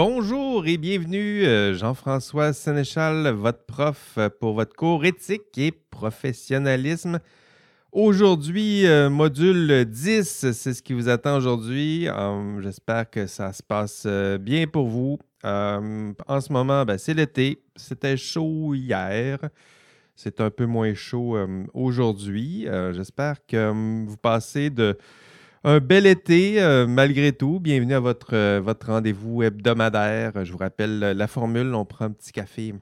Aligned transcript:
Bonjour 0.00 0.64
et 0.68 0.76
bienvenue, 0.76 1.44
euh, 1.44 1.74
Jean-François 1.74 2.52
Sénéchal, 2.52 3.30
votre 3.30 3.64
prof 3.64 4.14
euh, 4.16 4.28
pour 4.30 4.54
votre 4.54 4.76
cours 4.76 5.04
éthique 5.04 5.58
et 5.58 5.72
professionnalisme. 5.72 7.18
Aujourd'hui, 7.90 8.86
euh, 8.86 9.10
module 9.10 9.84
10, 9.84 10.52
c'est 10.52 10.72
ce 10.72 10.82
qui 10.84 10.92
vous 10.92 11.08
attend 11.08 11.36
aujourd'hui. 11.36 12.06
J'espère 12.60 13.10
que 13.10 13.26
ça 13.26 13.52
se 13.52 13.60
passe 13.60 14.06
bien 14.40 14.68
pour 14.68 14.86
vous. 14.86 15.18
en 15.42 16.40
ce 16.40 16.52
moment, 16.52 16.84
ben, 16.84 16.96
c'est 16.96 17.14
l'été. 17.14 17.60
C'était 17.74 18.16
chaud 18.16 18.74
hier. 18.76 19.40
C'est 20.14 20.40
un 20.40 20.50
peu 20.50 20.66
moins 20.66 20.94
chaud 20.94 21.36
aujourd'hui. 21.74 22.68
J'espère 22.92 23.44
que 23.48 23.72
vous 24.06 24.16
passez 24.16 24.70
de 24.70 24.96
un 25.64 25.80
bel 25.80 26.06
été, 26.06 26.62
euh, 26.62 26.86
malgré 26.86 27.32
tout. 27.32 27.58
Bienvenue 27.60 27.94
à 27.94 28.00
votre, 28.00 28.34
euh, 28.34 28.60
votre 28.62 28.88
rendez-vous 28.88 29.42
hebdomadaire. 29.42 30.44
Je 30.44 30.52
vous 30.52 30.58
rappelle 30.58 31.00
la 31.00 31.26
formule 31.26 31.74
on 31.74 31.84
prend 31.84 32.06
un 32.06 32.10
petit 32.12 32.32
café. 32.32 32.74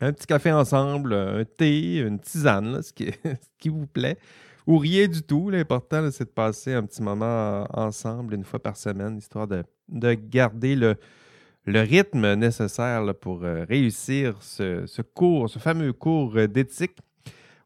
Un 0.00 0.12
petit 0.12 0.26
café 0.26 0.50
ensemble, 0.50 1.12
un 1.12 1.44
thé, 1.44 1.98
une 1.98 2.18
tisane, 2.18 2.82
ce, 2.82 2.92
qui, 2.92 3.68
vous 3.68 3.86
plaît. 3.86 4.18
Ou 4.66 4.78
rien 4.78 5.06
du 5.06 5.22
tout. 5.22 5.50
L'important, 5.50 6.10
c'est 6.10 6.24
de 6.24 6.30
passer 6.30 6.72
un 6.72 6.84
petit 6.84 7.02
moment 7.02 7.66
ensemble 7.72 8.34
une 8.34 8.44
fois 8.44 8.60
par 8.60 8.76
semaine, 8.76 9.18
histoire 9.18 9.46
de, 9.46 9.64
garder 10.14 10.74
le, 10.74 10.96
rythme 11.66 12.34
nécessaire 12.34 13.14
pour 13.20 13.44
euh, 13.44 13.64
réussir 13.68 14.36
ce, 14.40 15.02
cours, 15.02 15.48
ce 15.48 15.58
fameux 15.58 15.92
cours 15.92 16.34
d'éthique 16.48 16.96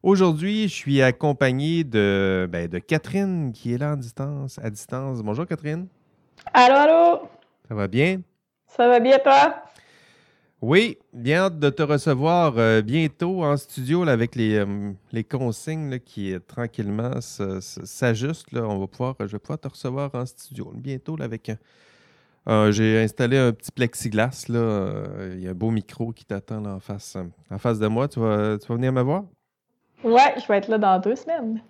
Aujourd'hui, 0.05 0.67
je 0.67 0.73
suis 0.75 1.01
accompagné 1.01 1.83
de, 1.83 2.47
ben, 2.51 2.67
de 2.67 2.77
Catherine 2.77 3.51
qui 3.51 3.73
est 3.73 3.79
là 3.79 3.93
en 3.93 3.95
distance, 3.95 4.59
à 4.61 4.69
distance. 4.69 5.23
Bonjour 5.23 5.47
Catherine. 5.47 5.87
Allô, 6.53 6.75
allô? 6.75 7.21
Ça 7.67 7.73
va 7.73 7.87
bien? 7.87 8.21
Ça 8.67 8.87
va 8.87 8.99
bien 8.99 9.17
toi? 9.17 9.63
Oui, 10.61 10.99
bien 11.11 11.45
hâte 11.45 11.57
de 11.57 11.71
te 11.71 11.81
recevoir 11.81 12.53
euh, 12.59 12.83
bientôt 12.83 13.43
en 13.43 13.57
studio 13.57 14.07
avec 14.07 14.35
les, 14.35 14.57
euh, 14.57 14.91
les 15.11 15.23
consignes 15.23 15.97
qui 15.97 16.35
euh, 16.35 16.39
tranquillement 16.39 17.19
s'ajustent. 17.19 18.53
On 18.53 18.77
va 18.77 18.85
pouvoir, 18.85 19.15
je 19.21 19.25
vais 19.25 19.39
pouvoir 19.39 19.57
te 19.57 19.69
recevoir 19.69 20.11
en 20.13 20.27
studio 20.27 20.71
bientôt 20.75 21.17
avec 21.19 21.51
J'ai 22.69 23.01
installé 23.01 23.39
un 23.39 23.53
petit 23.53 23.71
plexiglas. 23.71 24.45
Là. 24.49 25.33
Il 25.33 25.39
y 25.39 25.47
a 25.47 25.49
un 25.49 25.55
beau 25.55 25.71
micro 25.71 26.11
qui 26.11 26.25
t'attend 26.25 26.63
en 26.63 26.79
face, 26.79 27.17
en 27.49 27.57
face 27.57 27.79
de 27.79 27.87
moi. 27.87 28.07
Tu 28.07 28.19
vas, 28.19 28.59
tu 28.59 28.67
vas 28.67 28.75
venir 28.75 28.93
me 28.93 29.01
voir? 29.01 29.23
Ouais, 30.05 30.35
je 30.37 30.47
vais 30.47 30.57
être 30.59 30.67
là 30.67 30.77
dans 30.77 30.99
deux 30.99 31.15
semaines. 31.15 31.61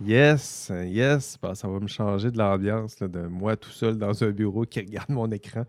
Yes, 0.00 0.70
yes. 0.84 1.36
ça 1.54 1.68
va 1.68 1.80
me 1.80 1.88
changer 1.88 2.30
de 2.30 2.38
l'ambiance 2.38 2.96
de 2.98 3.26
moi 3.26 3.56
tout 3.56 3.70
seul 3.70 3.98
dans 3.98 4.22
un 4.22 4.30
bureau 4.30 4.64
qui 4.64 4.80
regarde 4.80 5.08
mon 5.08 5.30
écran 5.32 5.64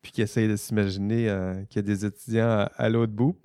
puis 0.00 0.12
qui 0.12 0.22
essaye 0.22 0.48
de 0.48 0.56
s'imaginer 0.56 1.28
euh, 1.28 1.54
qu'il 1.68 1.76
y 1.76 1.78
a 1.78 1.82
des 1.82 2.04
étudiants 2.06 2.66
à, 2.76 2.88
l'autre 2.88 3.12
bout. 3.12 3.36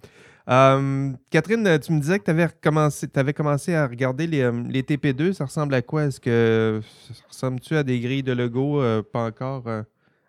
Hum, 0.48 1.18
Catherine, 1.30 1.78
tu 1.80 1.92
me 1.92 2.00
disais 2.00 2.20
que 2.20 2.24
tu 2.24 2.32
avais, 2.32 2.48
commencé, 2.64 3.08
avais 3.16 3.34
commencé 3.34 3.76
à 3.76 3.86
regarder 3.86 4.26
les, 4.26 4.46
hum, 4.46 4.68
les, 4.70 4.84
TP2. 4.84 5.34
Ça 5.34 5.46
ressemble 5.46 5.74
à 5.74 5.82
quoi? 5.82 6.06
Est-ce 6.06 6.22
que 6.22 6.82
ça 7.14 7.24
ressemble-tu 7.28 7.76
à 7.76 7.84
des 7.84 8.00
grilles 8.00 8.24
de 8.24 8.32
Lego 8.32 8.82
euh, 8.82 9.04
pas 9.04 9.26
encore 9.26 9.68
euh, 9.68 9.84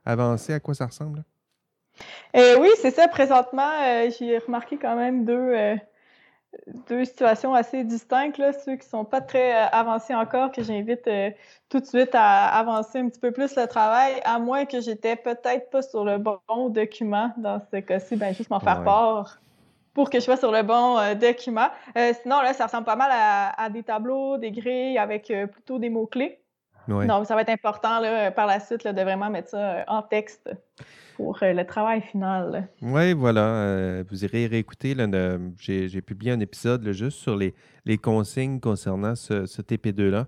avancées? 0.05 0.53
À 0.53 0.61
quoi 0.61 0.75
ça 0.75 0.87
ressemble? 0.87 1.25
oui, 2.35 2.69
c'est 2.81 2.91
ça. 2.91 3.09
Présentement, 3.09 3.71
j'ai 4.19 4.39
remarqué 4.39 4.77
quand 4.77 4.97
même 4.97 5.25
deux 5.25 5.77
deux 6.89 7.05
situations 7.05 7.55
assez 7.55 7.85
distinctes, 7.85 8.39
là, 8.39 8.53
ceux 8.53 8.77
qui 8.77 8.89
sont 8.89 9.05
pas 9.05 9.21
très 9.21 9.55
euh, 9.55 9.69
avancés 9.71 10.15
encore, 10.15 10.51
que 10.51 10.63
j'invite 10.63 11.07
euh, 11.07 11.31
tout 11.69 11.81
de 11.81 11.85
suite 11.85 12.15
à 12.15 12.47
avancer 12.47 12.99
un 12.99 13.09
petit 13.09 13.21
peu 13.21 13.33
plus 13.33 13.55
le 13.57 13.67
travail, 13.67 14.15
à 14.25 14.39
moins 14.39 14.65
que 14.65 14.81
j'étais 14.81 15.17
peut-être 15.17 15.71
pas 15.71 15.83
sur 15.83 16.05
le 16.05 16.19
bon 16.19 16.69
document 16.71 17.33
dans 17.37 17.61
ce 17.71 17.79
cas-ci, 17.79 18.17
ben 18.17 18.35
juste 18.35 18.51
m'en 18.51 18.61
faire 18.61 18.83
part 18.83 19.39
pour 19.95 20.11
que 20.11 20.21
je 20.21 20.25
sois 20.25 20.37
sur 20.37 20.53
le 20.53 20.63
bon 20.63 20.99
euh, 20.99 21.15
document. 21.15 21.69
sinon, 22.23 22.41
là, 22.41 22.55
ça 22.55 22.67
ressemble 22.67 22.85
pas 22.85 22.97
mal 22.97 23.11
à, 23.13 23.69
des 23.69 23.83
tableaux, 23.83 24.39
des 24.39 24.53
grilles 24.53 24.97
avec 24.97 25.33
plutôt 25.53 25.79
des 25.79 25.91
mots-clés. 25.91 26.41
Donc, 26.89 27.27
ça 27.27 27.35
va 27.35 27.43
être 27.43 27.51
important 27.51 28.01
là, 28.01 28.31
par 28.31 28.47
la 28.47 28.61
suite 28.61 28.87
de 28.87 29.03
vraiment 29.03 29.31
mettre 29.31 29.51
ça 29.51 29.85
en 29.89 30.03
texte 30.03 30.51
pour 31.17 31.43
euh, 31.43 31.53
le 31.53 31.67
travail 31.67 32.01
final. 32.01 32.69
Oui, 32.81 33.13
voilà. 33.13 33.41
Euh, 33.41 34.05
vous 34.09 34.25
irez 34.25 34.47
réécouter. 34.47 34.97
J'ai 35.59 36.01
publié 36.01 36.33
un 36.33 36.41
épisode 36.41 36.91
juste 36.93 37.19
sur 37.19 37.37
les, 37.37 37.55
les, 37.85 37.99
consignes 37.99 38.61
concernant 38.61 39.15
ce, 39.15 39.45
TP2-là. 39.45 40.27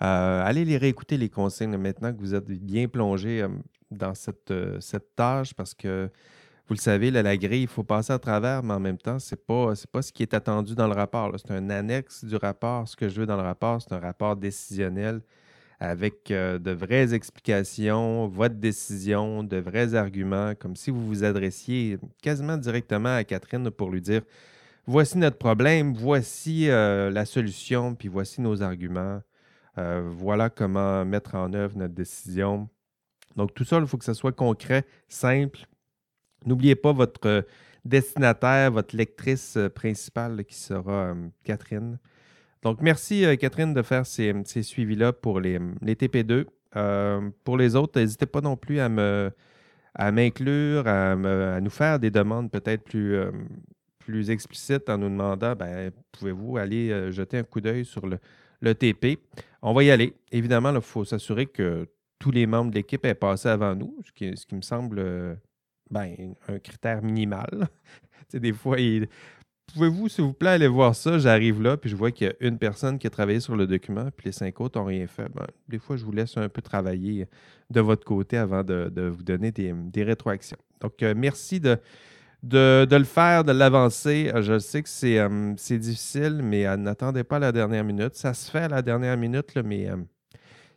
Euh, 0.00 0.42
allez 0.44 0.64
les 0.64 0.78
réécouter, 0.78 1.18
les 1.18 1.28
consignes, 1.28 1.76
maintenant 1.76 2.12
que 2.12 2.18
vous 2.18 2.34
êtes 2.34 2.46
bien 2.46 2.88
plongé 2.88 3.44
dans 3.90 4.14
cette, 4.14 4.52
cette 4.80 5.16
tâche, 5.16 5.54
parce 5.54 5.74
que 5.74 6.08
vous 6.68 6.74
le 6.74 6.80
savez, 6.80 7.10
la 7.10 7.36
grille, 7.36 7.62
il 7.62 7.68
faut 7.68 7.82
passer 7.82 8.12
à 8.12 8.18
travers, 8.18 8.62
mais 8.62 8.74
en 8.74 8.80
même 8.80 8.98
temps, 8.98 9.18
ce 9.18 9.34
n'est 9.34 9.40
pas, 9.40 9.72
pas 9.90 10.02
ce 10.02 10.12
qui 10.12 10.22
est 10.22 10.34
attendu 10.34 10.74
dans 10.74 10.86
le 10.86 10.92
rapport. 10.92 11.32
C'est 11.36 11.50
un 11.50 11.68
annexe 11.70 12.24
du 12.24 12.36
rapport. 12.36 12.86
Ce 12.86 12.94
que 12.94 13.08
je 13.08 13.20
veux 13.20 13.26
dans 13.26 13.36
le 13.36 13.42
rapport, 13.42 13.82
c'est 13.82 13.92
un 13.92 13.98
rapport 13.98 14.36
décisionnel 14.36 15.20
avec 15.80 16.30
euh, 16.30 16.58
de 16.58 16.72
vraies 16.72 17.14
explications, 17.14 18.26
votre 18.26 18.56
décision, 18.56 19.44
de 19.44 19.58
vrais 19.58 19.94
arguments, 19.94 20.54
comme 20.54 20.74
si 20.74 20.90
vous 20.90 21.06
vous 21.06 21.24
adressiez 21.24 21.98
quasiment 22.20 22.56
directement 22.56 23.14
à 23.14 23.24
Catherine 23.24 23.70
pour 23.70 23.90
lui 23.90 24.00
dire 24.00 24.22
voici 24.86 25.18
notre 25.18 25.38
problème, 25.38 25.94
voici 25.94 26.68
euh, 26.68 27.10
la 27.10 27.24
solution, 27.24 27.94
puis 27.94 28.08
voici 28.08 28.40
nos 28.40 28.62
arguments, 28.62 29.22
euh, 29.78 30.02
voilà 30.10 30.50
comment 30.50 31.04
mettre 31.04 31.36
en 31.36 31.52
œuvre 31.52 31.78
notre 31.78 31.94
décision. 31.94 32.68
Donc 33.36 33.54
tout 33.54 33.64
ça, 33.64 33.78
il 33.78 33.86
faut 33.86 33.98
que 33.98 34.04
ce 34.04 34.14
soit 34.14 34.32
concret, 34.32 34.84
simple. 35.06 35.60
N'oubliez 36.44 36.74
pas 36.74 36.92
votre 36.92 37.46
destinataire, 37.84 38.72
votre 38.72 38.96
lectrice 38.96 39.56
principale 39.74 40.44
qui 40.44 40.56
sera 40.56 41.14
Catherine. 41.44 41.98
Donc, 42.62 42.80
merci 42.80 43.24
euh, 43.24 43.36
Catherine 43.36 43.72
de 43.72 43.82
faire 43.82 44.06
ces, 44.06 44.34
suivis-là 44.62 45.12
pour 45.12 45.40
les, 45.40 45.58
TP2. 45.58 46.46
Euh, 46.76 47.30
pour 47.44 47.56
les 47.56 47.76
autres, 47.76 48.00
n'hésitez 48.00 48.26
pas 48.26 48.40
non 48.40 48.56
plus 48.56 48.80
à 48.80 48.88
me 48.88 49.30
à 49.94 50.12
m'inclure, 50.12 50.86
à, 50.86 51.16
nous 51.60 51.70
faire 51.70 51.98
des 51.98 52.10
demandes 52.10 52.52
peut-être 52.52 52.84
plus, 52.84 53.16
euh, 53.16 53.32
plus 53.98 54.30
explicites 54.30 54.88
en 54.88 54.98
nous 54.98 55.08
demandant 55.08 55.56
ben, 55.56 55.90
pouvez-vous 56.12 56.56
aller 56.56 57.10
jeter 57.10 57.38
un 57.38 57.42
coup 57.42 57.60
d'œil 57.60 57.84
sur 57.84 58.06
le, 58.06 58.74
TP 58.74 59.18
On 59.60 59.72
va 59.72 59.82
y 59.82 59.90
aller. 59.90 60.14
Évidemment, 60.30 60.72
il 60.72 60.80
faut 60.82 61.04
s'assurer 61.04 61.46
que 61.46 61.88
tous 62.20 62.30
les 62.30 62.46
membres 62.46 62.70
de 62.70 62.76
l'équipe 62.76 63.04
aient 63.06 63.14
passé 63.14 63.48
avant 63.48 63.74
nous, 63.74 63.96
ce 64.04 64.12
qui, 64.12 64.36
ce 64.36 64.46
qui 64.46 64.54
me 64.54 64.62
semble 64.62 65.38
ben, 65.90 66.34
un 66.46 66.58
critère 66.60 67.02
minimal. 67.02 67.68
des 68.32 68.52
fois, 68.52 68.78
il, 68.78 69.08
Pouvez-vous, 69.74 70.08
s'il 70.08 70.24
vous 70.24 70.32
plaît, 70.32 70.50
aller 70.50 70.66
voir 70.66 70.94
ça? 70.94 71.18
J'arrive 71.18 71.60
là, 71.60 71.76
puis 71.76 71.90
je 71.90 71.96
vois 71.96 72.10
qu'il 72.10 72.26
y 72.26 72.30
a 72.30 72.34
une 72.40 72.58
personne 72.58 72.98
qui 72.98 73.06
a 73.06 73.10
travaillé 73.10 73.40
sur 73.40 73.54
le 73.54 73.66
document, 73.66 74.08
puis 74.16 74.26
les 74.26 74.32
cinq 74.32 74.60
autres 74.60 74.78
n'ont 74.78 74.86
rien 74.86 75.06
fait. 75.06 75.28
Ben, 75.34 75.46
des 75.68 75.78
fois, 75.78 75.96
je 75.96 76.04
vous 76.04 76.12
laisse 76.12 76.36
un 76.38 76.48
peu 76.48 76.62
travailler 76.62 77.26
de 77.68 77.80
votre 77.80 78.04
côté 78.04 78.38
avant 78.38 78.64
de, 78.64 79.08
vous 79.08 79.22
donner 79.22 79.52
des, 79.52 80.02
rétroactions. 80.02 80.56
Donc, 80.80 81.02
euh, 81.02 81.12
merci 81.14 81.60
de, 81.60 81.78
le 82.42 83.04
faire, 83.04 83.44
de 83.44 83.52
l'avancer. 83.52 84.30
Euh, 84.34 84.40
je 84.40 84.58
sais 84.58 84.82
que 84.82 84.88
euh, 85.04 85.52
c'est 85.58 85.78
difficile, 85.78 86.40
mais 86.42 86.74
n'attendez 86.78 87.24
pas 87.24 87.38
la 87.38 87.52
dernière 87.52 87.84
minute. 87.84 88.14
Ça 88.14 88.32
se 88.32 88.50
fait 88.50 88.60
à 88.60 88.68
la 88.68 88.80
dernière 88.80 89.18
minute, 89.18 89.54
mais 89.64 89.88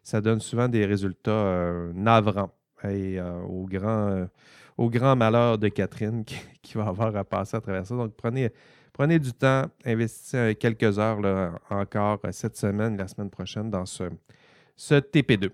ça 0.04 0.20
donne 0.20 0.42
souvent 0.42 0.68
des 0.68 0.86
résultats 0.86 1.72
navrants 1.94 2.52
et 2.84 3.20
au 4.78 4.90
grand 4.90 5.16
malheur 5.16 5.58
de 5.58 5.70
Catherine 5.70 6.26
qui, 6.62 6.74
va 6.74 6.88
avoir 6.88 7.16
à 7.16 7.24
passer 7.24 7.56
à 7.56 7.62
travers 7.62 7.86
ça. 7.86 7.96
Donc, 7.96 8.14
prenez, 8.18 8.52
Prenez 9.02 9.18
du 9.18 9.34
temps, 9.34 9.66
investissez 9.84 10.56
quelques 10.60 11.00
heures 11.00 11.60
encore 11.72 12.20
euh, 12.24 12.32
cette 12.32 12.56
semaine, 12.56 12.96
la 12.98 13.08
semaine 13.08 13.32
prochaine 13.32 13.72
dans 13.72 13.88
ce, 13.88 14.04
TP2. 14.78 15.50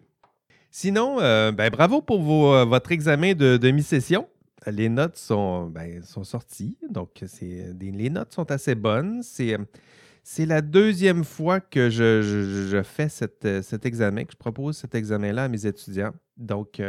Sinon, 0.69 1.21
euh, 1.21 1.53
ben, 1.53 1.69
bravo 1.69 2.01
pour 2.01 2.53
euh, 2.53 2.65
votre 2.65 2.91
examen 2.91 3.35
de, 3.35 3.71
mi-session. 3.71 4.27
Les 4.65 4.89
notes 4.89 5.15
sont, 5.15 5.67
ben, 5.67 6.03
sont 6.03 6.25
sorties, 6.25 6.75
donc 6.89 7.23
les 7.41 8.09
notes 8.09 8.33
sont 8.33 8.51
assez 8.51 8.75
bonnes. 8.75 9.23
C'est 9.23 10.45
la 10.45 10.59
deuxième 10.59 11.23
fois 11.23 11.61
que 11.61 11.89
je, 11.89 12.81
fais 12.83 13.07
cet 13.07 13.85
examen, 13.85 14.25
que 14.25 14.33
je 14.33 14.37
propose 14.37 14.75
cet 14.75 14.93
examen-là 14.93 15.45
à 15.45 15.47
mes 15.47 15.65
étudiants. 15.65 16.11
Donc, 16.35 16.81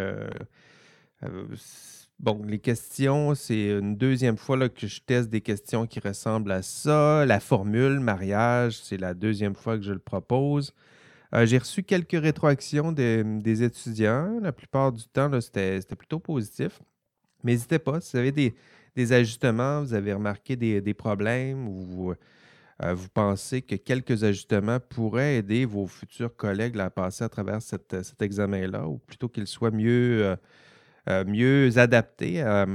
Bon, 2.20 2.42
les 2.44 2.58
questions, 2.58 3.36
c'est 3.36 3.78
une 3.78 3.96
deuxième 3.96 4.36
fois 4.36 4.56
là, 4.56 4.68
que 4.68 4.88
je 4.88 5.00
teste 5.00 5.30
des 5.30 5.40
questions 5.40 5.86
qui 5.86 6.00
ressemblent 6.00 6.50
à 6.50 6.62
ça. 6.62 7.24
La 7.24 7.38
formule, 7.38 8.00
mariage, 8.00 8.80
c'est 8.82 8.96
la 8.96 9.14
deuxième 9.14 9.54
fois 9.54 9.78
que 9.78 9.84
je 9.84 9.92
le 9.92 10.00
propose. 10.00 10.74
Euh, 11.34 11.46
j'ai 11.46 11.58
reçu 11.58 11.84
quelques 11.84 12.20
rétroactions 12.20 12.90
des, 12.90 13.62
étudiants. 13.62 14.40
La 14.42 14.50
plupart 14.52 14.90
du 14.92 15.04
temps, 15.06 15.30
c'était 15.40 15.80
plutôt 15.96 16.18
positif. 16.18 16.80
Mais 17.44 17.52
n'hésitez 17.52 17.78
pas, 17.78 18.00
si 18.00 18.12
vous 18.12 18.18
avez 18.18 18.32
des, 18.96 19.12
ajustements, 19.12 19.82
vous 19.82 19.94
avez 19.94 20.12
remarqué 20.12 20.56
des, 20.56 20.94
problèmes 20.94 21.68
ou 21.68 22.12
euh, 22.82 22.94
vous, 22.94 23.08
pensez 23.10 23.62
que 23.62 23.76
quelques 23.76 24.24
ajustements 24.24 24.80
pourraient 24.80 25.36
aider 25.36 25.64
vos 25.66 25.86
futurs 25.86 26.34
collègues 26.34 26.80
à 26.80 26.90
passer 26.90 27.22
à 27.22 27.28
travers 27.28 27.62
cet 27.62 28.22
examen-là, 28.22 28.88
ou 28.88 28.98
plutôt 28.98 29.28
qu'ils 29.28 29.46
soient 29.46 29.70
mieux... 29.70 30.24
Euh, 30.26 30.36
mieux 31.06 31.78
adapté 31.78 32.42
à, 32.42 32.66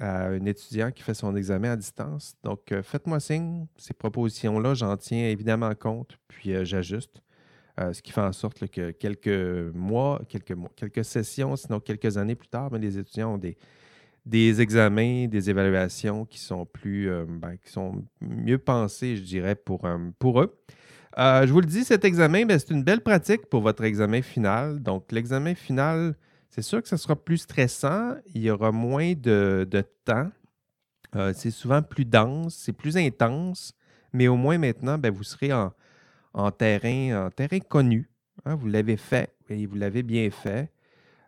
un 0.00 0.44
étudiant 0.44 0.90
qui 0.92 1.02
fait 1.02 1.14
son 1.14 1.34
examen 1.34 1.72
à 1.72 1.76
distance. 1.76 2.34
Donc, 2.44 2.72
faites-moi 2.82 3.18
signe. 3.20 3.66
Ces 3.76 3.94
propositions-là, 3.94 4.74
j'en 4.74 4.96
tiens 4.96 5.26
évidemment 5.28 5.74
compte, 5.74 6.18
puis 6.28 6.52
j'ajuste. 6.64 7.20
ce 7.78 8.00
qui 8.00 8.12
fait 8.12 8.20
en 8.20 8.32
sorte 8.32 8.68
que 8.68 8.92
quelques 8.92 9.74
mois, 9.74 10.22
quelques 10.28 10.52
mois, 10.52 10.70
quelques 10.76 11.04
sessions, 11.04 11.56
sinon 11.56 11.80
quelques 11.80 12.16
années 12.16 12.36
plus 12.36 12.48
tard, 12.48 12.70
ben, 12.70 12.80
les 12.80 12.96
étudiants 12.96 13.34
ont 13.34 13.40
des, 14.24 14.60
examens, 14.60 15.26
des 15.26 15.50
évaluations 15.50 16.26
qui 16.26 16.38
sont 16.38 16.66
plus, 16.66 17.10
ben, 17.26 17.56
mieux 18.20 18.58
pensés, 18.58 19.16
je 19.16 19.22
dirais, 19.22 19.56
pour, 19.56 19.88
pour 20.20 20.42
eux. 20.42 20.56
Euh, 21.18 21.46
je 21.46 21.52
vous 21.52 21.60
le 21.60 21.66
dis, 21.66 21.84
cet 21.84 22.04
examen, 22.04 22.46
ben, 22.46 22.58
c'est 22.58 22.70
une 22.70 22.84
belle 22.84 23.00
pratique 23.00 23.46
pour 23.46 23.62
votre 23.62 23.84
examen 23.84 24.22
final. 24.22 24.80
Donc, 24.80 25.10
l'examen 25.10 25.54
final, 25.54 26.14
c'est 26.50 26.62
sûr 26.62 26.82
que 26.82 26.88
ce 26.88 26.96
sera 26.96 27.16
plus 27.16 27.38
stressant. 27.38 28.16
Il 28.34 28.42
y 28.42 28.50
aura 28.50 28.72
moins 28.72 29.14
de, 29.14 29.66
temps. 30.04 30.30
Euh, 31.16 31.32
c'est 31.34 31.50
souvent 31.50 31.82
plus 31.82 32.04
dense, 32.04 32.54
c'est 32.54 32.72
plus 32.72 32.96
intense. 32.96 33.74
Mais 34.12 34.28
au 34.28 34.36
moins 34.36 34.58
maintenant, 34.58 34.98
ben, 34.98 35.12
vous 35.12 35.22
serez 35.22 35.52
en, 35.52 36.50
terrain, 36.50 37.30
connu. 37.68 38.10
Hein. 38.44 38.54
vous 38.54 38.68
l'avez 38.68 38.96
fait 38.96 39.34
et 39.48 39.66
vous 39.66 39.76
l'avez 39.76 40.02
bien 40.02 40.30
fait. 40.30 40.70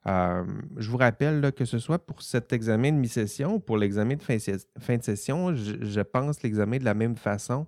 Euh, 0.06 0.44
je 0.76 0.90
vous 0.90 0.96
rappelle 0.96 1.52
que 1.52 1.64
ce 1.64 1.78
soit 1.78 1.98
pour 1.98 2.22
cet 2.22 2.52
examen 2.52 2.90
de 2.90 2.96
mi-session 2.96 3.54
ou 3.54 3.60
pour 3.60 3.76
l'examen 3.76 4.16
de 4.16 4.22
fin, 4.22 4.36
de 4.36 5.02
session, 5.02 5.54
je, 5.54 5.76
je 5.80 6.00
pense 6.00 6.42
l'examen 6.42 6.78
de 6.78 6.84
la 6.84 6.94
même 6.94 7.16
façon. 7.16 7.66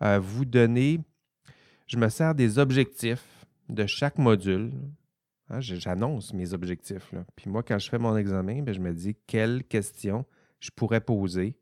vous 0.00 0.44
donnez 0.44 1.00
je 1.92 1.98
me 1.98 2.08
sers 2.08 2.34
des 2.34 2.58
objectifs 2.58 3.44
de 3.68 3.84
chaque 3.86 4.16
module. 4.16 4.72
Hein, 5.52 5.60
j'annonce 5.60 6.32
mes 6.32 6.54
objectifs. 6.54 7.12
Puis 7.36 7.50
moi, 7.50 7.62
quand 7.62 7.78
je 7.78 7.90
fais 7.90 7.98
mon 7.98 8.16
examen, 8.16 8.62
ben, 8.62 8.72
je 8.72 8.80
me 8.80 8.92
dis 8.92 9.14
quelles 9.26 9.62
questions 9.64 10.24
je 10.60 10.70
pourrais 10.74 11.02
poser 11.02 11.54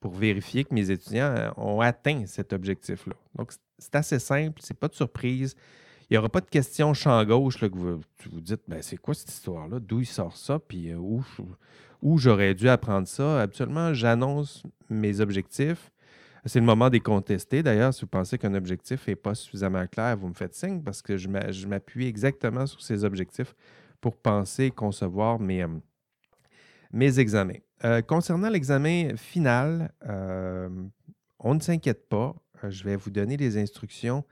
pour 0.00 0.14
vérifier 0.14 0.64
que 0.64 0.72
mes 0.72 0.90
étudiants 0.90 1.34
euh, 1.36 1.50
ont 1.58 1.82
atteint 1.82 2.24
cet 2.24 2.54
objectif-là. 2.54 3.14
Donc, 3.34 3.52
c'est 3.78 3.94
assez 3.96 4.18
simple, 4.18 4.60
c'est 4.62 4.78
pas 4.78 4.88
de 4.88 4.94
surprise. 4.94 5.54
Il 6.08 6.14
n'y 6.14 6.18
aura 6.18 6.30
pas 6.30 6.40
de 6.40 6.48
questions 6.48 6.94
champ 6.94 7.22
gauche 7.24 7.60
là, 7.60 7.68
que 7.68 7.76
vous 7.76 8.00
vous 8.30 8.40
dites 8.40 8.62
ben, 8.66 8.80
c'est 8.80 8.96
quoi 8.96 9.12
cette 9.12 9.30
histoire-là? 9.30 9.78
D'où 9.78 10.00
il 10.00 10.06
sort 10.06 10.36
ça? 10.36 10.58
Puis 10.58 10.90
euh, 10.90 10.96
où, 10.96 11.22
où 12.00 12.16
j'aurais 12.16 12.54
dû 12.54 12.66
apprendre 12.70 13.06
ça? 13.06 13.42
Absolument, 13.42 13.92
j'annonce 13.92 14.62
mes 14.88 15.20
objectifs. 15.20 15.90
C'est 16.48 16.60
le 16.60 16.66
moment 16.66 16.88
des 16.88 17.00
contester. 17.00 17.62
D'ailleurs, 17.62 17.92
si 17.92 18.00
vous 18.00 18.06
pensez 18.06 18.38
qu'un 18.38 18.54
objectif 18.54 19.06
n'est 19.06 19.16
pas 19.16 19.34
suffisamment 19.34 19.86
clair, 19.86 20.16
vous 20.16 20.28
me 20.28 20.34
faites 20.34 20.54
signe 20.54 20.82
parce 20.82 21.02
que 21.02 21.18
je 21.18 21.66
m'appuie 21.66 22.06
exactement 22.06 22.66
sur 22.66 22.80
ces 22.80 23.04
objectifs 23.04 23.54
pour 24.00 24.16
penser 24.16 24.64
et 24.64 24.70
concevoir 24.70 25.38
mes, 25.38 25.62
euh, 25.62 27.10
examens. 27.18 27.58
Euh, 27.84 28.00
concernant 28.00 28.48
l'examen 28.48 29.14
final, 29.16 29.92
euh, 30.08 30.70
on 31.38 31.54
ne 31.54 31.60
s'inquiète 31.60 32.08
pas. 32.08 32.34
Je 32.66 32.82
vais 32.82 32.96
vous 32.96 33.10
donner 33.10 33.36
les 33.36 33.58
instructions 33.58 34.24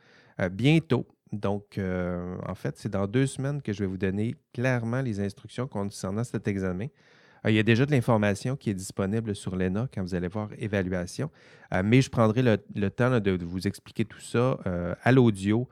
bientôt. 0.53 1.07
Donc, 1.33 1.79
en 1.79 2.55
fait, 2.55 2.79
c'est 2.79 2.89
dans 2.89 3.07
deux 3.07 3.27
semaines 3.27 3.61
que 3.61 3.73
je 3.75 3.81
vais 3.81 3.87
vous 3.87 3.99
donner 3.99 4.35
clairement 4.55 5.03
les 5.03 5.21
instructions 5.21 5.69
concernant 5.69 6.25
cet 6.25 6.49
examen. 6.49 6.87
Euh, 7.47 7.51
il 7.51 7.55
y 7.55 7.59
a 7.59 7.63
déjà 7.63 7.87
de 7.87 7.91
l'information 7.91 8.57
qui 8.57 8.71
est 8.71 8.75
disponible 8.75 9.35
sur 9.35 9.57
l'ENA 9.57 9.89
quand 9.93 10.03
vous 10.03 10.15
allez 10.15 10.29
voir 10.29 10.49
évaluation, 10.59 11.31
euh, 11.73 11.83
mais 11.85 12.03
je 12.03 12.11
prendrai 12.11 12.43
le, 12.43 12.91
temps 12.91 13.21
de, 13.21 13.45
vous 13.45 13.67
expliquer 13.67 14.05
tout 14.05 14.21
ça 14.21 14.59
euh, 14.67 14.95
à 15.03 15.13
l'audio, 15.13 15.69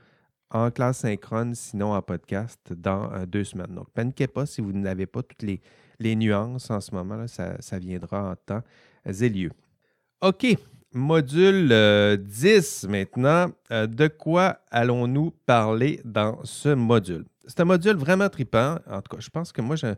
en 0.50 0.70
classe 0.70 0.98
synchrone, 0.98 1.54
sinon 1.54 1.94
en 1.94 2.02
podcast, 2.02 2.60
dans 2.72 3.26
deux 3.26 3.42
semaines. 3.42 3.74
Donc, 3.74 3.90
paniquez 3.90 4.28
pas 4.28 4.46
si 4.46 4.60
vous 4.60 4.72
n'avez 4.72 5.06
pas 5.06 5.22
toutes 5.22 5.42
les, 5.42 5.60
nuances 6.14 6.70
en 6.70 6.80
ce 6.80 6.94
moment, 6.94 7.16
là, 7.16 7.26
ça, 7.26 7.78
viendra 7.78 8.30
en 8.30 8.36
temps 8.36 8.62
et 9.04 9.28
lieu. 9.28 9.50
OK, 10.20 10.46
module 10.92 12.18
10 12.22 12.86
maintenant. 12.88 13.50
de 13.70 14.06
quoi 14.06 14.60
allons-nous 14.70 15.32
parler 15.44 16.00
dans 16.04 16.38
ce 16.44 16.68
module? 16.68 17.24
C'est 17.46 17.58
un 17.58 17.64
module 17.64 17.96
vraiment 17.96 18.28
tripant. 18.28 18.78
En 18.88 19.02
tout 19.02 19.16
cas, 19.16 19.20
je 19.20 19.30
pense 19.30 19.50
que 19.50 19.60
moi, 19.60 19.74
je, 19.74 19.94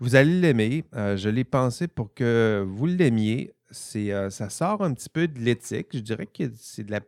vous 0.00 0.14
allez 0.14 0.40
l'aimer. 0.40 0.84
Euh, 0.94 1.16
je 1.16 1.28
l'ai 1.28 1.44
pensé 1.44 1.88
pour 1.88 2.14
que 2.14 2.64
vous 2.66 2.86
l'aimiez. 2.86 3.52
Euh, 3.96 4.30
ça 4.30 4.48
sort 4.48 4.82
un 4.82 4.94
petit 4.94 5.08
peu 5.08 5.28
de 5.28 5.38
l'éthique. 5.40 5.88
Je 5.92 5.98
dirais 5.98 6.26
que 6.26 6.44
c'est 6.56 6.84
de 6.84 6.90
la 6.90 7.00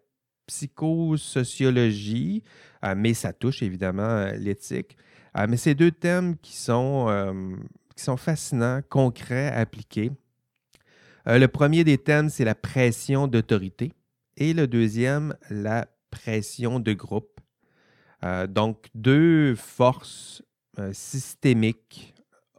psychosociologie, 0.46 2.42
euh, 2.84 2.94
mais 2.96 3.14
ça 3.14 3.32
touche 3.32 3.62
évidemment 3.62 4.26
l'éthique. 4.36 4.96
mais 5.48 5.56
c'est 5.56 5.74
deux 5.74 5.92
thèmes 5.92 6.36
qui 6.38 6.56
sont, 6.56 7.06
qui 7.94 8.02
sont 8.02 8.16
fascinants, 8.16 8.80
concrets, 8.88 9.52
appliqués. 9.52 10.10
le 11.26 11.46
premier 11.46 11.84
des 11.84 11.98
thèmes, 11.98 12.28
c'est 12.28 12.44
la 12.44 12.56
pression 12.56 13.28
d'autorité. 13.28 13.92
Et 14.36 14.52
le 14.52 14.66
deuxième, 14.66 15.36
la 15.50 15.86
pression 16.10 16.80
de 16.80 16.92
groupe. 16.94 17.40
donc, 18.48 18.88
deux 18.94 19.54
forces 19.54 20.42
systémiques 20.92 22.09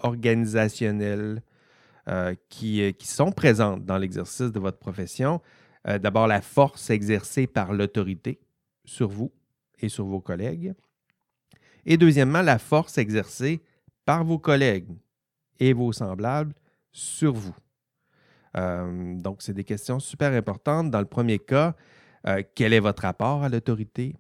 organisationnelles 0.04 1.42
euh, 2.08 2.34
qui, 2.50 2.82
euh, 2.82 2.92
qui, 2.92 3.08
sont 3.08 3.32
présentes 3.32 3.86
dans 3.86 3.98
l'exercice 3.98 4.52
de 4.52 4.60
votre 4.60 4.80
profession. 4.80 5.40
Euh, 5.88 6.00
d'abord, 6.00 6.26
la 6.26 6.42
force 6.42 6.90
exercée 6.90 7.46
par 7.46 7.74
l'autorité 7.74 8.40
sur 8.86 9.08
vous 9.08 9.32
et 9.80 9.88
sur 9.88 10.06
vos 10.06 10.20
collègues. 10.20 10.74
Et 11.86 11.98
deuxièmement, 11.98 12.42
la 12.42 12.58
force 12.58 12.98
exercée 12.98 13.62
par 14.04 14.24
vos 14.24 14.40
collègues 14.40 14.90
et 15.60 15.74
vos 15.74 15.92
semblables 15.92 16.54
sur 16.92 17.34
vous. 17.34 17.56
donc, 18.56 19.42
c'est 19.42 19.54
des 19.54 19.64
questions 19.64 20.00
super 20.00 20.34
importantes. 20.34 20.90
Dans 20.90 21.00
le 21.00 21.06
premier 21.06 21.40
cas, 21.40 21.76
quel 22.56 22.74
est 22.74 22.80
votre 22.80 23.04
rapport 23.04 23.44
à 23.44 23.50
l'autorité? 23.50 24.16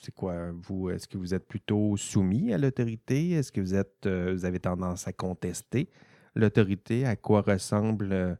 C'est 0.00 0.14
quoi? 0.14 0.50
Vous, 0.52 0.90
est-ce 0.90 1.08
que 1.08 1.18
vous 1.18 1.34
êtes 1.34 1.46
plutôt 1.46 1.96
soumis 1.96 2.52
à 2.52 2.58
l'autorité? 2.58 3.30
Est-ce 3.30 3.50
que 3.50 3.60
vous 3.60 3.74
êtes 3.74 4.06
euh, 4.06 4.32
vous 4.34 4.44
avez 4.44 4.60
tendance 4.60 5.08
à 5.08 5.12
contester 5.12 5.88
l'autorité? 6.34 7.06
À 7.06 7.16
quoi 7.16 7.40
ressemble 7.40 8.12
euh, 8.12 8.34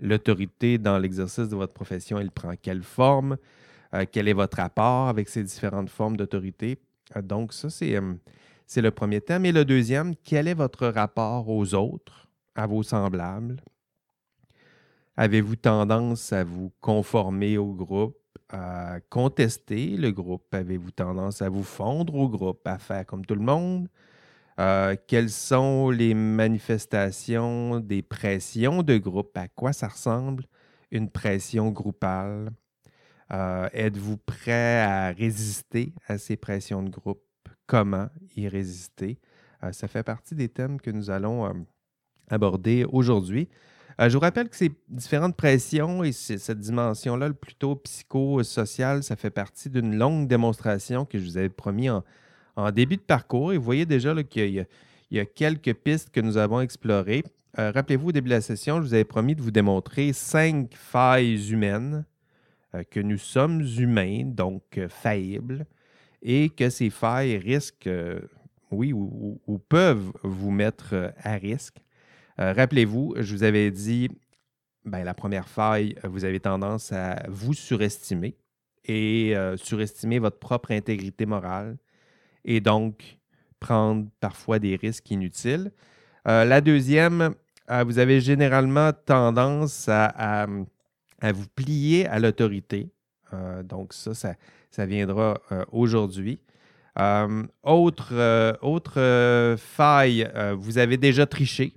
l'autorité 0.00 0.78
dans 0.78 0.98
l'exercice 0.98 1.48
de 1.48 1.56
votre 1.56 1.74
profession? 1.74 2.18
Elle 2.18 2.30
prend 2.30 2.54
quelle 2.60 2.82
forme? 2.82 3.36
Euh, 3.94 4.06
quel 4.10 4.26
est 4.28 4.32
votre 4.32 4.56
rapport 4.56 5.08
avec 5.08 5.28
ces 5.28 5.42
différentes 5.42 5.90
formes 5.90 6.16
d'autorité? 6.16 6.78
donc, 7.24 7.52
ça, 7.52 7.68
c'est, 7.68 7.98
c'est 8.66 8.80
le 8.80 8.90
premier 8.90 9.20
thème. 9.20 9.44
Et 9.44 9.52
le 9.52 9.66
deuxième, 9.66 10.14
quel 10.24 10.48
est 10.48 10.54
votre 10.54 10.86
rapport 10.86 11.46
aux 11.50 11.74
autres, 11.74 12.26
à 12.54 12.66
vos 12.66 12.82
semblables? 12.82 13.62
Avez-vous 15.18 15.56
tendance 15.56 16.32
à 16.32 16.42
vous 16.42 16.72
conformer 16.80 17.58
au 17.58 17.74
groupe? 17.74 18.21
À 18.48 19.00
contester 19.08 19.96
le 19.96 20.12
groupe? 20.12 20.54
Avez-vous 20.54 20.90
tendance 20.90 21.42
à 21.42 21.48
vous 21.48 21.62
fondre 21.62 22.14
au 22.14 22.28
groupe, 22.28 22.66
à 22.66 22.78
faire 22.78 23.06
comme 23.06 23.24
tout 23.24 23.34
le 23.34 23.42
monde? 23.42 23.88
Euh, 24.60 24.96
quelles 25.06 25.30
sont 25.30 25.90
les 25.90 26.14
manifestations 26.14 27.80
des 27.80 28.02
pressions 28.02 28.82
de 28.82 28.98
groupe? 28.98 29.36
À 29.36 29.48
quoi 29.48 29.72
ça 29.72 29.88
ressemble 29.88 30.44
une 30.90 31.08
pression 31.08 31.70
groupale? 31.70 32.50
Euh, 33.32 33.68
êtes-vous 33.72 34.18
prêt 34.18 34.80
à 34.80 35.08
résister 35.08 35.94
à 36.06 36.18
ces 36.18 36.36
pressions 36.36 36.82
de 36.82 36.90
groupe? 36.90 37.24
Comment 37.66 38.08
y 38.36 38.46
résister? 38.48 39.18
Euh, 39.64 39.72
ça 39.72 39.88
fait 39.88 40.02
partie 40.02 40.34
des 40.34 40.48
thèmes 40.48 40.80
que 40.80 40.90
nous 40.90 41.08
allons 41.10 41.66
aborder 42.28 42.84
aujourd'hui. 42.84 43.48
Euh, 44.00 44.08
je 44.08 44.14
vous 44.14 44.20
rappelle 44.20 44.48
que 44.48 44.56
ces 44.56 44.72
différentes 44.88 45.36
pressions 45.36 46.02
et 46.02 46.12
cette 46.12 46.60
dimension-là, 46.60 47.30
plutôt 47.32 47.76
psychosociale, 47.76 49.02
ça 49.02 49.16
fait 49.16 49.30
partie 49.30 49.68
d'une 49.68 49.96
longue 49.96 50.28
démonstration 50.28 51.04
que 51.04 51.18
je 51.18 51.24
vous 51.24 51.36
avais 51.36 51.48
promis 51.48 51.88
en, 51.90 52.02
début 52.72 52.96
de 52.96 53.02
parcours. 53.02 53.52
Et 53.52 53.56
vous 53.56 53.64
voyez 53.64 53.86
déjà 53.86 54.14
qu'il 54.22 54.66
y, 55.10 55.20
a 55.20 55.24
quelques 55.24 55.74
pistes 55.74 56.10
que 56.10 56.20
nous 56.20 56.36
avons 56.36 56.60
explorées. 56.60 57.24
Euh, 57.58 57.70
rappelez-vous, 57.70 58.08
au 58.08 58.12
début 58.12 58.30
de 58.30 58.34
la 58.34 58.40
session, 58.40 58.76
je 58.76 58.82
vous 58.82 58.94
avais 58.94 59.04
promis 59.04 59.34
de 59.34 59.42
vous 59.42 59.50
démontrer 59.50 60.12
cinq 60.12 60.74
failles 60.74 61.50
humaines, 61.50 62.06
euh, 62.74 62.82
que 62.90 63.00
nous 63.00 63.18
sommes 63.18 63.60
humains, 63.60 64.24
donc 64.24 64.80
faillibles, 64.88 65.66
et 66.22 66.48
que 66.48 66.70
ces 66.70 66.88
failles 66.88 67.36
risquent, 67.36 67.90
oui, 68.70 68.94
ou, 68.94 69.60
peuvent 69.68 70.12
vous 70.22 70.50
mettre 70.50 71.12
à 71.22 71.34
risque. 71.34 71.76
Euh, 72.40 72.52
rappelez-vous, 72.52 73.14
je 73.18 73.34
vous 73.34 73.42
avais 73.42 73.70
dit, 73.70 74.08
ben, 74.84 75.04
la 75.04 75.14
première 75.14 75.48
faille, 75.48 75.94
vous 76.04 76.24
avez 76.24 76.40
tendance 76.40 76.92
à 76.92 77.22
vous 77.28 77.54
surestimer 77.54 78.36
et 78.84 79.36
euh, 79.36 79.56
surestimer 79.56 80.18
votre 80.18 80.38
propre 80.38 80.72
intégrité 80.72 81.26
morale 81.26 81.76
et 82.44 82.60
donc 82.60 83.18
prendre 83.60 84.08
parfois 84.20 84.58
des 84.58 84.76
risques 84.76 85.10
inutiles. 85.10 85.70
Euh, 86.26 86.44
la 86.44 86.60
deuxième, 86.60 87.34
vous 87.86 87.98
avez 87.98 88.20
généralement 88.20 88.92
tendance 88.92 89.88
à, 89.88 90.46
vous 90.46 91.46
plier 91.54 92.06
à 92.06 92.18
l'autorité. 92.18 92.90
donc 93.62 93.94
ça, 93.94 94.12
ça, 94.70 94.84
viendra 94.84 95.40
aujourd'hui. 95.70 96.38
autre 97.62 99.56
faille, 99.56 100.30
vous 100.58 100.76
avez 100.76 100.96
déjà 100.98 101.24
triché 101.24 101.72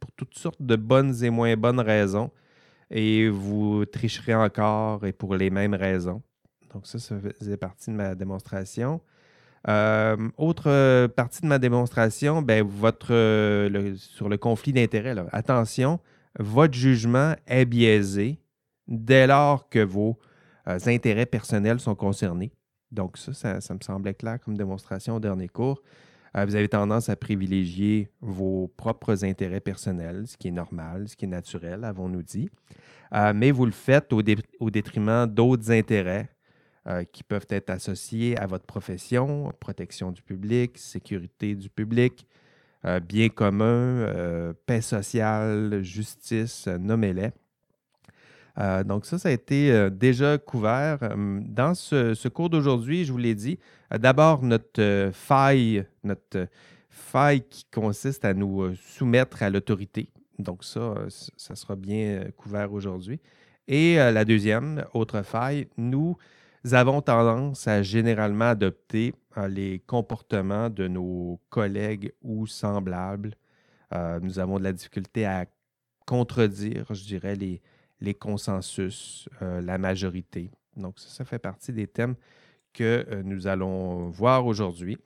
pour 0.00 0.12
toutes 0.12 0.36
sortes 0.36 0.62
de 0.62 0.76
bonnes 0.76 1.22
et 1.22 1.30
moins 1.30 1.56
bonnes 1.56 1.80
raisons 1.80 2.30
et 2.90 3.28
vous 3.28 3.84
tricherez 3.84 4.34
encore 4.34 5.04
et 5.06 5.12
pour 5.12 5.34
les 5.34 5.50
mêmes 5.50 5.74
raisons. 5.74 6.22
Donc 6.72 6.86
ça, 6.86 6.98
ça 6.98 7.16
faisait 7.38 7.56
partie 7.56 7.90
de 7.90 7.96
ma 7.96 8.14
démonstration. 8.14 9.00
Euh, 9.68 10.16
autre 10.36 11.06
partie 11.08 11.40
de 11.40 11.46
ma 11.46 11.58
démonstration, 11.58 12.42
ben, 12.42 12.64
votre, 12.64 13.08
sur 13.96 14.28
le 14.28 14.36
conflit 14.36 14.72
d'intérêts. 14.72 15.14
Attention, 15.32 15.98
votre 16.38 16.74
jugement 16.74 17.34
est 17.46 17.64
biaisé 17.64 18.38
dès 18.86 19.26
lors 19.26 19.68
que 19.68 19.80
vos 19.80 20.18
euh, 20.68 20.78
intérêts 20.86 21.26
personnels 21.26 21.80
sont 21.80 21.94
concernés. 21.94 22.52
Donc 22.92 23.18
ça, 23.18 23.60
ça, 23.60 23.74
me 23.74 23.80
semblait 23.80 24.14
clair 24.14 24.38
comme 24.40 24.56
démonstration 24.56 25.16
au 25.16 25.20
dernier 25.20 25.48
cours. 25.48 25.82
Euh, 26.36 26.44
vous 26.44 26.54
avez 26.54 26.68
tendance 26.68 27.08
à 27.08 27.16
privilégier 27.16 28.10
vos 28.20 28.68
propres 28.76 29.24
intérêts 29.24 29.60
personnels, 29.60 30.24
ce 30.26 30.36
qui 30.36 30.48
est 30.48 30.52
normal, 30.52 31.08
ce 31.08 31.16
qui 31.16 31.24
est 31.24 31.28
naturel, 31.28 31.84
avons-nous 31.84 32.22
dit. 32.22 32.50
mais 33.34 33.50
vous 33.50 33.66
le 33.66 33.72
faites 33.72 34.12
au, 34.12 34.22
détriment 34.70 35.26
d'autres 35.26 35.70
intérêts 35.70 36.28
euh, 36.88 37.02
qui 37.02 37.24
peuvent 37.24 37.48
être 37.48 37.70
associés 37.70 38.38
à 38.38 38.46
votre 38.46 38.64
profession, 38.64 39.52
protection 39.58 40.12
du 40.12 40.22
public, 40.22 40.78
sécurité 40.78 41.56
du 41.56 41.68
public, 41.68 42.28
euh, 42.84 43.00
bien 43.00 43.28
commun, 43.28 43.66
euh, 43.66 44.52
paix 44.66 44.80
sociale, 44.82 45.82
justice, 45.82 46.68
nommez-les. 46.68 47.32
Donc 48.84 49.04
ça, 49.04 49.18
ça 49.18 49.28
a 49.28 49.32
été 49.32 49.90
déjà 49.90 50.38
couvert. 50.38 50.98
Dans 51.16 51.74
ce, 51.74 52.28
cours 52.28 52.48
d'aujourd'hui, 52.48 53.04
je 53.04 53.12
vous 53.12 53.18
l'ai 53.18 53.34
dit, 53.34 53.58
d'abord 53.90 54.42
notre 54.42 55.10
faille, 55.12 55.84
notre 56.02 56.48
faille 56.88 57.42
qui 57.42 57.66
consiste 57.72 58.24
à 58.24 58.32
nous 58.32 58.74
soumettre 58.76 59.42
à 59.42 59.50
l'autorité. 59.50 60.08
Donc 60.38 60.64
ça, 60.64 60.94
ça 61.36 61.54
sera 61.54 61.76
bien 61.76 62.24
couvert 62.36 62.72
aujourd'hui. 62.72 63.20
Et 63.68 63.96
la 63.96 64.24
deuxième, 64.24 64.84
autre 64.94 65.22
faille, 65.22 65.68
nous 65.76 66.16
avons 66.72 67.00
tendance 67.00 67.68
à 67.68 67.82
généralement 67.82 68.46
adopter 68.46 69.14
euh, 69.36 69.48
les 69.48 69.80
comportements 69.86 70.70
de 70.70 70.88
nos 70.88 71.40
collègues 71.50 72.12
ou 72.22 72.46
semblables. 72.46 73.34
Euh, 73.94 74.18
nous 74.20 74.38
avons 74.38 74.58
de 74.58 74.64
la 74.64 74.72
difficulté 74.72 75.26
à 75.26 75.46
contredire, 76.06 76.86
je 76.90 77.04
dirais, 77.04 77.36
les, 77.36 77.60
les 78.00 78.14
consensus, 78.14 79.28
euh, 79.42 79.60
la 79.60 79.78
majorité. 79.78 80.50
Donc, 80.76 80.98
ça, 80.98 81.24
fait 81.24 81.38
partie 81.38 81.72
des 81.72 81.86
thèmes 81.86 82.14
que 82.72 83.22
nous 83.24 83.46
allons 83.46 84.10
voir 84.10 84.46
aujourd'hui. 84.46 84.98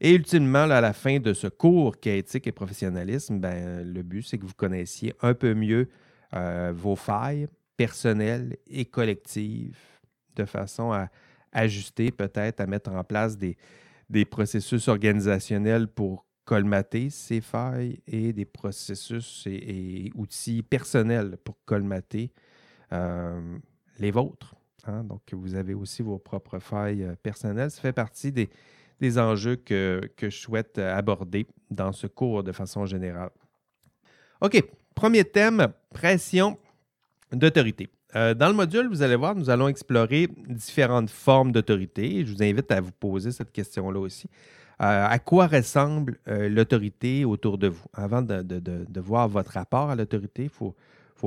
Et 0.00 0.14
ultimement, 0.14 0.70
à 0.70 0.80
la 0.80 0.92
fin 0.92 1.18
de 1.18 1.32
ce 1.32 1.48
cours 1.48 1.98
qui 1.98 2.08
est 2.08 2.18
éthique 2.18 2.46
et 2.46 2.52
professionnalisme, 2.52 3.38
ben, 3.38 3.82
le 3.82 4.02
but, 4.02 4.22
c'est 4.22 4.38
que 4.38 4.46
vous 4.46 4.54
connaissiez 4.54 5.12
un 5.20 5.34
peu 5.34 5.52
mieux 5.52 5.88
vos 6.72 6.94
failles 6.94 7.48
personnelles 7.76 8.56
et 8.68 8.84
collectives 8.84 9.76
de 10.36 10.44
façon 10.44 10.92
à 10.92 11.08
ajuster, 11.52 12.12
peut-être 12.12 12.60
à 12.60 12.66
mettre 12.66 12.92
en 12.92 13.02
place 13.02 13.36
des, 13.36 13.56
des 14.10 14.24
processus 14.24 14.88
organisationnels 14.88 15.88
pour 15.88 16.26
colmater 16.50 17.10
ces 17.10 17.40
failles 17.40 18.00
et 18.08 18.32
des 18.32 18.44
processus 18.44 19.46
et, 19.46 20.10
outils 20.16 20.64
personnels 20.64 21.36
pour 21.44 21.56
colmater 21.64 22.32
euh, 22.92 23.56
les 24.00 24.10
vôtres. 24.10 24.56
Hein. 24.84 25.04
Donc, 25.04 25.20
vous 25.30 25.54
avez 25.54 25.74
aussi 25.74 26.02
vos 26.02 26.18
propres 26.18 26.58
failles 26.58 27.04
euh, 27.04 27.14
personnelles. 27.22 27.70
Ça 27.70 27.80
fait 27.80 27.92
partie 27.92 28.32
des, 28.32 29.18
enjeux 29.20 29.54
que, 29.54 30.00
je 30.20 30.28
souhaite 30.30 30.78
aborder 30.78 31.46
dans 31.70 31.92
ce 31.92 32.08
cours 32.08 32.42
de 32.42 32.50
façon 32.50 32.84
générale. 32.84 33.30
OK, 34.40 34.60
premier 34.96 35.22
thème, 35.22 35.68
pression 35.94 36.58
d'autorité. 37.30 37.88
Euh, 38.16 38.34
dans 38.34 38.48
le 38.48 38.54
module, 38.54 38.88
vous 38.88 39.02
allez 39.02 39.14
voir, 39.14 39.36
nous 39.36 39.50
allons 39.50 39.68
explorer 39.68 40.26
différentes 40.48 41.10
formes 41.10 41.52
d'autorité. 41.52 42.26
Je 42.26 42.32
vous 42.32 42.42
invite 42.42 42.72
à 42.72 42.80
vous 42.80 42.90
poser 42.90 43.30
cette 43.30 43.52
question-là 43.52 44.00
aussi. 44.00 44.28
Euh, 44.80 45.06
à 45.08 45.18
quoi 45.18 45.46
ressemble 45.46 46.18
euh, 46.28 46.48
l'autorité 46.48 47.24
autour 47.24 47.58
de 47.58 47.68
vous? 47.68 47.84
Avant 47.92 48.22
de, 48.22 49.00
voir 49.00 49.28
votre 49.28 49.52
rapport 49.52 49.90
à 49.90 49.96
l'autorité, 49.96 50.44
il 50.44 50.48
faut, 50.48 50.74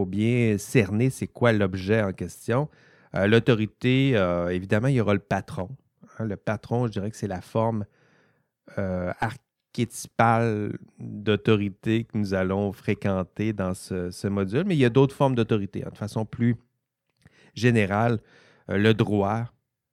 bien 0.05 0.57
cerner 0.57 1.10
c'est 1.10 1.27
quoi 1.27 1.53
l'objet 1.53 2.01
en 2.01 2.13
question. 2.13 2.67
l'autorité, 3.13 4.13
évidemment, 4.50 4.88
il 4.88 4.95
y 4.95 5.01
aura 5.01 5.13
le 5.13 5.19
patron. 5.19 5.69
Hein. 6.17 6.25
le 6.25 6.36
patron, 6.36 6.88
je 6.88 6.93
dirais 6.93 7.12
que 7.12 7.17
c'est 7.17 7.27
la 7.27 7.41
forme 7.41 7.86
archétypale 9.74 10.77
d'autorité 11.00 12.05
que 12.05 12.17
nous 12.17 12.33
allons 12.33 12.72
fréquenter 12.72 13.53
dans 13.53 13.74
ce, 13.74 14.27
module, 14.27 14.63
mais 14.65 14.75
il 14.75 14.79
y 14.79 14.86
a 14.86 14.89
d'autres 14.89 15.15
formes 15.15 15.36
d'autorité, 15.36 15.83
hein, 15.83 15.89
de 15.91 15.98
façon 15.98 16.25
plus 16.25 16.55
général, 17.55 18.19
euh, 18.69 18.77
le 18.77 18.93
droit 18.93 19.45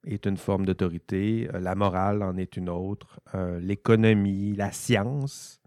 est 0.05 0.27
une 0.27 0.37
forme 0.37 0.65
d'autorité, 0.65 1.49
euh, 1.55 1.61
la 1.61 1.75
morale 1.75 2.23
en 2.23 2.37
est 2.37 2.57
une 2.57 2.69
autre, 2.69 3.21
euh, 3.35 3.61
l'économie, 3.61 4.55
la 4.55 4.73
science 4.73 5.61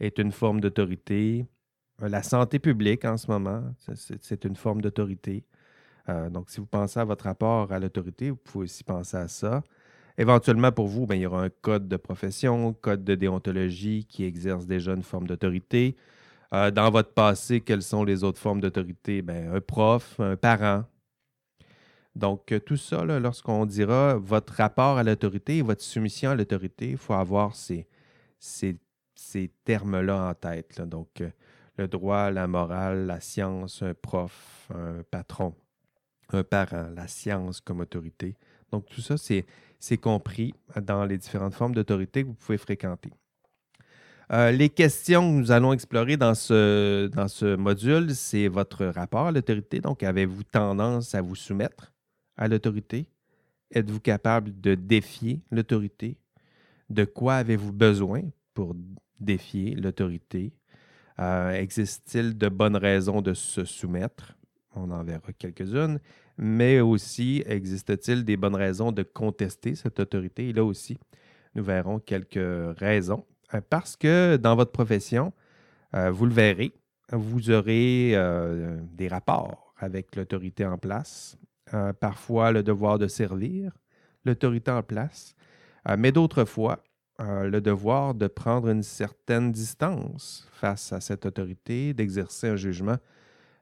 est 0.00 0.18
une 0.18 0.32
forme 0.32 0.60
d'autorité, 0.60 1.46
la 2.00 2.22
santé 2.22 2.58
publique 2.58 3.04
en 3.04 3.16
ce 3.16 3.30
moment, 3.30 3.64
c'est 4.20 4.44
une 4.44 4.54
forme 4.54 4.80
d'autorité. 4.80 5.44
donc, 6.30 6.48
si 6.48 6.60
vous 6.60 6.66
pensez 6.66 7.00
à 7.00 7.04
votre 7.04 7.24
rapport 7.24 7.72
à 7.72 7.80
l'autorité, 7.80 8.30
vous 8.30 8.36
pouvez 8.36 8.64
aussi 8.64 8.84
penser 8.84 9.16
à 9.16 9.26
ça. 9.26 9.62
Éventuellement, 10.16 10.70
pour 10.70 10.86
vous, 10.86 11.06
ben, 11.06 11.16
il 11.16 11.22
y 11.22 11.26
aura 11.26 11.42
un 11.42 11.50
code 11.50 11.88
de 11.88 11.96
profession, 11.96 12.72
code 12.72 13.02
de 13.02 13.16
déontologie 13.16 14.06
qui 14.08 14.22
exerce 14.24 14.66
déjà 14.66 14.92
une 14.94 15.02
forme 15.02 15.26
d'autorité. 15.26 15.96
dans 16.52 16.90
votre 16.92 17.12
passé, 17.12 17.60
quelles 17.60 17.82
sont 17.82 18.04
les 18.04 18.22
autres 18.22 18.38
formes 18.38 18.60
d'autorité? 18.60 19.20
Ben, 19.20 19.52
un 19.52 19.60
prof, 19.60 20.20
un 20.20 20.36
parent, 20.36 20.84
donc, 22.18 22.50
euh, 22.50 22.58
tout 22.58 22.76
ça, 22.76 23.04
lorsqu'on 23.04 23.64
dira 23.64 24.16
votre 24.16 24.54
rapport 24.54 24.98
à 24.98 25.04
l'autorité 25.04 25.62
votre 25.62 25.82
soumission 25.82 26.30
à 26.30 26.34
l'autorité, 26.34 26.90
il 26.90 26.96
faut 26.96 27.14
avoir 27.14 27.54
ces, 27.54 27.86
termes-là 29.64 30.30
en 30.30 30.34
tête. 30.34 30.80
Donc, 30.80 31.20
euh, 31.20 31.30
le 31.76 31.86
droit, 31.86 32.32
la 32.32 32.48
morale, 32.48 33.06
la 33.06 33.20
science, 33.20 33.82
un 33.82 33.94
prof, 33.94 34.68
un 34.74 35.04
patron, 35.08 35.54
un 36.32 36.42
parent, 36.42 36.88
la 36.92 37.06
science 37.06 37.60
comme 37.60 37.80
autorité. 37.80 38.34
Donc, 38.72 38.86
tout 38.86 39.00
ça, 39.00 39.14
c'est 39.16 39.96
compris 39.98 40.54
dans 40.82 41.04
les 41.04 41.18
différentes 41.18 41.54
formes 41.54 41.74
d'autorité 41.74 42.24
que 42.24 42.28
vous 42.28 42.34
pouvez 42.34 42.58
fréquenter. 42.58 43.10
Euh, 44.32 44.50
les 44.50 44.70
questions 44.70 45.20
que 45.22 45.38
nous 45.38 45.52
allons 45.52 45.72
explorer 45.72 46.16
dans 46.16 46.34
ce, 46.34 47.06
dans 47.06 47.28
ce 47.28 47.54
module, 47.54 48.12
c'est 48.14 48.48
votre 48.48 48.86
rapport 48.86 49.28
à 49.28 49.32
l'autorité. 49.32 49.78
Donc, 49.78 50.02
avez-vous 50.02 50.42
tendance 50.42 51.14
à 51.14 51.22
vous 51.22 51.36
soumettre? 51.36 51.92
À 52.38 52.48
l'autorité? 52.48 53.10
Êtes-vous 53.70 54.00
capable 54.00 54.58
de 54.60 54.74
défier 54.74 55.42
l'autorité? 55.50 56.16
De 56.88 57.04
quoi 57.04 57.34
avez-vous 57.34 57.72
besoin 57.72 58.22
pour 58.54 58.74
défier 59.20 59.74
l'autorité? 59.74 60.54
Euh, 61.18 61.50
existe-t-il 61.50 62.38
de 62.38 62.48
bonnes 62.48 62.76
raisons 62.76 63.20
de 63.20 63.34
se 63.34 63.64
soumettre? 63.64 64.38
On 64.74 64.90
en 64.90 65.04
verra 65.04 65.32
quelques-unes. 65.36 65.98
Mais 66.38 66.80
aussi, 66.80 67.42
existe-t-il 67.46 68.24
des 68.24 68.36
bonnes 68.36 68.54
raisons 68.54 68.92
de 68.92 69.02
contester 69.02 69.74
cette 69.74 69.98
autorité? 70.00 70.52
Là 70.52 70.64
aussi, 70.64 70.96
nous 71.54 71.64
verrons 71.64 71.98
quelques 71.98 72.78
raisons. 72.78 73.26
Euh, 73.52 73.60
parce 73.68 73.96
que 73.96 74.36
dans 74.36 74.54
votre 74.54 74.72
profession, 74.72 75.32
euh, 75.94 76.10
vous 76.10 76.26
le 76.26 76.32
verrez, 76.32 76.72
vous 77.10 77.50
aurez 77.50 78.12
des 78.92 79.08
rapports 79.08 79.72
avec 79.78 80.14
l'autorité 80.14 80.66
en 80.66 80.76
place. 80.76 81.38
Euh, 81.74 81.92
parfois 81.92 82.52
le 82.52 82.62
devoir 82.62 82.98
de 82.98 83.08
servir 83.08 83.72
l'autorité 84.24 84.70
en 84.70 84.82
place, 84.82 85.34
euh, 85.88 85.96
mais 85.98 86.12
d'autres 86.12 86.44
fois 86.44 86.82
euh, 87.20 87.48
le 87.48 87.60
devoir 87.60 88.14
de 88.14 88.26
prendre 88.26 88.68
une 88.68 88.82
certaine 88.82 89.52
distance 89.52 90.48
face 90.52 90.92
à 90.92 91.00
cette 91.00 91.26
autorité, 91.26 91.92
d'exercer 91.92 92.48
un 92.48 92.56
jugement 92.56 92.96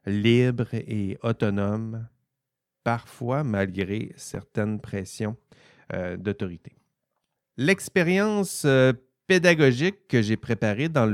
libre 0.05 0.69
et 0.73 1.19
autonome, 1.23 2.07
parfois 2.85 3.43
malgré 3.43 4.13
certaines 4.17 4.81
pressions 4.81 5.37
d'autorité. 6.19 6.77
L'expérience 7.57 8.67
pédagogique 9.29 10.09
que 10.09 10.21
j'ai 10.21 10.37
préparée 10.37 10.89
dans, 10.89 11.07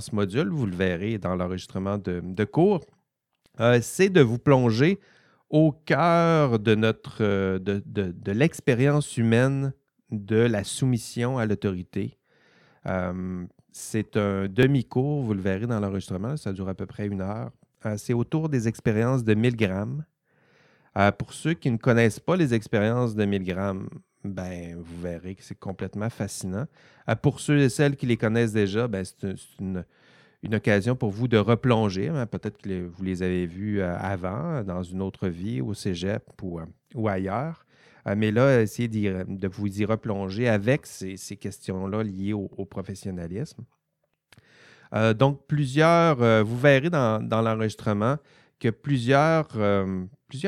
ce 0.00 0.14
module, 0.14 0.48
vous 0.48 0.64
le 0.64 0.74
verrez 0.74 1.18
dans 1.18 1.36
l'enregistrement 1.36 1.98
de, 1.98 2.20
de, 2.22 2.44
cours, 2.44 2.84
c'est 3.82 4.08
de 4.08 4.22
vous 4.22 4.38
plonger 4.38 4.98
au 5.50 5.72
cœur 5.72 6.60
de 6.60 6.74
notre 6.76 7.18
euh, 7.20 7.58
de, 7.58 8.32
l'expérience 8.32 9.16
humaine 9.16 9.74
de 10.10 10.36
la 10.36 10.64
soumission 10.64 11.38
à 11.38 11.46
l'autorité. 11.46 12.16
Euh, 12.86 13.44
c'est 13.72 14.16
un 14.16 14.48
demi-cours, 14.48 15.22
vous 15.22 15.34
le 15.34 15.40
verrez 15.40 15.66
dans 15.66 15.78
l'enregistrement, 15.80 16.36
ça 16.36 16.52
dure 16.52 16.68
à 16.68 16.74
peu 16.74 16.86
près 16.86 17.06
une 17.06 17.20
heure. 17.20 17.50
Euh, 17.84 17.96
c'est 17.96 18.14
autour 18.14 18.48
des 18.48 18.68
expériences 18.68 19.24
de 19.24 19.34
Milgram. 19.34 20.04
pour 21.18 21.32
ceux 21.32 21.54
qui 21.54 21.70
ne 21.70 21.76
connaissent 21.76 22.20
pas 22.20 22.36
les 22.36 22.54
expériences 22.54 23.14
de 23.14 23.24
Milgram, 23.24 23.88
ben, 24.24 24.76
vous 24.76 25.00
verrez 25.00 25.34
que 25.34 25.42
c'est 25.42 25.58
complètement 25.58 26.10
fascinant. 26.10 26.66
pour 27.22 27.40
ceux 27.40 27.58
et 27.58 27.68
celles 27.68 27.96
qui 27.96 28.06
les 28.06 28.16
connaissent 28.16 28.52
déjà, 28.52 28.86
ben, 28.86 29.04
c'est 29.04 29.34
une, 29.60 29.84
occasion 30.52 30.96
pour 30.96 31.10
vous 31.10 31.28
de 31.28 31.36
replonger. 31.36 32.08
Hein. 32.08 32.26
Peut-être 32.26 32.58
que 32.58 32.86
vous 32.86 33.02
les 33.02 33.22
avez 33.22 33.46
vus 33.46 33.82
avant, 33.82 34.62
dans 34.62 34.82
une 34.82 35.02
autre 35.02 35.28
vie, 35.28 35.60
au 35.60 35.74
cégep 35.74 36.22
ou, 36.42 36.60
ou 36.94 37.08
ailleurs. 37.08 37.64
mais 38.16 38.30
là, 38.30 38.62
essayez 38.62 38.88
de 38.88 39.48
vous 39.48 39.80
y 39.80 39.84
replonger 39.84 40.48
avec 40.48 40.86
ces, 40.86 41.36
questions-là 41.36 42.02
liées 42.02 42.32
au, 42.32 42.64
professionnalisme. 42.64 43.64
donc, 45.18 45.46
plusieurs, 45.46 46.44
vous 46.44 46.58
verrez 46.58 46.90
dans, 46.90 47.42
l'enregistrement, 47.42 48.16
que 48.60 48.68
plusieurs, 48.68 49.48
euh, 49.56 50.04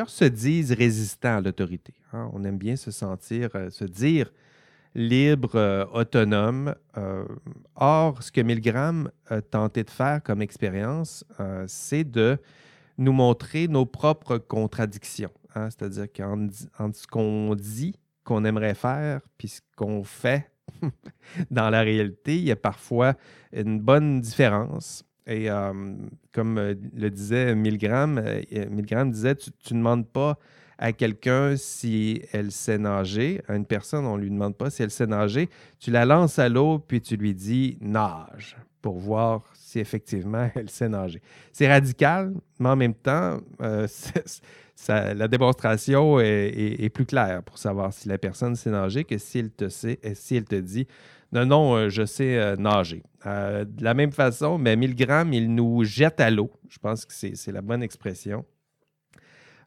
se 0.07 0.25
disent 0.27 0.73
résistants 0.73 1.39
à 1.39 1.41
l'autorité. 1.41 1.95
Hein. 2.13 2.31
On 2.35 2.45
aime 2.45 2.59
bien 2.59 2.77
se 2.77 2.91
sentir, 2.91 3.49
euh, 3.55 3.71
se 3.71 3.85
dire 3.85 4.31
libre, 4.95 5.57
euh, 5.57 5.87
autonome. 5.93 6.75
or, 7.77 8.23
ce 8.23 8.31
que 8.31 8.41
Milgram 8.41 9.11
a 9.29 9.41
tenté 9.41 9.85
de 9.85 9.91
faire 9.91 10.23
comme 10.23 10.43
expérience, 10.43 11.25
c'est 11.67 12.05
de 12.05 12.39
nous 12.99 13.13
montrer 13.13 13.69
nos 13.69 13.87
propres 13.87 14.39
contradictions. 14.39 15.33
Hein. 15.55 15.69
C'est-à-dire 15.71 16.07
qu'entre 16.13 16.97
ce 16.97 17.07
qu'on 17.07 17.55
dit 17.55 17.99
qu'on 18.25 18.45
aimerait 18.45 18.75
faire, 18.75 19.21
puis 19.39 19.49
ce 19.49 19.61
qu'on 19.77 20.05
fait 20.05 20.51
dans 21.51 21.71
la 21.71 21.83
réalité, 21.83 22.37
il 22.37 22.45
y 22.45 22.51
a 22.51 22.57
parfois 22.57 23.15
une 23.53 23.81
bonne 23.81 24.21
différence. 24.21 25.05
Et 25.27 25.51
euh, 25.51 25.73
comme 26.33 26.59
euh, 26.59 26.75
le 26.95 27.11
disait 27.11 27.55
Milgram, 27.55 28.19
euh, 28.19 28.43
Milgram 28.71 29.11
disait, 29.11 29.37
tu 29.37 29.75
ne 29.75 29.79
demandes 29.79 30.09
pas 30.09 30.39
à 30.83 30.93
quelqu'un 30.93 31.55
si 31.57 32.23
elle 32.33 32.51
sait 32.51 32.77
nager. 32.77 33.41
À 33.47 33.55
une 33.55 33.67
personne, 33.67 34.05
on 34.05 34.17
ne 34.17 34.23
lui 34.23 34.31
demande 34.31 34.57
pas 34.57 34.69
si 34.69 34.83
elle 34.83 34.91
sait 34.91 35.07
nager. 35.07 35.49
Tu 35.79 35.93
la 35.93 36.05
lances 36.05 36.41
à 36.41 36.49
l'eau, 36.49 36.81
puis 36.81 37.01
tu 37.01 37.17
lui 37.17 37.35
dis 37.35 37.79
nage 37.81 38.57
pour 38.81 38.99
voir 38.99 39.45
si 39.55 39.79
effectivement 39.79 40.51
elle 40.57 40.69
sait 40.69 40.89
nager. 40.89 41.23
C'est 41.53 41.69
radical, 41.69 42.35
mais 42.59 42.71
en 42.71 42.75
même 42.75 42.95
temps, 42.95 43.39
la 44.89 45.29
démonstration 45.29 46.19
est, 46.19 46.93
plus 46.93 47.07
claire 47.07 47.45
pour 47.45 47.59
savoir 47.59 47.93
si 47.93 48.09
la 48.09 48.19
personne 48.19 48.57
sait 48.57 48.71
nager 48.71 49.05
que 49.05 49.19
si 49.19 49.39
elle 49.39 49.53
te, 49.53 49.69
sait, 49.69 50.01
elle 50.03 50.45
te 50.45 50.57
dit 50.57 50.89
non, 51.33 51.77
euh, 51.77 51.89
je 51.91 52.05
sais 52.05 52.37
euh, 52.37 52.57
nager. 52.57 53.05
Euh, 53.25 53.65
de 53.65 53.85
la 53.85 53.95
même 53.95 54.11
façon, 54.11 54.59
mais 54.59 54.75
Milgram, 54.75 55.33
il 55.33 55.55
nous 55.55 55.85
jette 55.85 56.21
à 56.21 56.29
l'eau. 56.29 56.51
Je 56.69 56.79
pense 56.79 57.07
que 57.07 57.13
c'est 57.13 57.53
la 57.53 57.63
bonne 57.63 57.85
expression. 57.85 58.45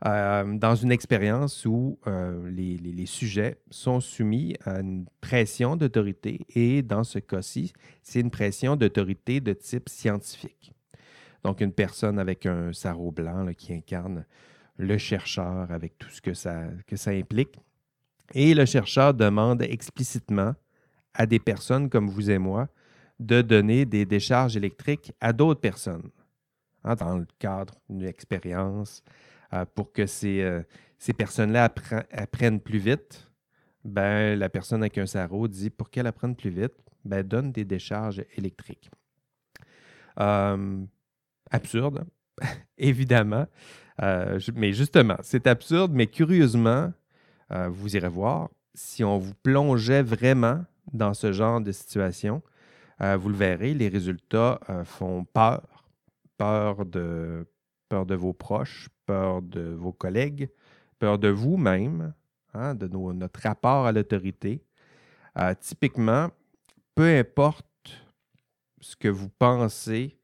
Dans 0.04 0.76
une 0.76 0.92
expérience 0.92 1.66
où 1.66 1.98
les, 2.48 3.06
sujets 3.06 3.58
sont 3.70 4.00
soumis 4.00 4.56
à 4.66 4.80
une 4.80 5.06
pression 5.22 5.76
d'autorité 5.76 6.46
et 6.56 6.82
dans 6.82 7.04
ce 7.04 7.20
cas-ci, 7.20 7.74
c'est 8.02 8.20
une 8.20 8.32
pression 8.32 8.76
d'autorité 8.76 9.40
de 9.40 9.54
type 9.54 9.90
scientifique. 9.90 10.74
Donc, 11.44 11.62
une 11.62 11.72
personne 11.72 12.18
avec 12.18 12.46
un 12.48 12.74
sarrau 12.74 13.12
blanc 13.12 13.46
qui 13.56 13.74
incarne 13.74 14.26
le 14.78 14.98
chercheur 14.98 15.72
avec 15.72 15.98
tout 15.98 16.10
ce 16.10 16.22
que 16.22 16.34
ça, 16.34 16.64
que 16.88 16.96
ça 16.96 17.12
implique. 17.12 17.60
Et 18.34 18.54
le 18.54 18.66
chercheur 18.66 19.14
demande 19.14 19.62
explicitement 19.62 20.56
à 21.14 21.26
des 21.26 21.40
personnes 21.40 21.90
comme 21.90 22.10
vous 22.10 22.30
et 22.30 22.38
moi 22.38 22.68
de 23.20 23.42
donner 23.42 23.86
des 23.86 24.06
décharges 24.06 24.58
électriques 24.58 25.14
à 25.22 25.32
d'autres 25.32 25.62
personnes 25.62 26.10
hein, 26.84 26.96
dans 26.96 27.18
le 27.18 27.28
cadre 27.40 27.76
d'une 27.90 28.08
expérience 28.08 29.04
euh, 29.08 29.35
pour 29.64 29.94
que 29.94 30.06
ces, 30.06 30.42
euh, 30.42 30.62
ces 30.98 31.14
personnes-là 31.14 31.72
apprennent 32.12 32.60
plus 32.60 32.80
vite. 32.80 33.32
Ben, 33.84 34.38
la 34.38 34.50
personne 34.50 34.82
avec 34.82 34.98
un 34.98 35.06
sarreau 35.06 35.48
dit 35.48 35.70
pour 35.70 35.90
qu'elle 35.90 36.08
apprenne 36.08 36.36
plus 36.36 36.50
vite, 36.50 36.74
ben, 37.06 37.24
donne 37.24 37.52
des 37.52 37.64
décharges 37.64 38.24
électriques. 38.36 38.90
Euh, 40.20 40.84
absurde, 41.52 42.06
évidemment. 42.78 43.46
mais 44.02 44.74
justement, 44.74 45.18
c'est 45.22 45.48
absurde, 45.48 45.92
mais 45.94 46.08
curieusement, 46.08 46.92
vous 47.70 47.96
irez 47.96 48.10
voir, 48.10 48.50
si 48.74 49.04
on 49.04 49.18
vous 49.18 49.36
plongeait 49.36 50.02
vraiment 50.04 50.66
dans 50.92 51.14
ce 51.14 51.32
genre 51.32 51.62
de 51.62 51.72
situation, 51.72 52.42
euh, 53.02 53.18
vous 53.18 53.30
le 53.30 53.36
verrez, 53.36 53.74
les 53.74 53.90
résultats 53.90 54.60
euh, 54.70 54.84
font 54.84 55.26
peur. 55.26 55.62
Peur 56.38 56.86
de, 56.86 57.48
peur 57.88 58.06
de 58.06 58.14
vos 58.14 58.34
proches, 58.34 58.90
peur 59.06 59.42
de 59.42 59.62
vos 59.62 59.94
collègues, 59.94 60.50
peur 61.00 61.20
de 61.20 61.30
vous-même, 61.30 62.14
hein, 62.54 62.76
de 62.76 62.88
notre 62.88 63.42
rapport 63.42 63.86
à 63.86 63.92
l'autorité. 63.92 64.64
Euh, 65.38 65.54
typiquement, 65.60 66.30
peu 66.96 67.18
importe 67.18 67.66
ce 68.80 68.96
que 68.96 69.08
vous 69.08 69.30
pensez, 69.30 70.18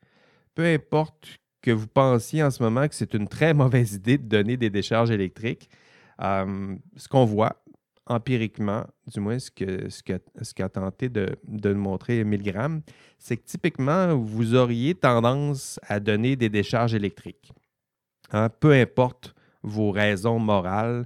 peu 0.56 0.66
importe 0.66 1.40
que 1.62 1.72
vous 1.72 1.88
pensiez 1.88 2.44
en 2.44 2.52
ce 2.52 2.62
moment 2.64 2.88
que 2.88 2.96
c'est 2.96 3.14
une 3.14 3.28
très 3.28 3.54
mauvaise 3.54 3.94
idée 3.94 4.18
de 4.18 4.28
donner 4.28 4.58
des 4.58 4.70
décharges 4.70 5.12
électriques, 5.12 5.70
ce 6.20 7.08
qu'on 7.10 7.26
voit, 7.26 7.64
empiriquement, 8.06 8.86
du 9.08 9.20
moins 9.20 9.40
ce 9.40 9.50
qu'a 9.50 9.88
ce 9.88 10.02
ce 10.42 10.68
tenté 10.68 11.10
de, 11.10 11.36
de 11.48 11.74
montrer 11.74 12.24
Milgram, 12.24 12.82
c'est 13.18 13.38
que 13.38 13.46
typiquement, 13.46 14.16
vous 14.18 14.56
auriez 14.56 14.96
tendance 14.96 15.80
à 15.88 16.00
donner 16.00 16.36
des 16.36 16.50
décharges 16.50 16.94
électriques. 16.94 17.52
Hein, 18.32 18.50
peu 18.50 18.72
importe 18.74 19.36
vos 19.62 19.92
raisons 19.92 20.40
morales, 20.40 21.06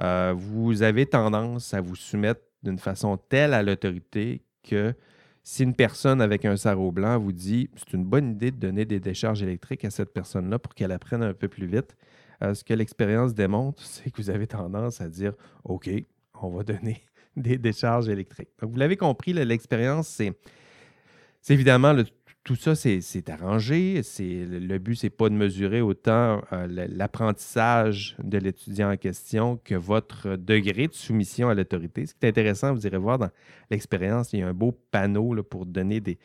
euh, 0.00 0.32
vous 0.36 0.82
avez 0.82 1.06
tendance 1.06 1.74
à 1.74 1.80
vous 1.80 1.96
soumettre 1.96 2.40
d'une 2.62 2.78
façon 2.78 3.16
telle 3.16 3.54
à 3.54 3.62
l'autorité 3.62 4.42
que 4.62 4.94
si 5.42 5.62
une 5.62 5.74
personne 5.74 6.20
avec 6.20 6.44
un 6.44 6.56
sarrau 6.56 6.92
blanc 6.92 7.18
vous 7.18 7.32
dit 7.32 7.70
c'est 7.74 7.94
une 7.94 8.04
bonne 8.04 8.32
idée 8.32 8.50
de 8.50 8.56
donner 8.56 8.84
des 8.84 9.00
décharges 9.00 9.42
électriques 9.42 9.84
à 9.84 9.90
cette 9.90 10.12
personne-là 10.12 10.58
pour 10.58 10.74
qu'elle 10.74 10.92
apprenne 10.92 11.22
un 11.22 11.34
peu 11.34 11.48
plus 11.48 11.66
vite, 11.66 11.96
euh, 12.42 12.54
ce 12.54 12.62
que 12.64 12.74
l'expérience 12.74 13.34
démontre, 13.34 13.82
c'est 13.84 14.10
que 14.10 14.16
vous 14.22 14.30
avez 14.30 14.46
tendance 14.46 15.00
à 15.00 15.08
dire 15.08 15.34
OK, 15.64 15.90
on 16.40 16.50
va 16.50 16.62
donner 16.62 17.02
des 17.36 17.58
décharges 17.58 18.08
électriques. 18.08 18.50
Donc, 18.60 18.70
vous 18.70 18.78
l'avez 18.78 18.96
compris, 18.96 19.32
l'expérience, 19.32 20.08
c'est 20.08 20.34
évidemment 21.48 21.94
tout 22.50 22.56
ça, 22.56 22.74
c'est 22.74 23.30
arrangé. 23.30 24.02
Le 24.18 24.78
but, 24.78 24.96
c'est 24.96 25.08
pas 25.08 25.28
de 25.28 25.34
mesurer 25.34 25.80
autant 25.82 26.42
euh, 26.52 26.66
l'apprentissage 26.88 28.16
de 28.20 28.38
l'étudiant 28.38 28.90
en 28.90 28.96
question 28.96 29.60
que 29.62 29.76
votre 29.76 30.34
degré 30.34 30.88
de 30.88 30.92
soumission 30.92 31.48
à 31.48 31.54
l'autorité. 31.54 32.06
Ce 32.06 32.12
qui 32.12 32.26
est 32.26 32.28
intéressant, 32.28 32.74
vous 32.74 32.84
irez 32.84 32.98
voir 32.98 33.20
dans 33.20 33.30
l'expérience, 33.70 34.32
il 34.32 34.40
y 34.40 34.42
a 34.42 34.48
un 34.48 34.52
beau 34.52 34.76
panneau 34.90 35.40
pour 35.44 35.64
donner 35.64 36.00
des, 36.00 36.18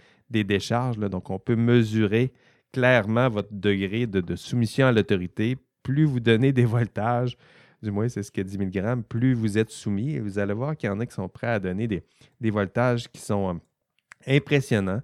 décharges. 0.44 0.98
donc, 0.98 1.30
on 1.30 1.38
peut 1.38 1.56
mesurer 1.56 2.34
clairement 2.74 3.30
votre 3.30 3.54
degré 3.54 4.08
de, 4.08 4.36
soumission 4.36 4.88
à 4.88 4.92
l'autorité. 4.92 5.58
Plus 5.84 6.06
vous 6.06 6.20
donnez 6.20 6.52
des 6.52 6.66
voltages, 6.66 7.38
du 7.84 7.92
moins 7.92 8.10
c'est 8.10 8.24
ce 8.24 8.32
que 8.32 8.42
10 8.42 8.58
mg, 8.58 9.04
plus 9.04 9.36
vous 9.36 9.60
êtes 9.60 9.70
soumis. 9.70 10.18
vous 10.18 10.40
allez 10.40 10.56
voir 10.56 10.76
qu'il 10.76 10.90
y 10.90 10.92
en 10.92 11.00
a 11.00 11.06
qui 11.06 11.14
sont 11.14 11.30
prêts 11.30 11.52
à 11.52 11.60
donner 11.60 11.88
des, 11.88 12.50
voltages 12.50 13.08
qui 13.10 13.22
sont 13.22 13.54
euh, 13.54 14.36
impressionnants. 14.36 15.04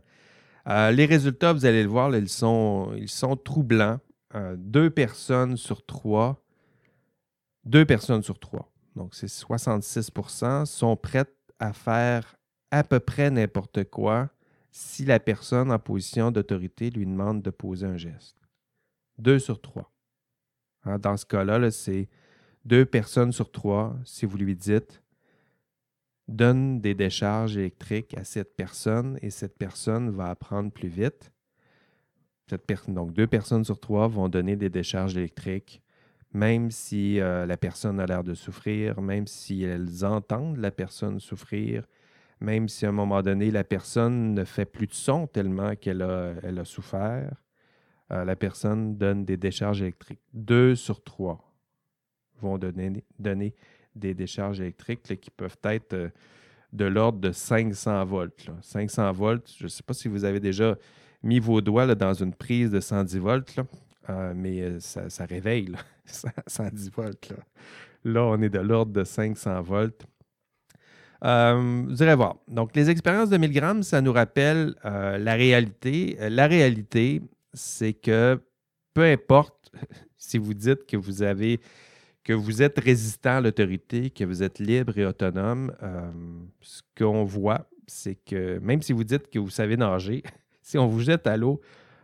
Euh, 0.68 0.92
les 0.92 1.06
résultats, 1.06 1.54
vous 1.54 1.66
allez 1.66 1.84
le 1.84 1.90
voir, 1.90 2.16
ils, 2.16 2.30
sont, 2.30 2.92
troublants. 3.44 4.00
Euh, 4.36 4.56
deux 4.58 4.90
personnes 4.90 5.58
sur 5.58 5.86
trois, 5.86 6.42
deux 7.66 7.86
personnes 7.86 8.24
sur 8.24 8.40
trois, 8.40 8.72
donc 8.96 9.14
c'est 9.14 9.28
66% 9.28 10.66
sont 10.66 10.96
prêtes 10.96 11.36
à 11.60 11.74
faire 11.74 12.38
à 12.72 12.86
peu 12.86 13.02
près 13.02 13.30
n'importe 13.30 13.84
quoi 13.90 14.30
si 14.72 15.04
la 15.04 15.20
personne 15.20 15.70
en 15.70 15.80
position 15.80 16.32
d'autorité 16.32 16.90
lui 16.90 17.06
demande 17.06 17.42
de 17.42 17.50
poser 17.50 17.86
un 17.86 17.98
geste. 17.98 18.38
Deux 19.18 19.38
sur 19.38 19.60
trois. 19.60 19.92
Hein, 20.86 20.98
dans 20.98 21.18
ce 21.18 21.26
cas-là, 21.26 21.60
-là, 21.60 21.70
c'est 21.70 22.08
deux 22.64 22.86
personnes 22.86 23.34
sur 23.34 23.52
trois, 23.52 23.98
si 24.06 24.26
vous 24.26 24.38
lui 24.38 24.56
dites, 24.56 25.01
donne 26.32 26.82
des 26.82 26.96
décharges 26.96 27.58
électriques 27.58 28.16
à 28.18 28.24
cette 28.24 28.56
personne 28.56 29.18
et 29.22 29.30
cette 29.30 29.58
personne 29.58 30.10
va 30.10 30.30
apprendre 30.30 30.72
plus 30.72 30.88
vite. 30.88 31.32
donc, 32.88 33.14
deux 33.14 33.28
personnes 33.28 33.64
sur 33.64 33.80
trois 33.80 34.08
vont 34.08 34.30
donner 34.30 34.56
des 34.56 34.70
décharges 34.70 35.18
électriques, 35.18 35.82
même 36.34 36.72
si 36.72 37.20
euh, 37.20 37.46
la 37.46 37.58
personne 37.58 38.00
a 38.00 38.06
l'air 38.06 38.24
de 38.24 38.34
souffrir, 38.34 39.02
même 39.02 39.28
si 39.28 39.64
elles 39.64 40.06
entendent 40.06 40.58
la 40.58 40.72
personne 40.72 41.20
souffrir, 41.20 41.86
même 42.40 42.68
si 42.68 42.86
à 42.86 42.90
un 42.90 42.94
moment 42.94 43.22
donné, 43.22 43.52
la 43.52 43.64
personne 43.64 44.34
ne 44.34 44.44
fait 44.44 44.66
plus 44.66 44.88
de 44.88 44.94
son 44.94 45.28
tellement 45.28 45.76
qu'elle 45.76 46.02
a, 46.02 46.66
souffert. 46.66 47.44
Euh, 48.12 48.26
la 48.26 48.36
personne 48.36 48.98
donne 48.98 49.26
des 49.26 49.38
décharges 49.38 49.82
électriques. 49.82 50.24
Deux 50.34 50.76
sur 50.76 51.04
trois 51.04 51.54
vont 52.42 52.58
donner, 52.58 53.06
donner 53.20 53.54
des 53.96 54.14
décharges 54.14 54.60
électriques 54.60 55.20
qui 55.20 55.32
peuvent 55.32 55.58
être 55.64 55.94
euh, 55.94 56.10
de 56.74 56.86
l'ordre 56.86 57.20
de 57.20 57.32
500 57.32 58.06
volts. 58.06 58.50
500 58.62 59.12
volts, 59.12 59.54
je 59.58 59.64
ne 59.64 59.68
sais 59.70 59.84
pas 59.84 59.94
si 59.94 60.08
vous 60.08 60.24
avez 60.24 60.40
déjà 60.40 60.78
mis 61.24 61.40
vos 61.40 61.62
doigts 61.62 61.94
dans 61.96 62.14
une 62.14 62.34
prise 62.34 62.72
de 62.72 62.80
110 62.80 63.18
volts, 63.20 63.60
euh, 64.10 64.34
mais 64.36 64.62
euh, 64.62 64.80
ça, 64.80 65.26
réveille, 65.26 65.72
110 66.06 66.92
volts. 66.96 67.34
Là. 68.06 68.24
on 68.24 68.42
est 68.42 68.50
de 68.50 68.60
l'ordre 68.60 68.94
de 68.94 69.04
500 69.04 69.62
volts. 69.62 70.06
Vous 71.24 72.02
irez 72.02 72.16
voir. 72.16 72.38
Donc, 72.48 72.76
les 72.76 72.90
expériences 72.90 73.30
de 73.30 73.38
Milgram, 73.38 73.84
ça 73.84 74.02
nous 74.02 74.12
rappelle 74.12 74.74
la 74.84 75.36
réalité. 75.36 76.18
La 76.20 76.48
réalité, 76.48 77.22
c'est 77.54 77.94
que 77.94 78.42
peu 78.94 79.04
importe 79.04 79.72
si 80.18 80.38
vous 80.38 80.54
dites 80.54 80.86
que 80.86 80.98
vous 80.98 81.22
avez 81.22 81.60
que 82.24 82.34
vous 82.34 82.62
êtes 82.62 82.80
résistant 82.80 83.38
à 83.38 83.42
l'autorité, 83.42 84.10
que 84.10 84.24
vous 84.24 84.44
êtes 84.44 84.60
libre 84.60 84.98
et 84.98 85.06
autonome, 85.06 85.74
euh, 85.82 86.12
ce 86.62 86.82
qu'on 86.98 87.24
voit, 87.24 87.68
c'est 87.88 88.16
que 88.16 88.60
même 88.60 88.82
si 88.82 88.94
vous 88.94 89.04
dites 89.04 89.30
que 89.30 89.40
vous 89.40 89.50
savez 89.50 89.78
nager, 89.78 90.24
si 90.62 90.78
on 90.78 90.88
vous 90.88 91.00
jette 91.00 91.28
à 91.28 91.38
l'eau, 91.38 91.62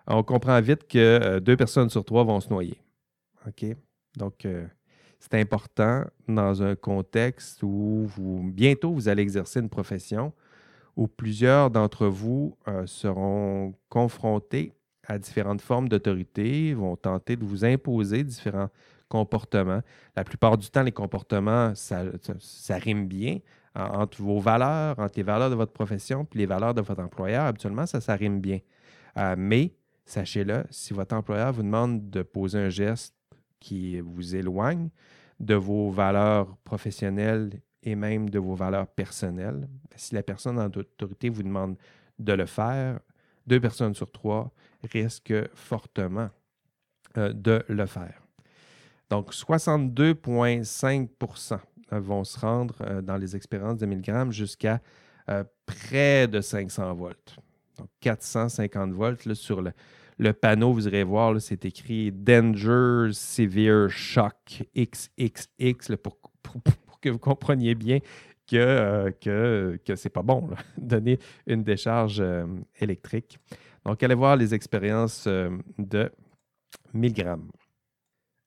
on 0.07 0.23
comprend 0.23 0.59
vite 0.61 0.87
que 0.87 1.39
deux 1.39 1.57
personnes 1.57 1.89
sur 1.89 2.05
trois 2.05 2.23
vont 2.23 2.39
se 2.39 2.49
noyer. 2.49 2.79
OK? 3.45 3.65
Donc, 4.15 4.47
c'est 5.19 5.33
important 5.35 6.05
dans 6.27 6.63
un 6.63 6.75
contexte 6.75 7.61
où 7.63 8.05
vous, 8.07 8.49
bientôt 8.51 8.93
vous 8.93 9.09
allez 9.09 9.21
exercer 9.21 9.59
une 9.59 9.69
profession 9.69 10.33
où 10.95 11.07
plusieurs 11.07 11.69
d'entre 11.69 12.07
vous 12.07 12.57
euh, 12.67 12.85
seront 12.87 13.73
confrontés 13.87 14.73
à 15.03 15.17
différentes 15.19 15.61
formes 15.61 15.87
d'autorité, 15.87 16.73
vont 16.73 16.95
tenter 16.95 17.35
de 17.35 17.45
vous 17.45 17.63
imposer 17.63 18.23
différents 18.23 18.69
comportements. 19.07 19.81
La 20.15 20.23
plupart 20.23 20.57
du 20.57 20.69
temps, 20.69 20.83
les 20.83 20.91
comportements, 20.91 21.73
ça, 21.75 22.03
rime 22.69 23.07
bien 23.07 23.39
entre 23.75 24.21
vos 24.21 24.39
valeurs, 24.39 24.97
entre 24.99 25.13
les 25.17 25.23
valeurs 25.23 25.49
de 25.49 25.55
votre 25.55 25.71
profession 25.71 26.27
et 26.33 26.37
les 26.37 26.45
valeurs 26.45 26.73
de 26.73 26.81
votre 26.81 27.01
employeur. 27.01 27.45
Habituellement, 27.45 27.85
ça, 27.85 28.01
ça 28.01 28.15
rime 28.15 28.41
bien. 28.41 28.59
Euh, 29.17 29.35
mais 29.37 29.73
sachez-le, 30.05 30.63
si 30.69 30.93
votre 30.93 31.15
employeur 31.15 31.51
vous 31.53 31.63
demande 31.63 32.09
de 32.09 32.21
poser 32.23 32.59
un 32.59 32.69
geste 32.69 33.15
qui 33.59 33.99
vous 33.99 34.35
éloigne 34.35 34.89
de 35.39 35.55
vos 35.55 35.89
valeurs 35.91 36.57
professionnelles 36.63 37.61
et 37.83 37.95
même 37.95 38.29
de 38.29 38.39
vos 38.39 38.55
valeurs 38.55 38.87
personnelles. 38.87 39.67
Si 39.95 40.15
la 40.15 40.23
personne 40.23 40.59
en 40.59 40.65
autorité 40.65 41.29
vous 41.29 41.43
demande 41.43 41.77
de 42.19 42.33
le 42.33 42.45
faire, 42.45 42.99
deux 43.45 43.59
personnes 43.59 43.93
sur 43.93 44.11
trois 44.11 44.51
risquent 44.91 45.47
fortement 45.53 46.29
euh, 47.17 47.33
de 47.33 47.63
le 47.67 47.85
faire. 47.85 48.26
Donc, 49.09 49.33
62,5% 49.33 51.59
vont 51.91 52.23
se 52.23 52.39
rendre 52.39 52.75
euh, 52.81 53.01
dans 53.01 53.17
les 53.17 53.35
expériences 53.35 53.77
de 53.77 53.85
1000 53.85 54.01
grammes 54.01 54.31
jusqu'à 54.31 54.81
euh, 55.29 55.43
près 55.65 56.27
de 56.27 56.41
500 56.41 56.93
volts. 56.93 57.35
Donc, 57.77 57.89
450 58.01 58.91
volts 58.91 59.33
sur 59.33 59.61
le, 59.61 59.73
panneau, 60.33 60.73
vous 60.73 60.87
irez 60.87 61.03
voir, 61.03 61.39
c'est 61.39 61.63
écrit 61.65 62.11
Danger 62.11 63.11
Severe 63.13 63.89
Shock 63.89 64.63
XXX 64.75 65.95
pour, 66.01 66.17
que 67.01 67.09
vous 67.09 67.19
compreniez 67.19 67.75
bien 67.75 67.99
que, 68.47 68.55
euh, 68.55 69.11
que, 69.19 69.79
que 69.85 69.95
c'est 69.95 70.09
pas 70.09 70.23
bon, 70.23 70.49
donner 70.77 71.19
une 71.45 71.63
décharge 71.63 72.19
euh, 72.19 72.45
électrique. 72.79 73.37
Donc, 73.85 74.01
allez 74.03 74.15
voir 74.15 74.35
les 74.35 74.53
expériences 74.53 75.25
euh, 75.27 75.49
de 75.77 76.11
1000 76.93 77.13
grammes. 77.13 77.49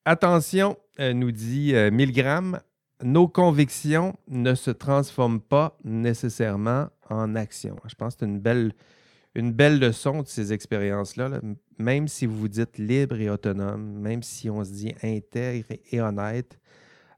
Attention, 0.04 0.76
nous 0.98 1.30
dit 1.30 1.74
1000 1.74 2.12
grammes, 2.12 2.60
nos 3.02 3.28
convictions 3.28 4.14
ne 4.28 4.54
se 4.54 4.70
transforment 4.70 5.40
pas 5.40 5.76
nécessairement 5.84 6.88
en 7.08 7.34
action. 7.34 7.76
Je 7.86 7.94
pense 7.94 8.14
que 8.14 8.20
c'est 8.20 8.26
une 8.26 9.52
belle, 9.52 9.78
leçon 9.78 10.22
de 10.22 10.26
ces 10.26 10.52
expériences-là. 10.52 11.40
Même 11.78 12.08
si 12.08 12.26
vous 12.26 12.36
vous 12.36 12.48
dites 12.48 12.78
libre 12.78 13.20
et 13.20 13.30
autonome, 13.30 13.92
même 14.00 14.22
si 14.22 14.48
on 14.48 14.64
se 14.64 14.70
dit 14.70 14.94
intègre 15.02 15.68
et 15.90 16.00
honnête, 16.00 16.58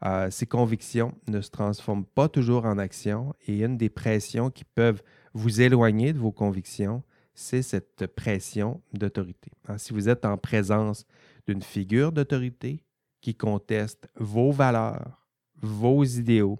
euh, 0.04 0.30
ces 0.30 0.46
convictions 0.46 1.14
ne 1.28 1.40
se 1.40 1.50
transforment 1.50 2.04
pas 2.04 2.28
toujours 2.28 2.64
en 2.64 2.78
action 2.78 3.32
et 3.46 3.62
une 3.62 3.76
des 3.76 3.90
pressions 3.90 4.50
qui 4.50 4.64
peuvent 4.64 5.02
vous 5.32 5.60
éloigner 5.60 6.12
de 6.12 6.18
vos 6.18 6.32
convictions, 6.32 7.04
c'est 7.34 7.62
cette 7.62 8.06
pression 8.08 8.82
d'autorité. 8.92 9.52
Si 9.78 9.92
vous 9.92 10.08
êtes 10.08 10.24
en 10.24 10.36
présence 10.36 11.06
d'une 11.52 11.62
figure 11.62 12.12
d'autorité 12.12 12.82
qui 13.20 13.34
conteste 13.34 14.08
vos 14.16 14.52
valeurs, 14.52 15.26
vos 15.60 16.02
idéaux, 16.02 16.58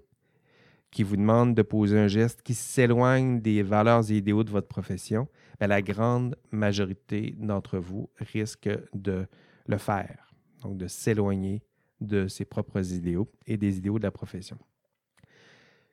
qui 0.91 1.01
vous 1.01 1.17
demande 1.17 1.55
de 1.55 1.63
poser 1.63 1.97
un 1.97 2.07
geste 2.07 2.43
qui 2.43 2.53
s'éloigne 2.53 3.41
des 3.41 3.63
valeurs 3.63 4.11
et 4.11 4.17
idéaux 4.17 4.43
de 4.43 4.51
votre 4.51 4.67
profession, 4.67 5.27
ben, 5.59 5.67
la 5.67 5.81
grande 5.81 6.37
majorité 6.51 7.35
d'entre 7.39 7.79
vous 7.79 8.11
risque 8.17 8.69
de 8.93 9.25
le 9.65 9.77
faire, 9.79 10.31
donc 10.61 10.77
de 10.77 10.87
s'éloigner 10.87 11.63
de 11.99 12.27
ses 12.27 12.45
propres 12.45 12.93
idéaux 12.93 13.31
et 13.47 13.57
des 13.57 13.77
idéaux 13.77 13.97
de 13.97 14.03
la 14.03 14.11
profession. 14.11 14.59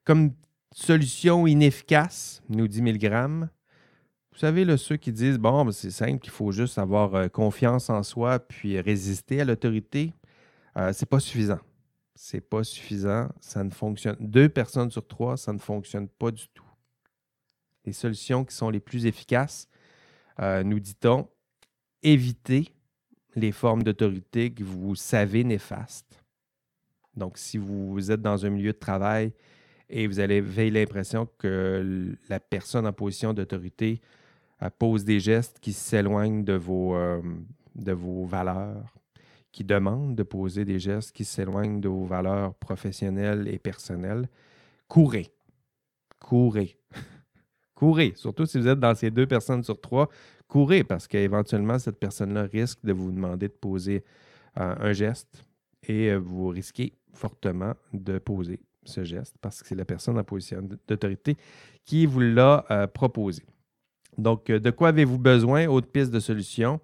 Comme 0.05 0.35
solution 0.73 1.47
inefficace, 1.47 2.43
nous 2.51 2.69
dit 2.69 2.83
Milgram, 2.83 3.49
vous 4.33 4.39
savez, 4.39 4.77
ceux 4.77 4.97
qui 4.97 5.13
disent, 5.13 5.39
bon, 5.39 5.65
ben, 5.65 5.73
c'est 5.73 5.91
simple, 5.91 6.21
qu'il 6.21 6.31
faut 6.31 6.53
juste 6.53 6.79
avoir 6.79 7.15
euh, 7.15 7.29
confiance 7.29 7.91
en 7.91 8.03
soi 8.03 8.39
puis 8.39 8.81
résister 8.81 9.41
à 9.41 9.45
l'autorité, 9.45 10.13
euh, 10.77 10.93
c'est 10.93 11.09
pas 11.09 11.21
suffisant. 11.21 11.61
C'est 12.15 12.41
pas 12.41 12.65
suffisant, 12.65 13.29
ça 13.41 13.65
ne 13.65 13.71
fonctionne. 13.71 14.17
Deux 14.21 14.49
personnes 14.49 14.91
sur 14.91 15.07
trois, 15.07 15.37
ça 15.37 15.53
ne 15.53 15.59
fonctionne 15.59 16.09
pas 16.09 16.31
du 16.31 16.49
tout 16.49 16.65
les 17.85 17.93
solutions 17.93 18.45
qui 18.45 18.55
sont 18.55 18.71
les 18.71 18.81
plus 18.81 19.07
efficaces, 19.07 19.69
euh, 20.41 20.63
nous 20.63 20.81
dit-on, 20.81 21.29
éviter 22.03 22.73
les 23.35 23.53
formes 23.53 23.83
d'autorité 23.83 24.53
que 24.53 24.65
vous 24.65 24.95
savez 24.95 25.45
néfastes. 25.45 26.23
Donc, 27.17 27.39
si 27.39 27.59
vous 27.59 28.11
êtes 28.11 28.23
dans 28.23 28.47
un 28.47 28.51
milieu 28.51 28.73
de 28.73 28.79
travail 28.79 29.33
et 29.89 30.07
vous 30.07 30.21
avez 30.21 30.71
l'impression 30.71 31.29
que 31.39 32.17
la 32.29 32.41
personne 32.41 32.87
en 32.87 32.93
position 32.93 33.35
d'autorité 33.35 34.01
pose 34.69 35.05
des 35.05 35.21
gestes 35.21 35.59
qui 35.61 35.73
s'éloignent 35.73 36.45
de 36.45 36.53
vos, 36.53 36.95
euh, 36.95 37.23
de 37.75 37.93
vos 37.93 38.27
valeurs, 38.27 38.95
qui 39.53 39.65
demande 39.65 40.15
de 40.15 40.23
poser 40.23 40.65
des 40.65 40.79
gestes 40.79 41.13
qui 41.13 41.25
s'éloignent 41.25 41.81
de 41.81 41.89
vos 41.89 42.05
valeurs 42.05 42.55
professionnelles 42.55 43.49
et 43.49 43.59
personnelles, 43.59 44.29
courez. 44.89 45.33
Courez. 46.19 46.77
courez. 47.75 48.13
Surtout 48.17 48.47
si 48.47 48.59
vous 48.59 48.69
êtes 48.69 48.79
dans 48.79 48.95
ces 48.95 49.11
deux 49.11 49.27
personnes 49.27 49.65
sur 49.65 49.81
trois, 49.81 50.09
courez 50.47 50.85
parce 50.85 51.09
qu'éventuellement, 51.09 51.79
cette 51.79 51.99
personne-là 51.99 52.43
risque 52.43 52.81
de 52.85 52.93
vous 52.93 53.11
demander 53.11 53.49
de 53.49 53.55
poser 53.55 54.05
euh, 54.59 54.75
un 54.79 54.93
geste 54.93 55.45
et 55.89 56.11
euh, 56.11 56.19
vous 56.19 56.49
risquez 56.49 56.93
fortement 57.15 57.75
de 57.93 58.19
poser 58.19 58.61
ce 58.85 59.05
geste 59.05 59.37
parce 59.41 59.63
que 59.63 59.69
c'est 59.69 59.75
la 59.75 59.85
personne 59.85 60.19
en 60.19 60.25
position 60.25 60.63
d'autorité 60.87 61.37
qui 61.85 62.07
vous 62.07 62.21
l'a 62.21 62.65
euh, 62.71 62.87
proposé. 62.87 63.43
Donc, 64.19 64.47
de 64.47 64.71
quoi 64.71 64.89
avez-vous 64.89 65.19
besoin? 65.19 65.67
Autre 65.67 65.89
piste 65.89 66.11
de 66.11 66.21
solution, 66.21 66.81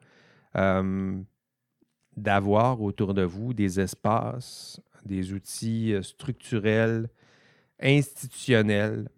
d'avoir 2.16 2.80
autour 2.80 3.14
de 3.14 3.22
vous 3.22 3.52
des 3.52 3.78
espaces, 3.80 4.80
des 5.04 5.32
outils 5.32 5.94
structurels, 6.02 7.08
institutionnels 7.80 9.08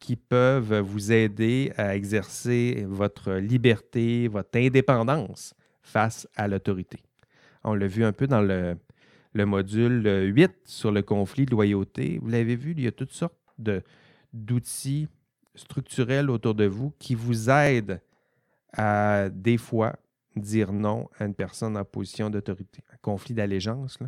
qui 0.00 0.16
peuvent 0.16 0.80
vous 0.80 1.12
aider 1.12 1.72
à 1.76 1.94
exercer 1.94 2.84
votre 2.88 3.34
liberté, 3.34 4.28
votre 4.28 4.58
indépendance 4.58 5.54
face 5.82 6.26
à 6.34 6.48
l'autorité? 6.48 6.98
On 7.62 7.74
l'a 7.74 7.86
vu 7.86 8.04
un 8.04 8.12
peu 8.12 8.26
dans 8.26 8.40
le, 8.40 8.76
module 9.34 10.32
8 10.34 10.50
sur 10.64 10.90
le 10.90 11.02
conflit 11.02 11.44
de 11.44 11.50
loyauté. 11.50 12.18
Vous 12.20 12.28
l'avez 12.28 12.56
vu, 12.56 12.72
il 12.72 12.80
y 12.80 12.86
a 12.86 12.92
toutes 12.92 13.12
sortes 13.12 13.36
d'outils 14.32 15.08
structurels 15.54 16.30
autour 16.30 16.54
de 16.54 16.66
vous 16.66 16.92
qui 16.98 17.14
vous 17.14 17.50
aident 17.50 18.00
à, 18.72 19.28
des 19.30 19.56
fois, 19.56 19.96
dire 20.36 20.72
non 20.72 21.08
à 21.18 21.24
une 21.24 21.34
personne 21.34 21.76
en 21.76 21.84
position 21.84 22.30
d'autorité. 22.30 22.82
Un 22.92 22.98
conflit 23.02 23.34
d'allégeance, 23.34 23.98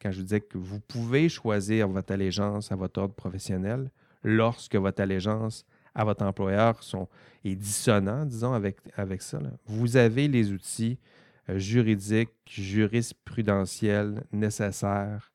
quand 0.00 0.10
je 0.10 0.18
vous 0.18 0.24
disais 0.24 0.40
que 0.40 0.58
vous 0.58 0.80
pouvez 0.80 1.28
choisir 1.28 1.88
votre 1.88 2.12
allégeance 2.12 2.72
à 2.72 2.76
votre 2.76 3.00
ordre 3.00 3.14
professionnel, 3.14 3.90
lorsque 4.22 4.76
votre 4.76 5.02
allégeance 5.02 5.66
à 5.94 6.04
votre 6.04 6.24
employeur 6.24 6.82
sont, 6.82 7.08
est 7.44 7.56
dissonant, 7.56 8.24
disons, 8.24 8.52
avec, 8.52 8.78
avec 8.96 9.22
ça. 9.22 9.40
Vous 9.66 9.96
avez 9.96 10.28
les 10.28 10.52
outils 10.52 10.98
euh, 11.50 11.58
juridiques, 11.58 12.30
jurisprudentiels 12.46 14.24
nécessaires 14.32 15.32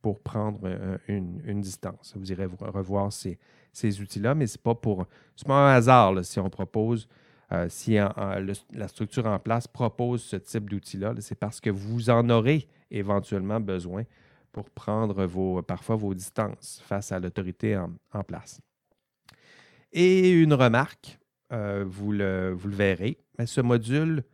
pour 0.00 0.20
prendre 0.20 0.68
une, 1.08 1.60
distance. 1.60 2.14
Vous 2.16 2.30
irez 2.30 2.46
revoir 2.46 3.12
ces, 3.12 3.38
ces 3.76 4.00
outils-là, 4.00 4.34
mais 4.34 4.46
ce 4.46 4.56
n'est 4.56 4.62
pas 4.62 4.74
pour 4.74 5.06
pas 5.46 5.54
un 5.54 5.74
hasard 5.74 6.24
si 6.24 6.40
on 6.40 6.48
propose, 6.48 7.08
euh, 7.52 7.66
si 7.68 7.96
la 7.96 8.88
structure 8.88 9.26
en 9.26 9.38
place 9.38 9.68
propose 9.68 10.22
ce 10.22 10.36
type 10.36 10.70
d'outils-là, 10.70 11.14
c'est 11.20 11.38
parce 11.38 11.60
que 11.60 11.70
vous 11.70 12.08
en 12.08 12.28
aurez 12.30 12.68
éventuellement 12.90 13.60
besoin 13.60 14.04
pour 14.52 14.70
prendre 14.70 15.26
vos, 15.26 15.60
parfois 15.60 15.96
vos 15.96 16.14
distances 16.14 16.80
face 16.86 17.12
à 17.12 17.20
l'autorité 17.20 17.76
en, 17.76 18.22
place. 18.24 18.60
Et 19.92 20.30
une 20.30 20.54
remarque, 20.54 21.18
euh, 21.52 21.84
vous, 21.86 22.12
le, 22.12 22.52
le, 22.52 22.70
verrez, 22.70 23.18
mais 23.38 23.44
ce 23.44 23.60
module 23.60 24.24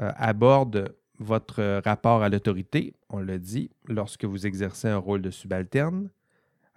euh, 0.00 0.12
aborde 0.16 0.94
votre 1.18 1.80
rapport 1.84 2.22
à 2.22 2.28
l'autorité, 2.28 2.94
on 3.08 3.18
l'a 3.18 3.38
dit, 3.38 3.70
lorsque 3.88 4.24
vous 4.24 4.46
exercez 4.46 4.88
un 4.88 4.98
rôle 4.98 5.22
de 5.22 5.30
subalterne, 5.30 6.10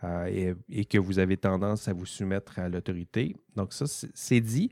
et, 0.03 0.53
et, 0.69 0.85
que 0.85 0.97
vous 0.97 1.19
avez 1.19 1.37
tendance 1.37 1.87
à 1.87 1.93
vous 1.93 2.05
soumettre 2.05 2.59
à 2.59 2.69
l'autorité. 2.69 3.35
Donc 3.55 3.73
ça, 3.73 3.85
c'est 3.87 4.41
dit. 4.41 4.71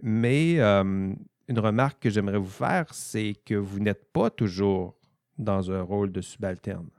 Mais 0.00 0.60
une 0.60 1.58
remarque 1.58 2.02
que 2.02 2.10
j'aimerais 2.10 2.38
vous 2.38 2.46
faire, 2.46 2.92
c'est 2.94 3.34
que 3.44 3.54
vous 3.54 3.80
n'êtes 3.80 4.12
pas 4.12 4.30
toujours 4.30 4.96
dans 5.38 5.70
un 5.70 5.82
rôle 5.82 6.12
de 6.12 6.20
subalterne. 6.20 6.90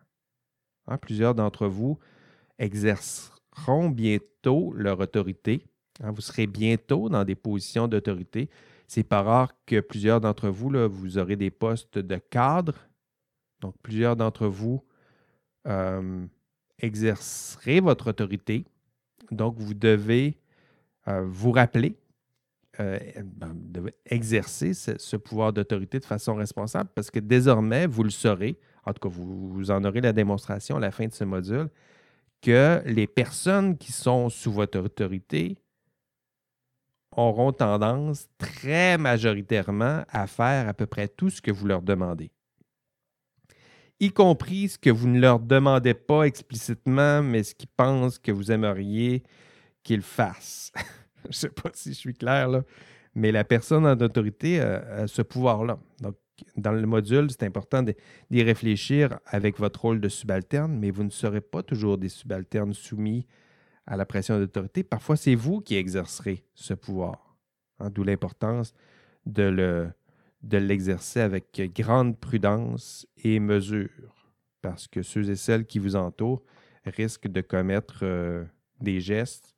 Hein, 0.87 0.97
plusieurs 0.97 1.35
d'entre 1.35 1.67
vous 1.67 1.97
exerceront 2.59 3.89
bientôt 3.89 4.73
leur 4.73 4.99
autorité. 4.99 5.65
Hein, 6.01 6.11
vous 6.11 6.21
serez 6.21 6.47
bientôt 6.47 7.09
dans 7.09 7.23
des 7.23 7.35
positions 7.35 7.87
d'autorité. 7.87 8.49
C'est 8.87 9.03
pas 9.03 9.21
rare 9.21 9.53
que 9.65 9.79
plusieurs 9.79 10.21
d'entre 10.21 10.49
vous, 10.49 10.69
là, 10.69 10.87
vous 10.87 11.17
aurez 11.17 11.35
des 11.35 11.51
postes 11.51 11.97
de 11.97 12.17
cadre. 12.17 12.75
Donc, 13.61 13.75
plusieurs 13.81 14.15
d'entre 14.15 14.47
vous 14.47 14.83
euh, 15.67 16.25
exercerez 16.79 17.79
votre 17.79 18.09
autorité. 18.09 18.65
Donc, 19.31 19.55
vous 19.57 19.73
devez 19.73 20.37
euh, 21.07 21.25
vous 21.27 21.51
rappeler 21.51 21.95
euh, 22.79 22.97
ben, 23.23 23.55
exercer 24.05 24.73
ce, 24.73 25.15
pouvoir 25.15 25.53
d'autorité 25.53 25.99
de 25.99 26.05
façon 26.05 26.33
responsable 26.33 26.89
parce 26.95 27.11
que 27.11 27.19
désormais, 27.19 27.85
vous 27.85 28.03
le 28.03 28.09
saurez, 28.09 28.57
en 28.85 28.93
tout 28.93 29.07
cas, 29.07 29.13
vous, 29.13 29.69
en 29.69 29.83
aurez 29.83 30.01
la 30.01 30.11
démonstration 30.11 30.77
à 30.77 30.79
la 30.79 30.91
fin 30.91 31.05
de 31.05 31.13
ce 31.13 31.23
module, 31.23 31.69
que 32.41 32.81
les 32.85 33.05
personnes 33.05 33.77
qui 33.77 33.91
sont 33.91 34.29
sous 34.29 34.51
votre 34.51 34.79
autorité 34.79 35.57
auront 37.15 37.51
tendance 37.51 38.27
très 38.39 38.97
majoritairement 38.97 40.03
à 40.09 40.25
faire 40.25 40.67
à 40.67 40.73
peu 40.73 40.87
près 40.87 41.07
tout 41.07 41.29
ce 41.29 41.41
que 41.41 41.51
vous 41.51 41.67
leur 41.67 41.83
demandez. 41.83 42.31
Y 43.99 44.11
compris 44.11 44.69
ce 44.69 44.77
que 44.77 44.89
vous 44.89 45.07
ne 45.07 45.19
leur 45.19 45.39
demandez 45.39 45.93
pas 45.93 46.23
explicitement, 46.23 47.21
mais 47.21 47.43
ce 47.43 47.55
qu'ils 47.55 47.69
pensent 47.69 48.19
que 48.19 48.31
vous 48.31 48.51
aimeriez 48.51 49.23
qu'ils 49.83 50.01
fassent. 50.01 50.71
je 51.23 51.27
ne 51.29 51.33
sais 51.33 51.49
pas 51.49 51.69
si 51.73 51.89
je 51.89 51.97
suis 51.97 52.13
clair, 52.13 52.49
là, 52.49 52.63
mais 53.15 53.31
la 53.31 53.43
personne 53.43 53.85
en 53.85 53.97
autorité 53.99 54.59
a, 54.59 55.07
ce 55.07 55.21
pouvoir-là. 55.21 55.79
Donc, 56.01 56.15
dans 56.57 56.71
le 56.71 56.85
module, 56.85 57.29
c'est 57.29 57.43
important 57.43 57.83
d'y 57.83 58.43
réfléchir 58.43 59.19
avec 59.25 59.59
votre 59.59 59.81
rôle 59.81 60.01
de 60.01 60.09
subalterne, 60.09 60.77
mais 60.77 60.89
vous 60.89 61.03
ne 61.03 61.09
serez 61.09 61.41
pas 61.41 61.61
toujours 61.61 61.97
des 61.97 62.09
subalternes 62.09 62.73
soumis 62.73 63.27
à 63.85 63.97
la 63.97 64.05
pression 64.05 64.39
d'autorité. 64.39 64.83
Parfois, 64.83 65.15
c'est 65.15 65.35
vous 65.35 65.61
qui 65.61 65.75
exercerez 65.75 66.43
ce 66.55 66.73
pouvoir. 66.73 67.37
Hein, 67.79 67.89
d'où 67.89 68.03
l'importance 68.03 68.73
de, 69.25 69.43
le, 69.43 69.89
de 70.43 70.57
l'exercer 70.57 71.21
avec 71.21 71.61
grande 71.75 72.17
prudence 72.19 73.07
et 73.23 73.39
mesure, 73.39 74.27
parce 74.61 74.87
que 74.87 75.01
ceux 75.01 75.29
et 75.29 75.35
celles 75.35 75.65
qui 75.65 75.79
vous 75.79 75.95
entourent 75.95 76.43
risquent 76.85 77.27
de 77.27 77.41
commettre 77.41 77.99
euh, 78.03 78.43
des 78.81 78.99
gestes 78.99 79.53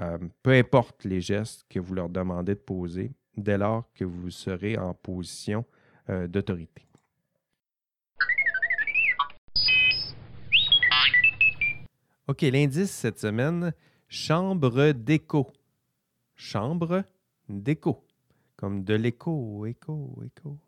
euh, 0.00 0.18
peu 0.42 0.52
importe 0.52 1.04
les 1.04 1.20
gestes 1.20 1.66
que 1.68 1.78
vous 1.78 1.94
leur 1.94 2.08
demandez 2.08 2.54
de 2.54 2.60
poser, 2.60 3.12
dès 3.36 3.58
lors 3.58 3.84
que 3.92 4.04
vous 4.04 4.30
serez 4.30 4.78
en 4.78 4.94
position 4.94 5.64
euh, 6.08 6.26
d'autorité. 6.26 6.86
OK, 12.28 12.42
l'indice 12.42 12.90
cette 12.90 13.18
semaine, 13.18 13.74
chambre 14.08 14.92
d'écho. 14.92 15.52
Chambre 16.34 17.04
d'écho. 17.48 18.02
Comme 18.60 18.84
de 18.84 18.92
l'écho, 18.92 19.64
écho, 19.64 20.22
écho. 20.22 20.58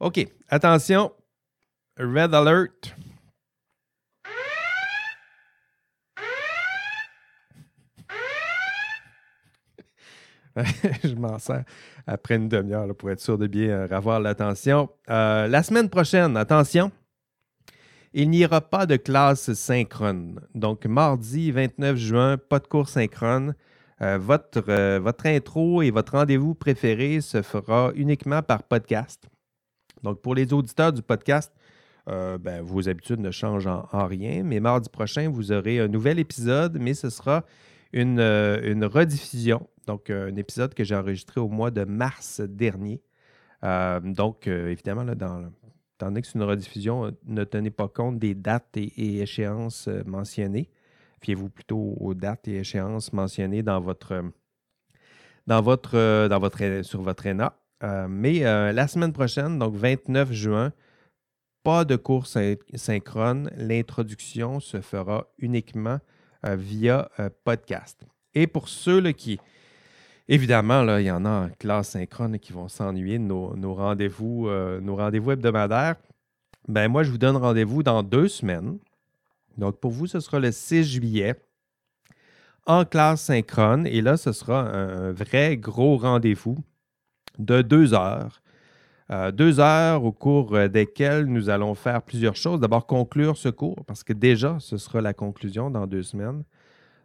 OK, 0.00 0.26
attention. 0.48 1.12
Red 1.98 2.34
alert. 2.34 2.94
je 11.04 11.14
m'en 11.14 11.38
sers 11.38 11.64
après 12.06 12.36
une 12.36 12.48
demi-heure 12.48 12.94
pour 12.96 13.10
être 13.10 13.20
sûr 13.20 13.36
de 13.36 13.46
bien 13.46 13.68
euh, 13.68 13.88
avoir 13.90 14.20
l'attention. 14.20 14.88
Euh, 15.10 15.46
la 15.48 15.62
semaine 15.62 15.90
prochaine, 15.90 16.38
attention, 16.38 16.90
il 18.14 18.30
n'y 18.30 18.46
aura 18.46 18.62
pas 18.62 18.86
de 18.86 18.96
classe 18.96 19.52
synchrone. 19.52 20.40
Donc, 20.54 20.86
mardi 20.86 21.50
29 21.50 21.96
juin, 21.96 22.38
pas 22.38 22.58
de 22.58 22.66
cours 22.66 22.88
synchrone. 22.88 23.54
Euh, 24.02 24.18
votre, 24.18 24.60
votre 24.98 25.26
intro 25.26 25.82
et 25.82 25.90
votre 25.90 26.12
rendez-vous 26.12 26.54
préféré 26.54 27.20
se 27.20 27.42
fera 27.42 27.92
uniquement 27.94 28.42
par 28.42 28.62
podcast. 28.64 29.28
Donc, 30.02 30.20
pour 30.20 30.34
les 30.34 30.52
auditeurs 30.52 30.92
du 30.92 31.02
podcast, 31.02 31.52
ben, 32.06 32.62
vos 32.62 32.88
habitudes 32.88 33.20
ne 33.20 33.30
changent 33.30 33.68
en, 33.68 34.06
rien, 34.06 34.42
mais 34.42 34.58
mardi 34.58 34.88
prochain, 34.88 35.30
vous 35.30 35.52
aurez 35.52 35.78
un 35.78 35.86
nouvel 35.86 36.18
épisode, 36.18 36.76
mais 36.80 36.94
ce 36.94 37.10
sera 37.10 37.44
une, 37.92 38.18
une 38.18 38.84
rediffusion 38.84 39.68
donc, 39.86 40.10
euh, 40.10 40.30
un 40.30 40.36
épisode 40.36 40.74
que 40.74 40.84
j'ai 40.84 40.94
enregistré 40.94 41.40
au 41.40 41.48
mois 41.48 41.70
de 41.70 41.84
mars 41.84 42.40
dernier. 42.40 43.00
Euh, 43.64 44.00
donc, 44.00 44.46
euh, 44.46 44.70
évidemment, 44.70 45.04
là, 45.04 45.14
dans, 45.14 45.50
étant 45.94 46.06
donné 46.06 46.22
que 46.22 46.28
c'est 46.28 46.38
une 46.38 46.44
rediffusion, 46.44 47.12
ne 47.26 47.44
tenez 47.44 47.70
pas 47.70 47.88
compte 47.88 48.18
des 48.18 48.34
dates 48.34 48.76
et, 48.76 49.20
échéances 49.20 49.88
mentionnées. 50.06 50.68
Fiez-vous 51.22 51.48
plutôt 51.48 51.96
aux 52.00 52.14
dates 52.14 52.48
et 52.48 52.58
échéances 52.58 53.12
mentionnées 53.12 53.62
dans 53.62 53.80
votre, 53.80 54.22
dans 55.46 55.62
votre, 55.62 56.28
dans 56.28 56.38
votre, 56.38 56.82
sur 56.82 57.02
votre 57.02 57.26
ENA. 57.26 57.54
mais 58.08 58.40
la 58.40 58.88
semaine 58.88 59.12
prochaine, 59.12 59.58
donc 59.58 59.74
29 59.74 60.32
juin, 60.32 60.72
pas 61.62 61.84
de 61.84 61.96
cours 61.96 62.26
synchrone. 62.26 63.50
L'introduction 63.56 64.60
se 64.60 64.80
fera 64.80 65.28
uniquement 65.38 66.00
via 66.44 67.08
podcast. 67.44 68.04
Et 68.34 68.46
pour 68.46 68.68
ceux 68.68 69.00
là, 69.00 69.12
qui, 69.12 69.38
Évidemment, 70.28 70.96
il 70.98 71.04
y 71.04 71.10
en 71.10 71.24
a 71.24 71.30
en 71.30 71.48
classe 71.58 71.90
synchrone 71.90 72.38
qui 72.38 72.52
vont 72.52 72.68
s'ennuyer 72.68 73.18
de 73.18 73.24
nos, 73.24 73.74
rendez-vous, 73.74 74.48
euh, 74.48 74.80
nos 74.80 74.96
rendez-vous 74.96 75.32
hebdomadaires. 75.32 75.96
Ben, 76.68 76.88
moi, 76.88 77.02
je 77.02 77.10
vous 77.10 77.18
donne 77.18 77.36
rendez-vous 77.36 77.82
dans 77.82 78.02
deux 78.02 78.28
semaines. 78.28 78.78
Donc, 79.58 79.80
pour 79.80 79.90
vous, 79.90 80.06
ce 80.06 80.20
sera 80.20 80.38
le 80.38 80.52
6 80.52 80.84
juillet 80.84 81.34
en 82.66 82.84
classe 82.84 83.22
synchrone. 83.22 83.86
Et 83.86 84.00
là, 84.00 84.16
ce 84.16 84.32
sera 84.32 84.60
un 84.60 85.12
vrai 85.12 85.56
gros 85.56 85.96
rendez-vous 85.96 86.58
de 87.38 87.62
deux 87.62 87.94
heures. 87.94 88.42
Euh, 89.10 89.30
deux 89.30 89.60
heures 89.60 90.04
au 90.04 90.12
cours 90.12 90.68
desquelles 90.68 91.26
nous 91.26 91.50
allons 91.50 91.74
faire 91.74 92.02
plusieurs 92.02 92.36
choses. 92.36 92.60
D'abord, 92.60 92.86
conclure 92.86 93.36
ce 93.36 93.48
cours, 93.48 93.84
parce 93.86 94.04
que 94.04 94.12
déjà, 94.12 94.58
ce 94.60 94.76
sera 94.76 95.00
la 95.00 95.12
conclusion 95.12 95.70
dans 95.70 95.86
deux 95.86 96.02
semaines. 96.02 96.44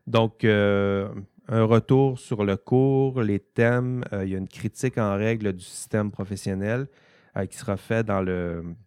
Donc, 0.08 0.46
euh, 0.46 1.10
un 1.50 1.64
retour 1.64 2.18
sur 2.18 2.46
le 2.46 2.56
cours, 2.56 3.22
les 3.22 3.40
thèmes. 3.40 4.04
Euh, 4.14 4.26
il 4.26 4.32
y 4.32 4.36
a 4.36 4.38
une 4.38 4.48
critique 4.48 4.98
en 4.98 5.16
règle 5.16 5.54
du 5.54 5.64
système 5.64 6.12
professionnel 6.12 6.88
euh, 7.36 7.46
qui 7.46 7.58
sera 7.58 7.78
fait 7.78 8.06
dans, 8.06 8.24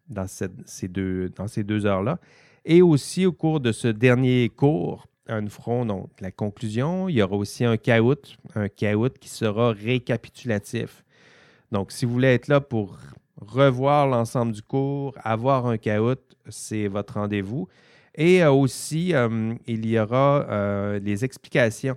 dans, 0.09 0.27
ces 0.27 0.49
dans 0.49 1.47
ces 1.47 1.63
deux 1.63 1.87
heures-là. 1.87 2.19
Et 2.65 2.83
aussi 2.83 3.27
au 3.27 3.33
cours 3.33 3.61
de 3.61 3.73
ce 3.73 3.89
dernier 3.89 4.49
cours, 4.49 5.07
nous 5.29 5.49
ferons 5.49 5.87
donc 5.87 6.11
la 6.21 6.31
conclusion. 6.31 7.09
Il 7.09 7.17
y 7.17 7.23
aura 7.23 7.37
aussi 7.37 7.65
un 7.65 7.77
caout, 7.77 8.37
un 8.55 8.69
caout 8.69 9.11
qui 9.19 9.29
sera 9.29 9.73
récapitulatif. 9.73 11.05
Donc, 11.71 11.93
si 11.93 12.05
vous 12.05 12.13
voulez 12.13 12.35
être 12.35 12.49
là 12.49 12.61
pour 12.61 12.99
revoir 13.41 14.09
l'ensemble 14.09 14.53
du 14.53 14.63
cours, 14.63 15.15
avoir 15.23 15.67
un 15.67 15.79
caout, 15.79 16.19
c'est 16.49 16.89
votre 16.89 17.15
rendez-vous. 17.15 17.69
Et 18.17 18.43
euh, 18.43 18.51
aussi, 18.51 19.15
il 19.67 19.87
y 19.87 19.99
aura 19.99 20.99
les 21.01 21.25
explications 21.25 21.97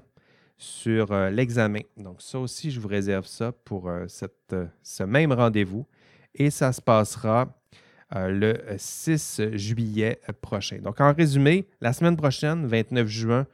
sur 0.64 1.12
euh, 1.12 1.30
l'examen. 1.30 1.82
Donc 1.98 2.22
ça 2.22 2.40
aussi, 2.40 2.72
je 2.72 2.80
vous 2.80 2.88
réserve 2.88 3.26
ça 3.26 3.52
pour 3.52 3.90
euh, 3.90 4.06
euh, 4.54 4.66
ce 4.82 5.04
même 5.04 5.34
rendez-vous. 5.34 5.86
Et 6.34 6.50
ça 6.50 6.72
se 6.72 6.82
passera 6.82 7.54
le 8.14 8.56
6 8.78 9.42
juillet 9.54 10.20
prochain. 10.42 10.78
Donc 10.78 11.02
en 11.02 11.14
résumé, 11.14 11.68
la 11.82 11.94
semaine 11.94 12.16
prochaine, 12.16 12.66
29 12.66 13.08
juin, 13.08 13.48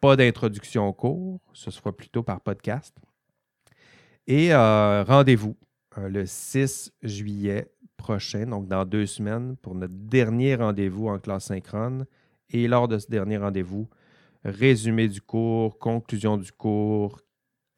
pas 0.00 0.16
d'introduction 0.16 0.86
au 0.88 0.92
cours, 0.92 1.40
ce 1.52 1.70
sera 1.70 1.92
plutôt 1.92 2.22
par 2.22 2.40
podcast. 2.40 2.96
Et 4.26 4.54
rendez-vous 4.54 5.56
le 5.96 6.26
6 6.26 6.92
juillet 7.02 7.70
prochain, 7.96 8.46
donc 8.46 8.68
dans 8.68 8.84
deux 8.84 9.06
semaines, 9.06 9.56
pour 9.56 9.74
notre 9.74 9.94
dernier 9.94 10.56
rendez-vous 10.56 11.08
en 11.08 11.18
classe 11.18 11.46
synchrone. 11.46 12.06
Et 12.50 12.68
lors 12.68 12.88
de 12.88 12.98
ce 12.98 13.08
dernier 13.08 13.38
rendez-vous, 13.38 13.88
résumé 14.44 15.08
du 15.08 15.20
cours, 15.20 15.78
conclusion 15.78 16.36
du 16.36 16.52
cours, 16.52 17.20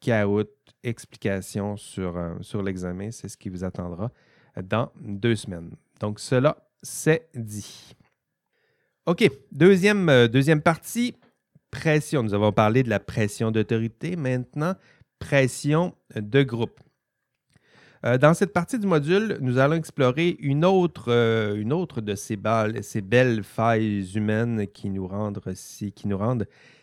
caout, 0.01 0.49
explication 0.83 1.77
sur, 1.77 2.17
euh, 2.17 2.35
sur 2.41 2.61
l'examen. 2.61 3.11
C'est 3.11 3.29
ce 3.29 3.37
qui 3.37 3.49
vous 3.49 3.63
attendra 3.63 4.11
dans 4.61 4.91
deux 4.99 5.35
semaines. 5.35 5.71
Donc, 5.99 6.19
cela, 6.19 6.57
c'est 6.81 7.29
dit. 7.33 7.95
OK, 9.07 9.29
deuxième, 9.51 10.09
euh, 10.09 10.27
deuxième 10.27 10.61
partie, 10.61 11.15
pression. 11.71 12.23
Nous 12.23 12.33
avons 12.33 12.51
parlé 12.51 12.83
de 12.83 12.89
la 12.89 12.99
pression 12.99 13.51
d'autorité. 13.51 14.15
Maintenant, 14.15 14.75
pression 15.17 15.95
de 16.13 16.43
groupe. 16.43 16.79
Euh, 18.05 18.17
dans 18.17 18.33
cette 18.33 18.53
partie 18.53 18.77
du 18.77 18.85
module, 18.85 19.37
nous 19.41 19.57
allons 19.57 19.75
explorer 19.75 20.35
une 20.39 20.65
autre, 20.65 21.05
euh, 21.07 21.63
de 21.63 22.15
ces, 22.15 22.37
ces, 22.81 23.01
belles 23.01 23.43
failles 23.43 24.11
humaines 24.13 24.67
qui 24.67 24.89
nous 24.89 25.07
rendent 25.07 25.41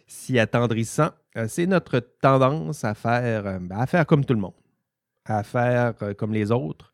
si, 0.07 0.39
attendrissants. 0.39 1.11
C'est 1.47 1.67
notre 1.67 2.01
tendance 2.01 2.83
ben, 2.83 3.71
à 3.71 3.87
faire 3.87 4.07
comme 4.07 4.25
tout 4.25 4.35
le 4.35 4.41
monde, 4.41 4.55
à 5.27 5.43
faire 5.43 5.95
comme 6.17 6.33
les 6.33 6.51
autres. 6.51 6.94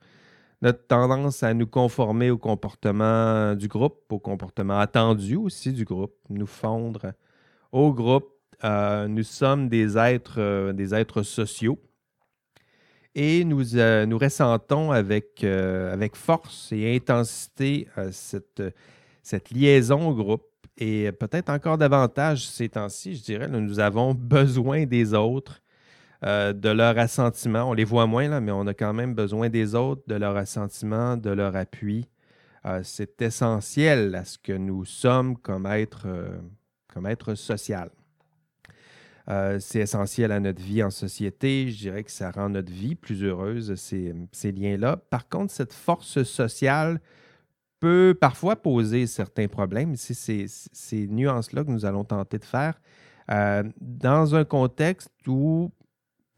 Notre 0.63 0.87
tendance 0.87 1.43
à 1.43 1.55
nous 1.55 1.67
conformer 1.67 2.31
au 2.31 2.39
comportement 2.39 3.55
du 3.55 3.69
groupe, 3.69 4.05
au 4.11 4.19
comportement 4.19 4.79
attendu 4.79 5.37
aussi 5.37 5.73
du 5.73 5.85
groupe, 5.85 6.15
nous 6.29 6.47
fondre 6.47 7.13
au 7.73 7.93
groupe. 7.95 8.31
nous 8.63 9.23
sommes 9.23 9.69
des 9.69 9.97
êtres, 9.97 10.73
des 10.73 10.95
êtres 10.95 11.23
sociaux 11.23 11.79
et 13.15 13.45
nous, 13.45 13.77
euh, 13.77 14.07
ressentons 14.21 14.93
avec, 14.93 15.43
euh, 15.43 16.09
force 16.13 16.71
et 16.73 16.95
intensité 16.95 17.89
euh, 17.99 18.09
cette, 18.13 18.63
cette 19.23 19.51
liaison 19.51 20.09
au 20.09 20.15
groupe. 20.15 20.47
Et 20.77 21.11
peut-être 21.13 21.51
encore 21.51 21.77
davantage 21.77 22.47
ces 22.49 22.69
temps-ci, 22.69 23.17
je 23.17 23.23
dirais, 23.23 23.49
nous 23.49 23.81
avons 23.81 24.15
besoin 24.19 24.87
des 24.87 25.13
autres, 25.15 25.61
de 26.23 26.69
leur 26.69 26.99
assentiment. 26.99 27.65
On 27.71 27.73
les 27.73 27.85
voit 27.85 28.07
moins, 28.07 28.29
là, 28.29 28.41
mais 28.41 28.53
on 28.53 28.67
a 28.67 28.75
quand 28.75 28.93
même 28.93 29.15
besoin 29.15 29.49
des 29.49 29.75
autres, 29.75 30.03
de 30.07 30.15
leur 30.15 30.37
assentiment, 30.37 31.17
de 31.17 31.31
leur 31.31 31.57
appui. 31.57 32.09
C'est 32.83 33.23
essentiel 33.23 34.15
à 34.15 34.25
ce 34.25 34.37
que 34.37 34.53
nous 34.53 34.85
sommes 34.85 35.37
comme 35.39 35.67
être, 35.67 36.07
comme 36.89 37.07
être 37.07 37.35
social. 37.35 37.91
Euh, 39.31 39.59
c'est 39.61 39.81
essentiel 39.81 40.33
à 40.33 40.41
notre 40.41 40.61
vie 40.61 40.83
en 40.83 40.91
société. 40.91 41.71
Je 41.71 41.79
dirais 41.79 42.03
que 42.03 42.11
ça 42.11 42.31
rend 42.33 42.49
notre 42.49 42.73
vie 42.73 42.97
plus 42.97 43.23
heureuse, 43.23 43.75
ces, 43.77 44.53
liens-là. 44.53 44.97
Par 44.97 45.29
contre, 45.29 45.53
cette 45.53 45.73
force 45.73 46.23
sociale 46.25 47.01
peut 47.79 48.17
parfois 48.19 48.57
poser 48.57 49.07
certains 49.07 49.47
problèmes. 49.47 49.95
C'est 49.95 50.47
ces, 50.49 51.07
nuances-là 51.07 51.65
que 51.65 51.71
nous 51.71 51.85
allons 51.85 52.05
tenter 52.05 52.39
de 52.39 52.45
faire 52.45 52.81
euh, 53.31 53.63
dans 53.81 54.35
un 54.35 54.45
contexte 54.45 55.13
où 55.29 55.71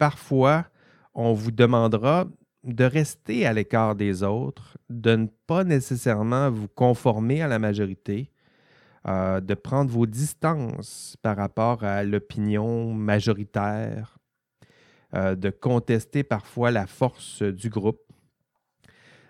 parfois 0.03 0.65
on 1.13 1.31
vous 1.31 1.51
demandera 1.51 2.27
de 2.65 2.83
rester 2.83 3.45
à 3.45 3.53
l'écart 3.53 3.95
des 3.95 4.21
autres, 4.21 4.77
de 4.89 5.15
ne 5.15 5.27
pas 5.47 5.63
nécessairement 5.63 6.51
vous 6.51 6.67
conformer 6.67 7.41
à 7.41 7.47
la 7.47 7.57
majorité, 7.57 8.29
euh, 9.07 9.39
de 9.39 9.53
prendre 9.53 9.89
vos 9.89 10.05
distances 10.05 11.15
par 11.21 11.37
rapport 11.37 11.85
à 11.85 12.03
l'opinion 12.03 12.93
majoritaire, 12.93 14.17
euh, 15.13 15.35
de 15.35 15.49
contester 15.49 16.23
parfois 16.23 16.69
la 16.69 16.85
force 16.85 17.41
du 17.41 17.69
groupe. 17.69 18.03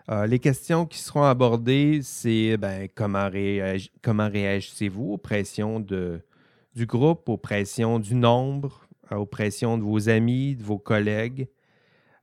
Euh, 0.10 0.26
les 0.26 0.40
questions 0.40 0.88
qui 0.88 0.98
seront 0.98 1.26
abordées, 1.26 2.00
c'est 2.02 2.58
ben, 2.58 2.88
comment, 2.96 3.30
réagissez-vous 3.30 5.14
aux 5.14 5.18
pressions 5.20 5.80
du 5.80 6.86
groupe, 6.88 7.30
aux 7.30 7.38
pressions 7.38 8.00
du 8.00 8.16
nombre, 8.16 8.83
aux 9.12 9.26
pressions 9.26 9.78
de 9.78 9.84
vos 9.84 10.10
amis, 10.10 10.56
de 10.56 10.63
vos 10.63 10.80
collègues. 10.80 11.48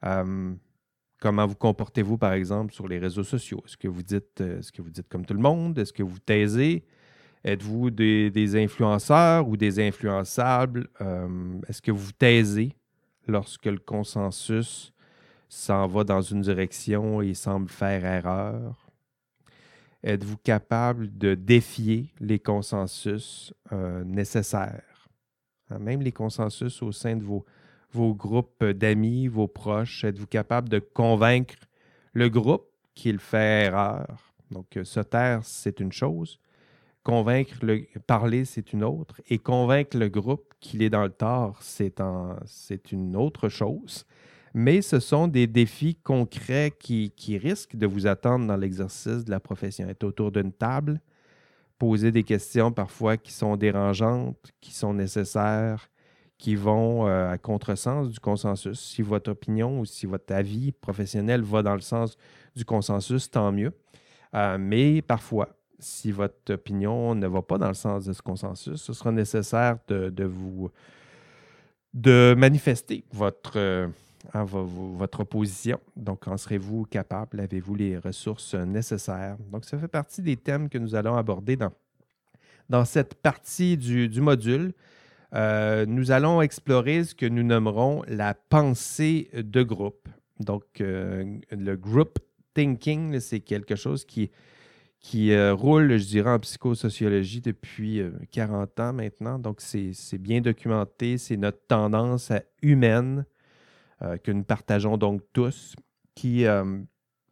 comment 0.02 1.46
vous 1.46 1.54
comportez-vous, 1.54 2.18
par 2.18 2.32
exemple, 2.32 2.72
sur 2.72 2.88
les 2.88 2.98
réseaux 2.98 3.24
sociaux? 3.24 3.62
Est-ce 3.66 3.76
que 3.76 3.88
vous 3.88 4.02
dites, 4.02 4.40
est-ce 4.40 4.72
que 4.72 4.82
vous 4.82 4.90
dites 4.90 5.08
comme 5.08 5.26
tout 5.26 5.34
le 5.34 5.40
monde? 5.40 5.78
Est-ce 5.78 5.92
que 5.92 6.02
vous 6.02 6.18
taisez? 6.18 6.84
Êtes-vous 7.42 7.90
des, 7.90 8.56
influenceurs 8.56 9.48
ou 9.48 9.56
des 9.56 9.80
influençables? 9.80 10.88
Euh, 11.00 11.60
est-ce 11.68 11.80
que 11.80 11.90
vous 11.90 12.12
taisez 12.12 12.76
lorsque 13.26 13.66
le 13.66 13.78
consensus 13.78 14.92
s'en 15.48 15.86
va 15.86 16.04
dans 16.04 16.20
une 16.20 16.42
direction 16.42 17.22
et 17.22 17.32
semble 17.32 17.70
faire 17.70 18.04
erreur? 18.04 18.90
Êtes-vous 20.02 20.38
capable 20.38 21.16
de 21.16 21.34
défier 21.34 22.12
les 22.20 22.38
consensus 22.38 23.54
euh, 23.72 24.04
nécessaires? 24.04 24.89
Hein, 25.70 25.78
même 25.78 26.02
les 26.02 26.12
consensus 26.12 26.82
au 26.82 26.92
sein 26.92 27.16
de 27.16 27.24
vos, 27.24 28.14
groupes 28.14 28.64
d'amis, 28.64 29.28
vos 29.28 29.48
proches, 29.48 30.04
êtes-vous 30.04 30.26
capable 30.26 30.68
de 30.68 30.78
convaincre 30.78 31.56
le 32.12 32.28
groupe 32.28 32.66
qu'il 32.94 33.18
fait 33.18 33.66
erreur? 33.66 34.32
Donc, 34.50 34.76
euh, 34.76 34.84
se 34.84 35.00
taire, 35.00 35.40
c'est 35.44 35.80
une 35.80 35.92
chose. 35.92 36.38
Convaincre 37.02 37.54
le 37.62 37.86
parler, 38.06 38.44
c'est 38.44 38.72
une 38.72 38.84
autre. 38.84 39.20
Et 39.28 39.38
convaincre 39.38 39.96
le 39.96 40.08
groupe 40.08 40.52
qu'il 40.60 40.82
est 40.82 40.90
dans 40.90 41.02
le 41.02 41.10
tort, 41.10 41.58
c'est 41.62 42.92
une 42.92 43.16
autre 43.16 43.48
chose. 43.48 44.04
Mais 44.52 44.82
ce 44.82 44.98
sont 44.98 45.28
des 45.28 45.46
défis 45.46 45.94
concrets 45.94 46.72
qui, 46.78 47.38
risquent 47.38 47.76
de 47.76 47.86
vous 47.86 48.06
attendre 48.06 48.46
dans 48.46 48.56
l'exercice 48.56 49.24
de 49.24 49.30
la 49.30 49.40
profession. 49.40 49.88
Être 49.88 50.04
autour 50.04 50.32
d'une 50.32 50.52
table, 50.52 51.00
poser 51.80 52.12
des 52.12 52.24
questions 52.24 52.70
parfois 52.70 53.16
qui 53.16 53.32
sont 53.32 53.56
dérangeantes, 53.56 54.52
qui 54.60 54.72
sont 54.74 54.92
nécessaires, 54.92 55.88
qui 56.36 56.54
vont 56.54 57.08
euh, 57.08 57.30
à 57.30 57.38
contresens 57.38 58.10
du 58.10 58.20
consensus. 58.20 58.78
Si 58.78 59.00
votre 59.00 59.30
opinion 59.30 59.80
ou 59.80 59.86
si 59.86 60.04
votre 60.04 60.34
avis 60.34 60.72
professionnel 60.72 61.40
va 61.40 61.62
dans 61.62 61.74
le 61.74 61.80
sens 61.80 62.18
du 62.54 62.66
consensus, 62.66 63.30
tant 63.30 63.50
mieux. 63.50 63.72
Euh, 64.34 64.58
mais 64.60 65.00
parfois, 65.00 65.48
si 65.78 66.12
votre 66.12 66.52
opinion 66.52 67.14
ne 67.14 67.26
va 67.26 67.40
pas 67.40 67.56
dans 67.56 67.68
le 67.68 67.74
sens 67.74 68.04
de 68.04 68.12
ce 68.12 68.20
consensus, 68.20 68.76
ce 68.76 68.92
sera 68.92 69.10
nécessaire 69.10 69.78
de, 69.88 70.24
vous 70.24 70.70
de 71.94 72.34
manifester 72.36 73.04
votre, 73.10 73.90
votre 74.34 75.20
opposition. 75.20 75.80
Donc, 75.96 76.28
en 76.28 76.36
serez-vous 76.36 76.84
capable? 76.84 77.40
Avez-vous 77.40 77.74
les 77.74 77.98
ressources 77.98 78.54
nécessaires? 78.54 79.36
Donc, 79.50 79.64
ça 79.64 79.78
fait 79.78 79.88
partie 79.88 80.22
des 80.22 80.36
thèmes 80.36 80.68
que 80.68 80.78
nous 80.78 80.94
allons 80.94 81.16
aborder 81.16 81.56
dans, 81.56 81.72
dans 82.68 82.84
cette 82.84 83.14
partie 83.14 83.76
du, 83.76 84.20
module. 84.20 84.72
Euh, 85.34 85.86
nous 85.86 86.10
allons 86.10 86.42
explorer 86.42 87.04
ce 87.04 87.14
que 87.14 87.26
nous 87.26 87.42
nommerons 87.42 88.02
la 88.08 88.34
pensée 88.34 89.30
de 89.34 89.62
groupe. 89.62 90.08
Donc, 90.40 90.64
euh, 90.80 91.38
le 91.50 91.76
group 91.76 92.18
thinking, 92.54 93.20
c'est 93.20 93.40
quelque 93.40 93.76
chose 93.76 94.04
qui, 94.04 94.30
qui 95.00 95.32
euh, 95.32 95.54
roule, 95.54 95.96
je 95.96 96.06
dirais, 96.06 96.30
en 96.30 96.38
psychosociologie 96.38 97.40
depuis 97.40 98.02
40 98.32 98.78
euh, 98.78 98.82
ans 98.82 98.92
maintenant. 98.92 99.38
Donc, 99.38 99.60
c'est 99.60 100.18
bien 100.18 100.40
documenté. 100.40 101.18
C'est 101.18 101.36
notre 101.36 101.66
tendance 101.66 102.32
humaine 102.62 103.24
que 104.22 104.30
nous 104.32 104.44
partageons 104.44 104.96
donc 104.96 105.22
tous, 105.32 105.74
qui 106.14 106.46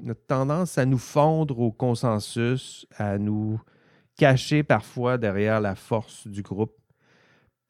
notre 0.02 0.26
tendance 0.26 0.78
à 0.78 0.86
nous 0.86 0.98
fondre 0.98 1.58
au 1.58 1.72
consensus, 1.72 2.86
à 2.96 3.18
nous 3.18 3.60
cacher 4.16 4.62
parfois 4.62 5.18
derrière 5.18 5.60
la 5.60 5.74
force 5.74 6.26
du 6.26 6.42
groupe. 6.42 6.76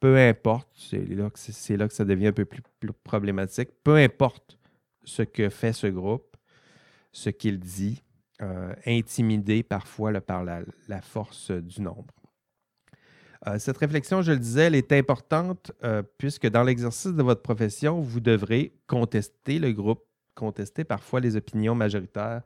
Peu 0.00 0.16
importe, 0.16 0.68
c'est 0.74 1.06
là, 1.06 1.88
que 1.88 1.94
ça 1.94 2.04
devient 2.04 2.28
un 2.28 2.32
peu 2.32 2.44
plus 2.44 2.62
problématique. 3.04 3.70
Peu 3.82 3.96
importe 3.96 4.58
ce 5.04 5.22
que 5.22 5.48
fait 5.48 5.72
ce 5.72 5.86
groupe, 5.88 6.36
ce 7.12 7.30
qu'il 7.30 7.58
dit, 7.58 8.02
euh, 8.40 8.72
intimidé 8.86 9.62
parfois 9.62 10.12
par 10.20 10.44
la, 10.44 10.62
force 11.02 11.50
du 11.50 11.82
nombre. 11.82 12.14
Euh, 13.46 13.58
cette 13.58 13.78
réflexion, 13.78 14.22
je 14.22 14.32
le 14.32 14.38
disais, 14.38 14.62
elle 14.62 14.74
est 14.74 14.92
importante 14.92 15.72
euh, 15.84 16.02
puisque 16.18 16.48
dans 16.48 16.62
l'exercice 16.62 17.12
de 17.12 17.22
votre 17.22 17.42
profession, 17.42 18.00
vous 18.00 18.20
devrez 18.20 18.72
contester 18.86 19.58
le 19.58 19.72
groupe, 19.72 20.04
contester 20.34 20.84
parfois 20.84 21.20
les 21.20 21.36
opinions 21.36 21.74
majoritaires, 21.74 22.42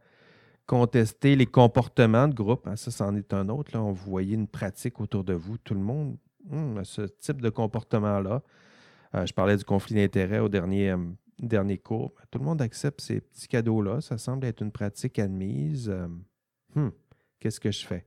contester 0.67 1.35
les 1.35 1.47
comportements 1.47 2.29
de 2.29 2.35
groupe. 2.35 2.67
Hein, 2.67 2.77
ça, 2.77 2.91
c'en 2.91 3.17
est 3.17 3.33
un 3.33 3.49
autre. 3.49 3.73
Là. 3.75 3.83
On 3.83 3.93
voyez 3.93 4.35
une 4.35 4.49
pratique 4.49 5.01
autour 5.01 5.25
de 5.25 5.33
vous. 5.33 5.59
Tout 5.59 5.75
le 5.75 5.81
monde 5.81 6.17
hmm, 6.45 6.79
a 6.79 6.85
ce 6.85 7.03
type 7.03 7.41
de 7.41 7.49
comportement-là. 7.49 8.43
je 9.13 9.33
parlais 9.33 9.57
du 9.57 9.65
conflit 9.65 9.95
d'intérêts 9.95 10.41
au 10.41 10.49
dernier 10.49 10.95
dernier 11.43 11.79
cours, 11.79 12.15
tout 12.31 12.39
le 12.39 12.45
monde 12.45 12.63
accepte 12.63 13.01
ces 13.01 13.21
petits 13.21 13.49
cadeaux-là. 13.49 14.01
Ça 14.01 14.19
semble 14.19 14.47
être 14.47 14.63
une 14.63 14.73
pratique 14.73 15.19
admise. 15.19 15.89
Euh, 15.89 16.07
hmm, 16.75 16.91
qu'est-ce 17.41 17.61
que 17.61 17.71
je 17.71 17.85
fais? 17.85 18.07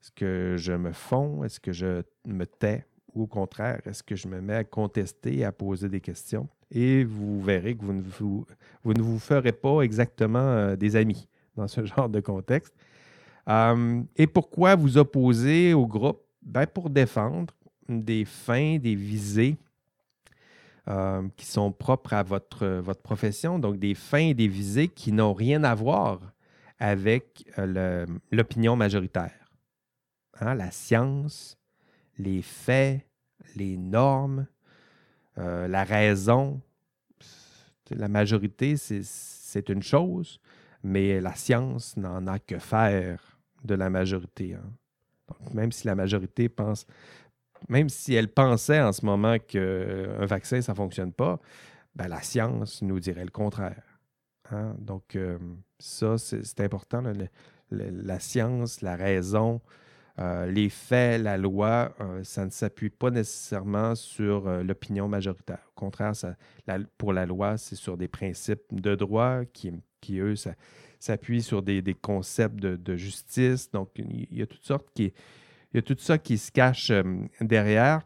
Est-ce 0.00 0.12
que 0.12 0.54
je 0.56 0.72
me 0.72 0.92
fonds? 0.92 1.44
Est-ce 1.44 1.60
que 1.60 1.72
je 1.72 2.02
me 2.26 2.46
tais? 2.46 2.86
Ou 3.14 3.24
au 3.24 3.26
contraire, 3.26 3.80
est-ce 3.86 4.02
que 4.02 4.16
je 4.16 4.28
me 4.28 4.40
mets 4.40 4.54
à 4.54 4.64
contester 4.64 5.44
à 5.44 5.52
poser 5.52 5.88
des 5.88 6.00
questions? 6.00 6.48
Et 6.70 7.04
vous 7.04 7.40
verrez 7.40 7.74
que 7.74 7.84
vous 7.84 7.92
ne 7.92 8.02
vous, 8.02 8.46
ne 8.84 9.02
vous 9.02 9.18
ferez 9.18 9.52
pas 9.52 9.82
exactement 9.82 10.38
euh, 10.38 10.76
des 10.76 10.96
amis 10.96 11.28
dans 11.56 11.68
ce 11.68 11.84
genre 11.84 12.08
de 12.08 12.20
contexte. 12.20 12.74
Euh, 13.48 14.02
et 14.16 14.26
pourquoi 14.26 14.76
vous 14.76 14.96
opposer 14.96 15.74
au 15.74 15.86
groupe? 15.86 16.22
Ben 16.42 16.66
pour 16.66 16.88
défendre 16.88 17.52
des 17.88 18.24
fins, 18.24 18.78
des 18.78 18.94
visées 18.94 19.56
euh, 20.88 21.22
qui 21.36 21.46
sont 21.46 21.70
propres 21.72 22.14
à 22.14 22.22
votre, 22.22 22.66
votre 22.66 23.02
profession, 23.02 23.58
donc 23.58 23.78
des 23.78 23.94
fins 23.94 24.28
et 24.28 24.34
des 24.34 24.48
visées 24.48 24.88
qui 24.88 25.12
n'ont 25.12 25.34
rien 25.34 25.62
à 25.62 25.74
voir 25.74 26.20
avec 26.78 27.44
euh, 27.58 28.06
l'opinion 28.32 28.76
majoritaire. 28.76 29.39
Hein, 30.38 30.54
la 30.54 30.70
science, 30.70 31.58
les 32.18 32.42
faits, 32.42 33.06
les 33.56 33.76
normes, 33.76 34.46
euh, 35.38 35.68
la 35.68 35.84
raison, 35.84 36.60
la 37.90 38.08
majorité, 38.08 38.76
c'est 38.76 39.68
une 39.68 39.82
chose, 39.82 40.40
mais 40.82 41.20
la 41.20 41.34
science 41.34 41.96
n'en 41.96 42.26
a 42.26 42.38
que 42.38 42.58
faire 42.58 43.38
de 43.64 43.74
la 43.74 43.90
majorité. 43.90 44.54
Hein. 44.54 44.70
même 45.52 45.72
si 45.72 45.86
la 45.86 45.94
majorité 45.94 46.48
pense, 46.48 46.86
même 47.68 47.88
si 47.88 48.14
elle 48.14 48.28
pensait 48.28 48.80
en 48.80 48.92
ce 48.92 49.04
moment 49.04 49.38
qu'un 49.38 50.26
vaccin, 50.26 50.60
ça 50.62 50.72
ne 50.72 50.76
fonctionne 50.76 51.12
pas, 51.12 51.38
ben, 51.94 52.08
la 52.08 52.22
science 52.22 52.82
nous 52.82 53.00
dirait 53.00 53.24
le 53.24 53.30
contraire. 53.30 53.82
Hein. 54.50 54.74
Donc, 54.78 55.16
euh, 55.16 55.38
ça, 55.78 56.16
c'est 56.18 56.60
important. 56.60 57.02
la 57.70 58.20
science, 58.20 58.80
la 58.80 58.96
raison, 58.96 59.60
euh, 60.20 60.46
les 60.46 60.68
faits, 60.68 61.22
la 61.22 61.36
loi, 61.36 61.94
euh, 62.00 62.22
ça 62.24 62.44
ne 62.44 62.50
s'appuie 62.50 62.90
pas 62.90 63.10
nécessairement 63.10 63.94
sur 63.94 64.48
l'opinion 64.62 65.08
majoritaire. 65.08 65.66
Au 65.76 65.80
contraire, 65.80 66.12
pour 66.98 67.12
la 67.12 67.26
loi, 67.26 67.56
c'est 67.56 67.76
sur 67.76 67.96
des 67.96 68.08
principes 68.08 68.62
de 68.72 68.94
droit 68.94 69.44
qui, 69.52 70.18
eux, 70.18 70.34
s'appuient 70.98 71.42
sur 71.42 71.62
des, 71.62 71.82
concepts 72.00 72.60
de, 72.60 72.96
justice. 72.96 73.70
Donc, 73.70 73.90
il 73.96 74.38
y 74.38 74.42
a 74.42 74.46
toutes 74.46 74.64
sortes 74.64 74.88
qui, 74.94 75.12
il 75.72 75.76
y 75.76 75.78
a 75.78 75.82
tout 75.82 75.96
ça 75.98 76.18
qui 76.18 76.36
se 76.38 76.50
cache 76.50 76.92
derrière. 77.40 78.02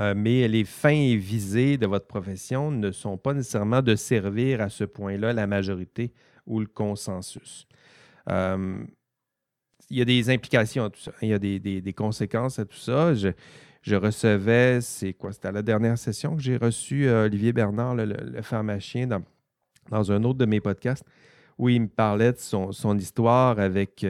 Euh, 0.00 0.14
mais 0.16 0.46
les 0.46 0.64
fins 0.64 1.16
visées 1.16 1.76
de 1.76 1.86
votre 1.86 2.06
profession 2.06 2.70
ne 2.70 2.92
sont 2.92 3.16
pas 3.16 3.34
nécessairement 3.34 3.82
de 3.82 3.96
servir 3.96 4.60
à 4.60 4.68
ce 4.68 4.84
point-là 4.84 5.32
la 5.32 5.46
majorité 5.46 6.12
ou 6.46 6.60
le 6.60 6.66
consensus. 6.66 7.66
Euh, 9.88 9.94
il 9.94 9.98
y 9.98 10.02
a 10.02 10.04
des 10.04 10.30
implications 10.30 10.84
à 10.84 10.90
tout 10.90 11.00
ça. 11.00 11.12
Il 11.22 11.28
y 11.28 11.32
a 11.32 11.38
des, 11.38 11.94
conséquences 11.96 12.58
à 12.58 12.64
tout 12.64 12.76
ça. 12.76 13.14
Je, 13.14 13.94
recevais, 13.94 14.80
c'est 14.80 15.14
quoi? 15.14 15.32
C'était 15.32 15.48
à 15.48 15.52
la 15.52 15.62
dernière 15.62 15.96
session 15.96 16.36
que 16.36 16.42
j'ai 16.42 16.56
reçu 16.56 17.08
euh, 17.08 17.24
Olivier 17.24 17.52
Bernard, 17.52 17.94
le, 17.94 18.42
pharmacien, 18.42 19.06
dans, 19.06 19.22
dans, 19.90 20.12
un 20.12 20.22
autre 20.24 20.38
de 20.38 20.46
mes 20.46 20.60
podcasts, 20.60 21.04
où 21.56 21.68
il 21.68 21.82
me 21.82 21.88
parlait 21.88 22.32
de 22.32 22.38
son, 22.38 22.98
histoire 22.98 23.58
avec 23.58 24.04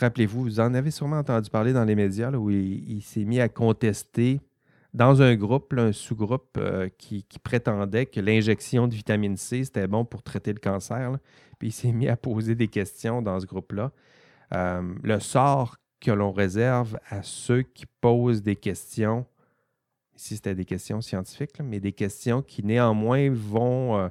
Rappelez-vous, 0.00 0.44
vous 0.44 0.60
en 0.60 0.72
avez 0.72 0.90
sûrement 0.90 1.18
entendu 1.18 1.50
parler 1.50 1.74
dans 1.74 1.84
les 1.84 1.94
médias 1.94 2.30
où 2.32 2.48
il, 2.48 3.02
s'est 3.02 3.24
mis 3.24 3.38
à 3.38 3.50
contester 3.50 4.40
dans 4.94 5.20
un 5.20 5.36
groupe, 5.36 5.74
un 5.76 5.92
sous-groupe 5.92 6.56
euh, 6.56 6.88
qui, 6.96 7.22
prétendait 7.42 8.06
que 8.06 8.18
l'injection 8.18 8.88
de 8.88 8.94
vitamine 8.94 9.36
C, 9.36 9.62
c'était 9.62 9.86
bon 9.86 10.06
pour 10.06 10.22
traiter 10.22 10.54
le 10.54 10.58
cancer. 10.58 11.18
Puis 11.58 11.68
il 11.68 11.72
s'est 11.72 11.92
mis 11.92 12.08
à 12.08 12.16
poser 12.16 12.54
des 12.54 12.68
questions 12.68 13.20
dans 13.20 13.38
ce 13.38 13.44
groupe-là. 13.44 13.92
Euh, 14.52 14.94
le 15.02 15.20
sort 15.20 15.76
que 16.00 16.10
l'on 16.10 16.32
réserve 16.32 16.98
à 17.08 17.22
ceux 17.22 17.62
qui 17.62 17.84
posent 18.00 18.42
des 18.42 18.56
questions, 18.56 19.26
ici 20.16 20.36
c'était 20.36 20.54
des 20.54 20.64
questions 20.64 21.00
scientifiques, 21.00 21.60
mais 21.62 21.80
des 21.80 21.92
questions 21.92 22.42
qui 22.42 22.64
néanmoins 22.64 23.30
vont 23.30 23.98
euh, 23.98 24.08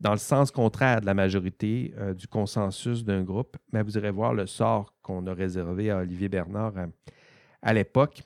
dans 0.00 0.12
le 0.12 0.18
sens 0.18 0.50
contraire 0.50 1.00
de 1.00 1.06
la 1.06 1.14
majorité 1.14 1.92
euh, 1.98 2.14
du 2.14 2.28
consensus 2.28 3.04
d'un 3.04 3.22
groupe, 3.22 3.56
mais 3.72 3.82
vous 3.82 3.96
irez 3.96 4.10
voir 4.10 4.34
le 4.34 4.46
sort 4.46 4.94
qu'on 5.02 5.26
a 5.26 5.34
réservé 5.34 5.90
à 5.90 5.98
Olivier 5.98 6.28
Bernard 6.28 6.74
à 7.62 7.72
l'époque. 7.72 8.22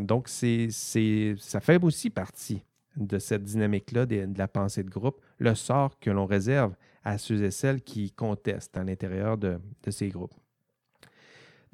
Donc, 0.00 0.28
ça 0.28 1.60
fait 1.60 1.82
aussi 1.82 2.10
partie 2.10 2.62
de 2.96 3.18
cette 3.18 3.44
dynamique-là 3.44 4.06
de, 4.06 4.26
la 4.36 4.48
pensée 4.48 4.82
de 4.82 4.90
groupe, 4.90 5.20
le 5.38 5.54
sort 5.54 5.98
que 5.98 6.10
l'on 6.10 6.26
réserve 6.26 6.74
à 7.04 7.18
ceux 7.18 7.42
et 7.42 7.50
celles 7.50 7.82
qui 7.82 8.10
contestent 8.10 8.76
à 8.76 8.84
l'intérieur 8.84 9.38
de, 9.38 9.60
ces 9.88 10.08
groupes. 10.08 10.34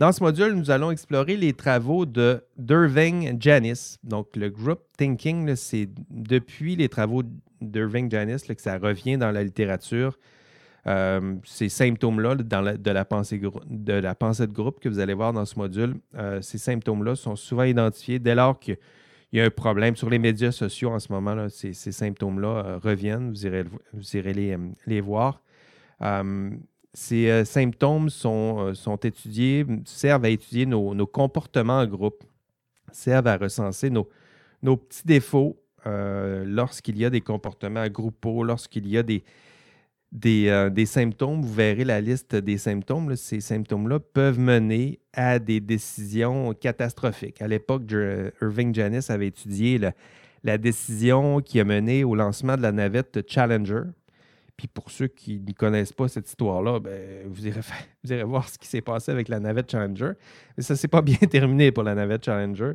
Dans 0.03 0.11
ce 0.11 0.21
module, 0.21 0.55
nous 0.55 0.73
allons 0.73 0.91
explorer 0.91 1.37
les 1.37 1.53
travaux 1.53 2.07
de 2.07 2.43
d'Irving 2.57 3.41
Janis. 3.41 3.99
Donc, 4.03 4.35
le 4.35 4.51
group 4.51 4.81
thinking, 4.99 5.55
c'est 5.55 5.89
depuis 6.11 6.75
les 6.75 6.89
travaux 6.89 7.23
d'Irving 7.61 8.11
Janis 8.11 8.43
que 8.43 8.61
ça 8.61 8.79
revient 8.79 9.17
dans 9.17 9.31
la 9.31 9.45
littérature. 9.45 10.19
Euh, 10.89 11.37
ces 11.45 11.69
symptômes-là 11.69 12.35
de, 12.35 12.91
la 12.91 13.05
pensée, 13.05 13.41
de 13.71 13.93
la 13.93 14.17
pensée 14.17 14.49
de 14.49 14.53
groupe 14.53 14.81
que 14.81 14.89
vous 14.89 14.99
allez 14.99 15.15
voir 15.15 15.33
dans 15.33 15.45
ce 15.45 15.57
module, 15.57 15.95
euh, 16.17 16.43
ces 16.43 16.59
symptômes-là 16.59 17.15
sont 17.15 17.37
souvent 17.37 17.63
identifiés 17.63 18.19
dès 18.19 18.35
lors 18.35 18.59
qu'il 18.59 18.79
y 19.33 19.41
a 19.41 19.45
un 19.45 19.51
problème 19.51 19.95
sur 19.95 20.11
les 20.11 20.19
médias 20.19 20.51
sociaux 20.51 20.91
en 20.91 20.99
ce 20.99 21.13
moment. 21.13 21.49
Ces, 21.49 21.75
symptômes-là 21.75 22.49
euh, 22.49 22.79
reviennent, 22.83 23.31
vous 23.31 23.47
irez, 24.17 24.35
les, 24.85 25.01
voir. 25.01 25.41
Ces 26.95 27.45
symptômes 27.45 28.11
sont, 28.11 28.75
sont, 28.75 28.97
étudiés, 28.97 29.65
servent 29.85 30.27
à 30.27 30.29
étudier 30.29 30.67
nos, 30.67 30.95
nos, 30.95 31.07
comportements 31.07 31.81
en 31.81 31.87
groupe, 31.87 32.23
servent 32.93 33.29
à 33.29 33.37
recenser 33.37 33.89
nos, 33.89 34.09
nos 34.63 34.77
petits 34.77 35.07
défauts 35.07 35.63
euh, 35.87 36.45
lorsqu'il 36.47 36.97
y 36.99 37.05
a 37.05 37.11
des 37.11 37.21
comportements 37.21 37.87
groupaux, 37.89 38.45
lorsqu'il 38.45 38.87
y 38.87 38.97
a 38.97 39.03
des, 39.03 39.25
euh, 40.25 40.71
des, 40.71 40.87
symptômes, 40.87 41.43
vous 41.43 41.53
verrez 41.53 41.85
la 41.85 42.01
liste 42.01 42.37
des 42.37 42.59
symptômes. 42.59 43.17
ces 43.17 43.41
symptômes-là 43.41 43.99
peuvent 43.99 44.39
mener 44.39 45.01
à 45.13 45.39
des 45.39 45.61
décisions 45.61 46.55
catastrophiques. 46.55 47.43
À 47.43 47.49
l'époque, 47.49 47.83
Irving 48.41 48.75
Janis 48.75 49.07
avait 49.09 49.29
étudié 49.29 49.81
la 50.45 50.59
décision 50.59 51.41
qui 51.41 51.59
a 51.59 51.65
mené 51.65 52.05
au 52.05 52.15
lancement 52.15 52.57
de 52.57 52.63
la 52.63 52.73
navette 52.73 53.29
Challenger. 53.29 53.83
Puis 54.63 54.69
pour 54.69 54.93
ceux 54.93 55.09
qui 55.09 55.41
ne 55.41 55.53
connaissent 55.53 55.93
pas 55.93 56.07
cette 56.07 56.29
histoire-là, 56.29 56.79
ben, 56.79 57.27
vous, 57.27 57.49
irez, 57.49 58.23
voir 58.23 58.49
ce 58.49 58.57
qui 58.57 58.69
s'est 58.69 58.81
passé 58.81 59.11
avec 59.11 59.27
la 59.27 59.41
navette 59.41 59.69
Challenger. 59.69 60.13
Mais 60.57 60.63
ça 60.63 60.75
ne 60.75 60.79
s'est 60.79 60.87
pas 60.87 61.03
bien 61.03 61.17
terminé 61.31 61.73
pour 61.73 61.83
la 61.83 61.97
navette 61.97 62.25
Challenger. 62.25 62.75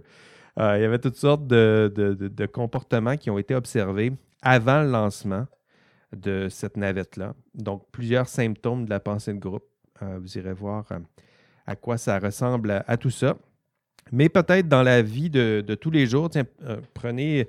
Euh, 0.60 0.78
il 0.78 0.82
y 0.82 0.84
avait 0.84 1.00
toutes 1.00 1.16
sortes 1.16 1.48
de, 1.48 2.46
comportements 2.52 3.16
qui 3.16 3.30
ont 3.30 3.38
été 3.38 3.56
observés 3.56 4.12
avant 4.42 4.82
le 4.82 4.92
lancement 4.92 5.48
de 6.14 6.50
cette 6.50 6.76
navette-là. 6.76 7.34
Donc, 7.56 7.86
plusieurs 7.94 8.28
symptômes 8.28 8.84
de 8.84 8.90
la 8.90 9.00
pensée 9.00 9.34
de 9.34 9.40
groupe. 9.40 9.64
Euh, 10.02 10.20
vous 10.20 10.38
irez 10.38 10.52
voir 10.52 10.92
euh, 10.92 11.00
à 11.68 11.78
quoi 11.78 11.98
ça 11.98 12.20
ressemble 12.20 12.84
à, 12.86 12.98
tout 12.98 13.12
ça. 13.12 13.38
Mais 14.12 14.28
peut-être 14.28 14.68
dans 14.68 14.84
la 14.84 15.02
vie 15.02 15.30
de, 15.30 15.64
tous 15.80 15.92
les 15.92 16.06
jours, 16.06 16.30
tiens, 16.30 16.44
prenez 16.94 17.48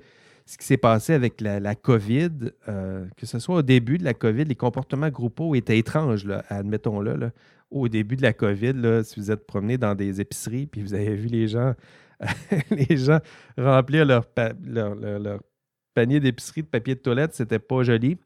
ce 0.51 0.57
qui 0.57 0.65
s'est 0.65 0.77
passé 0.77 1.13
avec 1.13 1.41
la, 1.41 1.75
COVID, 1.75 2.29
que 2.65 3.25
ce 3.25 3.39
soit 3.39 3.57
au 3.57 3.61
début 3.61 3.97
de 3.97 4.03
la 4.03 4.13
COVID, 4.13 4.45
les 4.45 4.55
comportements 4.55 5.09
groupaux 5.09 5.53
étaient 5.55 5.77
étranges, 5.77 6.27
admettons-le. 6.49 7.31
Au 7.71 7.87
début 7.87 8.15
de 8.15 8.23
la 8.23 8.33
COVID, 8.33 9.03
si 9.03 9.19
vous 9.19 9.29
êtes 9.29 9.45
promené 9.45 9.77
dans 9.77 9.93
des 9.93 10.21
épiceries 10.21 10.65
puis 10.65 10.81
vous 10.81 10.95
avez 10.95 11.15
vu 11.15 11.27
les 11.27 11.47
gens 11.47 11.75
les 12.71 12.97
gens 12.97 13.19
remplir 13.57 14.05
leur, 14.05 14.25
panier 15.93 16.19
d'épicerie 16.19 16.63
de 16.63 16.67
papier 16.67 16.95
de 16.95 16.99
toilette, 16.99 17.33
c'était 17.33 17.59
pas 17.59 17.83
joli. 17.83 18.17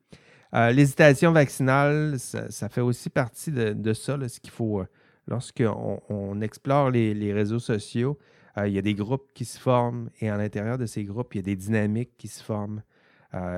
Euh, 0.54 0.72
l'hésitation 0.72 1.32
vaccinale, 1.32 2.16
ça, 2.20 2.70
fait 2.70 2.82
aussi 2.82 3.10
partie 3.10 3.52
de, 3.52 3.94
ça, 3.94 4.18
ce 4.28 4.40
qu'il 4.40 4.52
faut. 4.52 4.82
Euh, 4.82 4.86
lorsqu'on 5.28 6.02
on 6.10 6.42
explore 6.42 6.92
les, 6.92 7.34
réseaux 7.34 7.60
sociaux, 7.60 8.20
euh, 8.20 8.26
il 8.58 8.74
y 8.74 8.78
a 8.78 8.82
des 8.82 8.94
groupes 8.94 9.32
qui 9.34 9.46
se 9.46 9.60
forment 9.60 10.10
et 10.20 10.30
à 10.30 10.38
l'intérieur 10.38 10.78
de 10.78 10.86
ces 10.86 11.04
groupes, 11.04 11.34
il 11.36 11.38
y 11.38 11.40
a 11.40 11.44
des 11.44 11.56
dynamiques 11.56 12.18
qui 12.18 12.28
se 12.28 12.44
forment. 12.44 12.84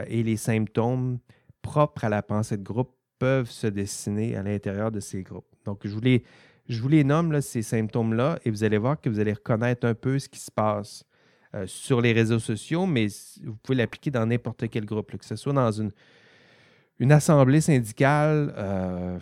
et 0.07 0.23
les 0.23 0.37
symptômes 0.37 1.19
propres 1.61 2.05
à 2.05 2.09
la 2.09 2.21
pensée 2.21 2.57
de 2.57 2.63
groupe 2.63 2.95
peuvent 3.19 3.49
se 3.49 3.67
dessiner 3.67 4.35
à 4.35 4.43
l'intérieur 4.43 4.91
de 4.91 4.99
ces 4.99 5.23
groupes. 5.23 5.47
Donc, 5.65 5.81
je 5.85 5.93
voulais 5.93 6.23
je 6.67 6.81
vous 6.81 6.89
les 6.89 7.03
nomme, 7.03 7.39
ces 7.41 7.61
symptômes-là, 7.61 8.39
et 8.43 8.49
vous 8.49 8.63
allez 8.63 8.77
voir 8.77 8.99
que 8.99 9.09
vous 9.09 9.19
allez 9.19 9.33
reconnaître 9.33 9.85
un 9.85 9.93
peu 9.93 10.17
ce 10.17 10.27
qui 10.27 10.39
se 10.39 10.51
passe 10.51 11.03
euh, 11.53 11.67
sur 11.67 12.01
les 12.01 12.11
réseaux 12.11 12.39
sociaux, 12.39 12.85
mais 12.85 13.07
vous 13.43 13.55
pouvez 13.55 13.77
l'appliquer 13.77 14.11
dans 14.11 14.25
n'importe 14.25 14.67
quel 14.69 14.85
groupe, 14.85 15.15
que 15.15 15.25
ce 15.25 15.35
soit 15.35 15.53
dans 15.53 15.71
une, 15.71 15.91
une 16.99 17.11
assemblée 17.11 17.61
syndicale, 17.61 18.53
euh, 18.57 19.19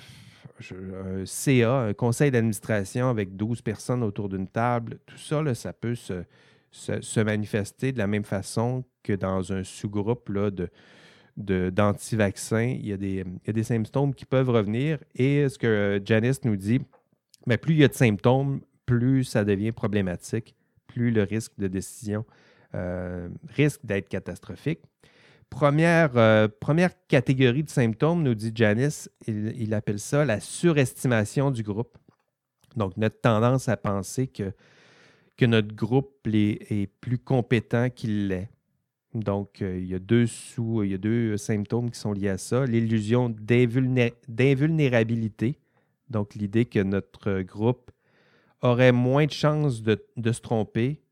un 0.71 1.25
CA, 1.25 1.79
un 1.79 1.93
conseil 1.93 2.31
d'administration 2.31 3.09
avec 3.09 3.35
12 3.35 3.61
personnes 3.61 4.03
autour 4.03 4.29
d'une 4.29 4.47
table. 4.47 4.99
Tout 5.05 5.17
ça, 5.17 5.53
ça 5.55 5.73
peut 5.73 5.95
se, 5.95 7.19
manifester 7.19 7.91
de 7.91 7.97
la 7.97 8.07
même 8.07 8.23
façon 8.23 8.83
que 9.03 9.13
dans 9.13 9.51
un 9.51 9.63
sous-groupe 9.63 10.31
de, 10.31 11.69
d'anti-vaccins. 11.69 12.77
il, 12.79 12.87
y 12.87 12.93
a 12.93 12.97
des, 12.97 13.23
il 13.25 13.47
y 13.47 13.49
a 13.49 13.53
des 13.53 13.63
symptômes 13.63 14.13
qui 14.13 14.25
peuvent 14.25 14.49
revenir. 14.49 14.99
Et 15.15 15.47
ce 15.49 15.57
que 15.57 16.01
Janice 16.03 16.43
nous 16.43 16.55
dit, 16.55 16.79
mais 17.45 17.57
plus 17.57 17.73
il 17.73 17.79
y 17.79 17.83
a 17.83 17.87
de 17.87 17.93
symptômes, 17.93 18.61
plus 18.85 19.23
ça 19.23 19.43
devient 19.43 19.71
problématique, 19.71 20.55
plus 20.87 21.11
le 21.11 21.23
risque 21.23 21.53
de 21.57 21.67
décision 21.67 22.25
euh, 22.75 23.29
risque 23.49 23.81
d'être 23.85 24.09
catastrophique. 24.09 24.79
Première, 25.53 26.17
euh, 26.17 26.49
première 26.59 26.91
catégorie 27.07 27.63
de 27.63 27.69
symptômes, 27.69 28.23
nous 28.23 28.33
dit 28.33 28.51
Janice, 28.55 29.07
il, 29.27 29.71
appelle 29.75 29.99
ça 29.99 30.25
la 30.25 30.39
surestimation 30.39 31.51
du 31.51 31.61
groupe. 31.61 31.95
Donc, 32.75 32.97
notre 32.97 33.21
tendance 33.21 33.69
à 33.69 33.77
penser 33.77 34.25
que, 34.27 34.51
notre 35.45 35.75
groupe 35.75 36.25
est, 36.25 36.89
plus 36.99 37.19
compétent 37.19 37.91
qu'il 37.91 38.29
l'est. 38.29 38.49
Donc, 39.13 39.61
euh, 39.61 39.77
il, 39.77 39.85
y 39.85 39.93
a 39.93 39.99
deux 39.99 40.25
sous, 40.25 40.81
il 40.81 40.89
y 40.91 40.95
a 40.95 40.97
deux 40.97 41.37
symptômes 41.37 41.91
qui 41.91 41.99
sont 41.99 42.13
liés 42.13 42.29
à 42.29 42.39
ça. 42.39 42.65
L'illusion 42.65 43.29
d'invulnérabilité, 43.29 45.59
donc, 46.09 46.33
l'idée 46.33 46.65
que 46.65 46.79
notre 46.79 47.43
groupe 47.43 47.91
aurait 48.61 48.91
moins 48.91 49.27
de 49.27 49.31
chances 49.31 49.83
de, 49.83 50.03
se 50.17 50.41
tromper 50.41 51.03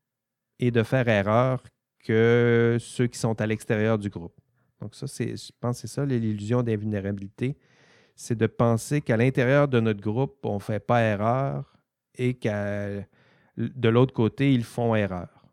et 0.58 0.72
de 0.72 0.82
faire 0.82 1.06
erreur 1.06 1.62
que 2.02 2.76
ceux 2.80 3.06
qui 3.06 3.18
sont 3.18 3.40
à 3.40 3.46
l'extérieur 3.46 3.98
du 3.98 4.10
groupe. 4.10 4.38
Donc 4.80 4.94
ça, 4.94 5.06
je 5.06 5.50
pense 5.60 5.80
que 5.80 5.88
c'est 5.88 5.94
ça 5.94 6.04
l'illusion 6.04 6.62
d'invulnérabilité. 6.62 7.56
C'est 8.16 8.36
de 8.36 8.46
penser 8.46 9.00
qu'à 9.00 9.16
l'intérieur 9.16 9.68
de 9.68 9.80
notre 9.80 10.00
groupe, 10.00 10.44
on 10.44 10.56
ne 10.56 10.60
fait 10.60 10.80
pas 10.80 11.00
erreur 11.02 11.78
et 12.16 12.34
qu'à 12.34 12.88
de 13.56 13.88
l'autre 13.88 14.12
côté, 14.12 14.52
ils 14.52 14.64
font 14.64 14.94
erreur. 14.94 15.46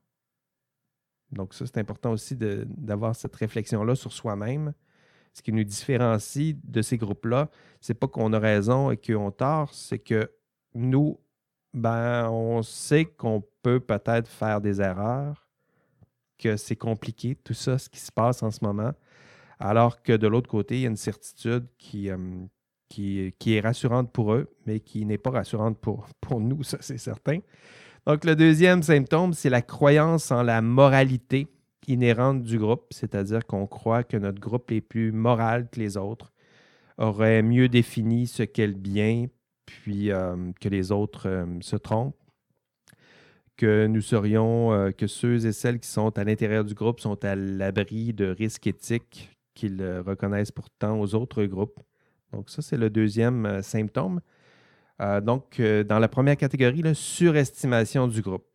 Donc 1.32 1.54
ça, 1.54 1.66
c'est 1.66 1.78
important 1.78 2.12
aussi 2.12 2.36
d'avoir 2.36 3.16
cette 3.16 3.36
réflexion-là 3.36 3.96
sur 3.96 4.12
soi-même. 4.12 4.74
Ce 5.34 5.42
qui 5.42 5.54
nous 5.54 5.64
différencie 5.64 6.56
de 6.64 6.82
ces 6.82 6.98
groupes-là, 6.98 7.50
c'est 7.82 7.94
pas 7.94 8.08
qu'on 8.08 8.34
a 8.34 8.40
raison 8.40 8.90
et 8.90 8.98
qu'ils 8.98 9.18
ont 9.18 9.32
tort, 9.32 9.74
c'est 9.74 10.00
que 10.00 10.32
nous, 10.74 11.20
ben, 11.74 12.30
on 12.30 12.64
sait 12.64 13.06
qu'on 13.06 13.44
peut 13.62 13.80
peut-être 13.80 14.28
faire 14.28 14.60
des 14.60 14.82
erreurs, 14.82 15.49
que 16.40 16.58
c'est 16.58 16.76
compliqué, 16.76 17.36
tout 17.36 17.54
ça, 17.54 17.78
ce 17.78 17.90
qui 17.90 18.00
se 18.00 18.12
passe 18.12 18.42
en 18.42 18.50
ce 18.50 18.64
moment, 18.64 18.94
alors 19.60 20.02
que 20.02 20.14
de 20.14 20.28
l'autre 20.28 20.50
côté, 20.50 20.76
il 20.76 20.82
y 20.82 20.86
a 20.86 20.90
une 20.90 20.96
certitude 20.96 21.68
qui, 21.78 22.10
euh, 22.10 22.46
est 22.98 23.60
rassurante 23.60 24.12
pour 24.12 24.34
eux, 24.34 24.48
mais 24.66 24.80
qui 24.80 25.06
n'est 25.06 25.18
pas 25.18 25.32
rassurante 25.32 25.78
pour, 25.78 26.08
pour 26.22 26.40
nous, 26.40 26.64
ça 26.64 26.78
c'est 26.82 26.98
certain. 26.98 27.40
Donc, 28.08 28.26
le 28.26 28.36
deuxième 28.36 28.82
symptôme, 28.82 29.34
c'est 29.34 29.50
la 29.50 29.62
croyance 29.62 30.32
en 30.32 30.42
la 30.42 30.62
moralité 30.62 31.48
inhérente 31.88 32.44
du 32.44 32.58
groupe, 32.58 32.86
c'est-à-dire 32.92 33.46
qu'on 33.46 33.68
croit 33.68 34.04
que 34.04 34.18
notre 34.18 34.40
groupe 34.40 34.72
est 34.72 34.82
plus 34.82 35.12
moral 35.12 35.70
que 35.70 35.80
les 35.80 35.98
autres, 35.98 36.32
aurait 36.98 37.42
mieux 37.42 37.70
défini 37.70 38.28
ce 38.28 38.44
qu'est 38.44 38.68
le 38.68 38.74
bien, 38.74 39.28
puis 39.66 40.12
euh, 40.12 40.52
que 40.60 40.70
les 40.70 40.92
autres 40.92 41.28
euh, 41.28 41.46
se 41.62 41.76
trompent, 41.76 42.16
que 43.60 43.88
nous 43.88 44.00
serions, 44.00 44.72
euh, 44.72 44.92
que 44.92 45.06
ceux 45.06 45.46
et 45.46 45.52
celles 45.52 45.82
qui 45.82 45.90
sont 45.90 46.18
à 46.18 46.24
l'intérieur 46.24 46.64
du 46.64 46.74
groupe 46.74 47.02
sont 47.02 47.26
à 47.26 47.36
l'abri 47.36 48.14
de 48.14 48.28
risques 48.28 48.68
éthiques 48.68 49.38
qu'ils 49.54 49.84
reconnaissent 50.06 50.54
pourtant 50.54 50.98
aux 50.98 51.14
autres 51.14 51.44
groupes. 51.44 51.78
Donc 52.32 52.50
ça, 52.50 52.62
c'est 52.62 52.78
le 52.78 52.90
deuxième 52.90 53.62
symptôme. 53.62 54.22
Euh, 55.02 55.20
donc, 55.20 55.60
euh, 55.60 55.84
dans 55.84 56.00
la 56.00 56.08
première 56.08 56.38
catégorie, 56.38 56.82
la 56.82 56.94
surestimation 56.94 58.08
du 58.08 58.22
groupe. 58.22 58.48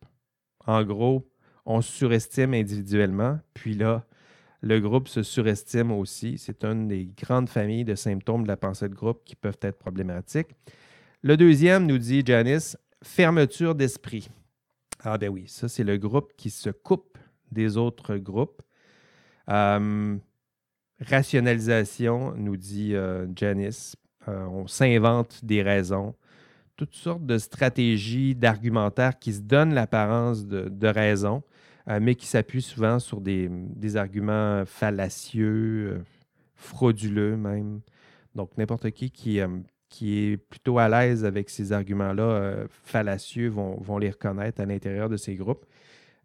En 0.65 0.83
gros, 0.83 1.29
on 1.67 1.81
surestime 1.81 2.55
individuellement, 2.55 3.39
puis 3.53 3.75
là, 3.75 4.05
le 4.61 4.79
groupe 4.79 5.07
se 5.07 5.21
surestime 5.21 5.91
aussi. 5.91 6.39
C'est 6.39 6.65
une 6.65 6.87
des 6.87 7.05
grandes 7.05 7.49
familles 7.49 7.85
de 7.85 7.93
symptômes 7.93 8.41
de 8.41 8.47
la 8.47 8.57
pensée 8.57 8.89
de 8.89 8.95
groupe 8.95 9.21
qui 9.23 9.35
peuvent 9.35 9.59
être 9.61 9.77
problématiques. 9.77 10.49
Le 11.21 11.37
deuxième, 11.37 11.85
nous 11.85 11.99
dit 11.99 12.23
Janice, 12.25 12.75
fermeture 13.03 13.75
d'esprit. 13.75 14.29
Ah 15.05 15.17
ben 15.17 15.29
oui, 15.29 15.45
ça 15.47 15.69
c'est 15.69 15.83
le 15.83 15.97
groupe 15.97 16.33
qui 16.35 16.49
se 16.49 16.69
coupe 16.69 17.17
des 17.51 17.77
autres 17.77 18.17
groupes. 18.17 18.61
Euh, 19.49 20.17
rationalisation, 20.99 22.33
nous 22.35 22.57
dit 22.57 22.95
Janice. 23.35 23.95
on 24.27 24.67
s'invente 24.67 25.45
des 25.45 25.61
raisons 25.61 26.15
toutes 26.75 26.95
sortes 26.95 27.25
de 27.25 27.37
stratégies, 27.37 28.35
d'argumentaires 28.35 29.17
qui 29.17 29.33
se 29.33 29.41
donnent 29.41 29.73
l'apparence 29.73 30.45
de, 30.45 30.87
raison, 30.87 31.43
euh, 31.87 31.99
mais 32.01 32.15
qui 32.15 32.27
s'appuient 32.27 32.61
souvent 32.61 32.99
sur 32.99 33.21
des, 33.21 33.49
arguments 33.95 34.63
fallacieux, 34.65 35.93
euh, 35.93 36.03
frauduleux 36.55 37.37
même. 37.37 37.81
Donc, 38.33 38.57
n'importe 38.57 38.91
qui 38.91 39.09
qui, 39.09 39.39
euh, 39.39 39.47
qui, 39.95 40.31
est 40.31 40.37
plutôt 40.37 40.77
à 40.79 40.89
l'aise 40.89 41.23
avec 41.23 41.49
ces 41.49 41.71
arguments-là 41.71 42.65
fallacieux 42.83 43.49
vont, 43.49 43.77
vont, 43.79 43.97
les 43.97 44.09
reconnaître 44.09 44.61
à 44.61 44.65
l'intérieur 44.65 45.09
de 45.09 45.17
ces 45.17 45.35
groupes. 45.35 45.65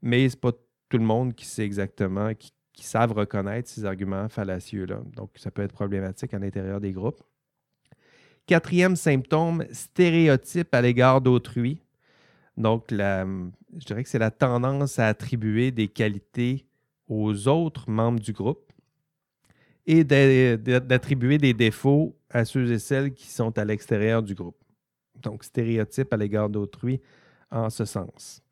Mais 0.03 0.29
ce 0.29 0.35
n'est 0.35 0.41
pas 0.41 0.53
tout 0.89 0.99
le 0.99 1.05
monde 1.05 1.35
qui 1.35 1.47
sait 1.47 1.65
exactement, 1.65 2.35
qui, 2.35 2.53
qui 2.73 2.85
savent 2.85 3.13
reconnaître 3.13 3.69
ces 3.69 3.85
arguments 3.85 4.29
fallacieux-là. 4.29 5.03
Donc, 5.15 5.31
ça 5.37 5.51
peut 5.51 5.63
être 5.63 5.73
problématique 5.73 6.33
à 6.35 6.39
l'intérieur 6.39 6.81
des 6.81 6.93
groupes. 6.93 7.23
Quatrième 8.47 8.97
symptôme, 8.97 9.65
stéréotype 9.71 10.75
à 10.75 10.81
l'égard 10.81 11.21
d'autrui. 11.21 11.83
Donc, 12.57 12.87
je 12.91 13.85
dirais 13.87 14.03
que 14.03 14.09
c'est 14.09 14.19
la 14.19 14.31
tendance 14.31 14.99
à 14.99 15.07
attribuer 15.07 15.71
des 15.71 15.89
qualités 15.89 16.67
aux 17.07 17.49
autres 17.49 17.91
membres 17.91 18.21
du 18.21 18.33
groupe 18.33 18.70
et 19.91 20.05
d'attribuer 20.05 21.39
des 21.39 21.53
défauts 21.53 22.17
à 22.31 22.45
ceux 22.45 22.71
et 22.71 22.79
celles 22.79 23.13
qui 23.13 23.27
sont 23.27 23.59
à 23.59 23.65
l'extérieur 23.65 24.23
du 24.23 24.35
groupe. 24.35 24.63
Donc, 25.23 25.45
stéréotype 25.45 26.13
à 26.13 26.17
l'égard 26.17 26.49
d'autrui 26.49 27.01
en 27.51 27.71
ce 27.71 27.85
sens. 27.85 28.43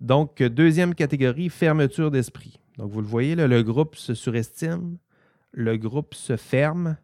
Donc, 0.00 0.42
deuxième 0.42 0.94
catégorie, 0.94 1.48
fermeture 1.48 2.10
d'esprit. 2.10 2.60
Donc, 2.76 2.92
vous 2.92 3.00
le 3.00 3.06
voyez, 3.06 3.34
le 3.34 3.62
groupe 3.62 3.96
se 3.96 4.14
surestime, 4.14 4.98
le 5.52 5.76
groupe 5.76 6.14
se 6.14 6.36
ferme, 6.36 6.96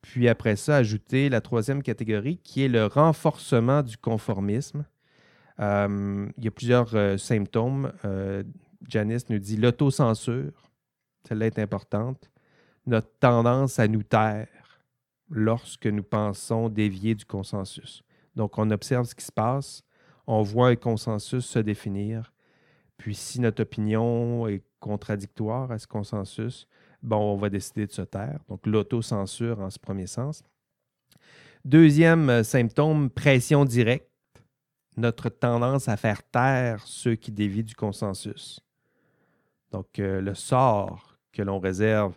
puis 0.00 0.28
après 0.28 0.56
ça, 0.56 0.76
ajouter 0.76 1.28
la 1.28 1.42
troisième 1.42 1.82
catégorie 1.82 2.38
qui 2.38 2.64
est 2.64 2.68
le 2.68 2.86
renforcement 2.86 3.82
du 3.82 3.98
conformisme. 3.98 4.86
Euh, 5.60 6.28
il 6.38 6.44
y 6.44 6.48
a 6.48 6.50
plusieurs 6.50 6.94
euh, 6.94 7.18
symptômes. 7.18 7.92
Euh, 8.04 8.42
Janice 8.88 9.28
nous 9.28 9.38
dit 9.38 9.56
l'autocensure, 9.56 10.70
celle-là 11.26 11.46
est 11.46 11.58
importante. 11.58 12.30
Notre 12.88 13.10
tendance 13.20 13.78
à 13.78 13.86
nous 13.86 14.02
taire 14.02 14.48
lorsque 15.28 15.86
nous 15.86 16.02
pensons 16.02 16.70
dévier 16.70 17.14
du 17.14 17.26
consensus. 17.26 18.02
Donc, 18.34 18.56
on 18.56 18.70
observe 18.70 19.04
ce 19.04 19.14
qui 19.14 19.26
se 19.26 19.30
passe, 19.30 19.84
on 20.26 20.40
voit 20.40 20.68
un 20.68 20.76
consensus 20.76 21.44
se 21.44 21.58
définir, 21.58 22.32
puis 22.96 23.14
si 23.14 23.42
notre 23.42 23.60
opinion 23.60 24.48
est 24.48 24.62
contradictoire 24.80 25.70
à 25.70 25.78
ce 25.78 25.86
consensus, 25.86 26.66
bon, 27.02 27.34
on 27.34 27.36
va 27.36 27.50
décider 27.50 27.86
de 27.86 27.92
se 27.92 28.00
taire. 28.00 28.40
Donc, 28.48 28.66
l'autocensure 28.66 29.60
en 29.60 29.68
ce 29.68 29.78
premier 29.78 30.06
sens. 30.06 30.42
Deuxième 31.66 32.30
euh, 32.30 32.42
symptôme, 32.42 33.10
pression 33.10 33.66
directe. 33.66 34.08
Notre 34.96 35.28
tendance 35.28 35.88
à 35.88 35.98
faire 35.98 36.22
taire 36.22 36.80
ceux 36.86 37.16
qui 37.16 37.32
dévient 37.32 37.64
du 37.64 37.74
consensus. 37.74 38.60
Donc, 39.72 39.98
euh, 39.98 40.22
le 40.22 40.34
sort 40.34 41.18
que 41.32 41.42
l'on 41.42 41.58
réserve 41.58 42.16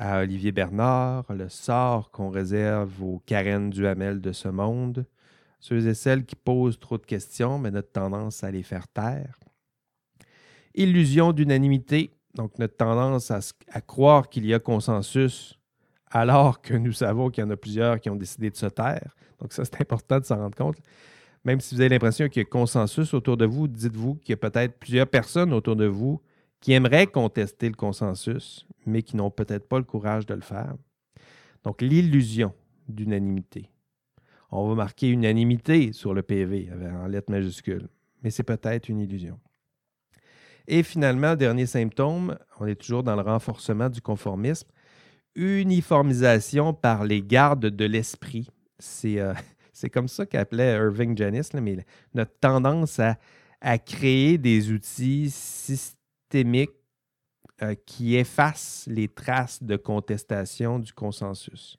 à 0.00 0.20
Olivier 0.20 0.50
Bernard, 0.50 1.26
le 1.28 1.50
sort 1.50 2.10
qu'on 2.10 2.30
réserve 2.30 3.02
aux 3.02 3.22
Karen 3.26 3.68
Duhamel 3.68 4.22
de 4.22 4.32
ce 4.32 4.48
monde, 4.48 5.04
ceux 5.60 5.86
et 5.88 5.92
celles 5.92 6.24
qui 6.24 6.36
posent 6.36 6.80
trop 6.80 6.96
de 6.96 7.04
questions, 7.04 7.58
mais 7.58 7.70
notre 7.70 7.92
tendance 7.92 8.42
à 8.42 8.50
les 8.50 8.62
faire 8.62 8.88
taire. 8.88 9.38
Illusion 10.74 11.32
d'unanimité, 11.32 12.14
donc, 12.34 12.58
notre 12.58 12.78
tendance 12.78 13.30
à, 13.30 13.80
croire 13.82 14.30
qu'il 14.30 14.46
y 14.46 14.54
a 14.54 14.58
consensus 14.58 15.58
alors 16.10 16.62
que 16.62 16.72
nous 16.72 16.92
savons 16.92 17.28
qu'il 17.28 17.44
y 17.44 17.46
en 17.46 17.50
a 17.50 17.56
plusieurs 17.56 18.00
qui 18.00 18.08
ont 18.08 18.16
décidé 18.16 18.48
de 18.48 18.56
se 18.56 18.66
taire. 18.66 19.14
Donc, 19.38 19.52
ça, 19.52 19.66
c'est 19.66 19.82
important 19.82 20.18
de 20.18 20.24
s'en 20.24 20.38
rendre 20.38 20.56
compte. 20.56 20.78
Même 21.44 21.60
si 21.60 21.74
vous 21.74 21.80
avez 21.82 21.90
l'impression 21.90 22.26
qu'il 22.28 22.40
y 22.40 22.46
a 22.46 22.48
consensus 22.48 23.12
autour 23.12 23.36
de 23.36 23.44
vous, 23.44 23.68
dites-vous 23.68 24.14
qu'il 24.14 24.30
y 24.30 24.32
a 24.32 24.38
peut-être 24.38 24.78
plusieurs 24.78 25.06
personnes 25.06 25.52
autour 25.52 25.76
de 25.76 25.86
vous 25.86 26.22
qui 26.60 26.72
aimeraient 26.72 27.06
contester 27.06 27.68
le 27.68 27.74
consensus, 27.74 28.66
mais 28.86 29.02
qui 29.02 29.16
n'ont 29.16 29.30
peut-être 29.30 29.68
pas 29.68 29.78
le 29.78 29.84
courage 29.84 30.26
de 30.26 30.34
le 30.34 30.40
faire. 30.40 30.74
Donc, 31.64 31.82
l'illusion 31.82 32.52
d'unanimité. 32.88 33.70
On 34.50 34.68
va 34.68 34.74
marquer 34.74 35.08
unanimité 35.08 35.92
sur 35.92 36.12
le 36.12 36.22
PV 36.22 36.70
en 37.02 37.06
lettres 37.06 37.30
majuscules, 37.30 37.88
mais 38.22 38.30
c'est 38.30 38.42
peut-être 38.42 38.88
une 38.88 39.00
illusion. 39.00 39.38
Et 40.66 40.82
finalement, 40.82 41.36
dernier 41.36 41.66
symptôme, 41.66 42.36
on 42.58 42.66
est 42.66 42.74
toujours 42.74 43.02
dans 43.02 43.16
le 43.16 43.22
renforcement 43.22 43.88
du 43.88 44.00
conformisme, 44.00 44.68
uniformisation 45.34 46.74
par 46.74 47.04
les 47.04 47.22
gardes 47.22 47.66
de 47.66 47.84
l'esprit. 47.84 48.48
C'est 48.78 49.20
euh, 49.20 49.34
comme 49.92 50.08
ça 50.08 50.26
qu'appelait 50.26 50.74
Irving 50.74 51.16
Janis, 51.16 51.48
mais 51.54 51.84
notre 52.14 52.38
tendance 52.40 53.00
à, 53.00 53.16
créer 53.78 54.38
des 54.38 54.72
outils 54.72 55.30
systémiques 55.30 55.99
euh, 56.34 57.74
qui 57.86 58.16
effacent 58.16 58.86
les 58.90 59.08
traces 59.08 59.62
de 59.62 59.76
contestation 59.76 60.78
du 60.78 60.92
consensus. 60.92 61.78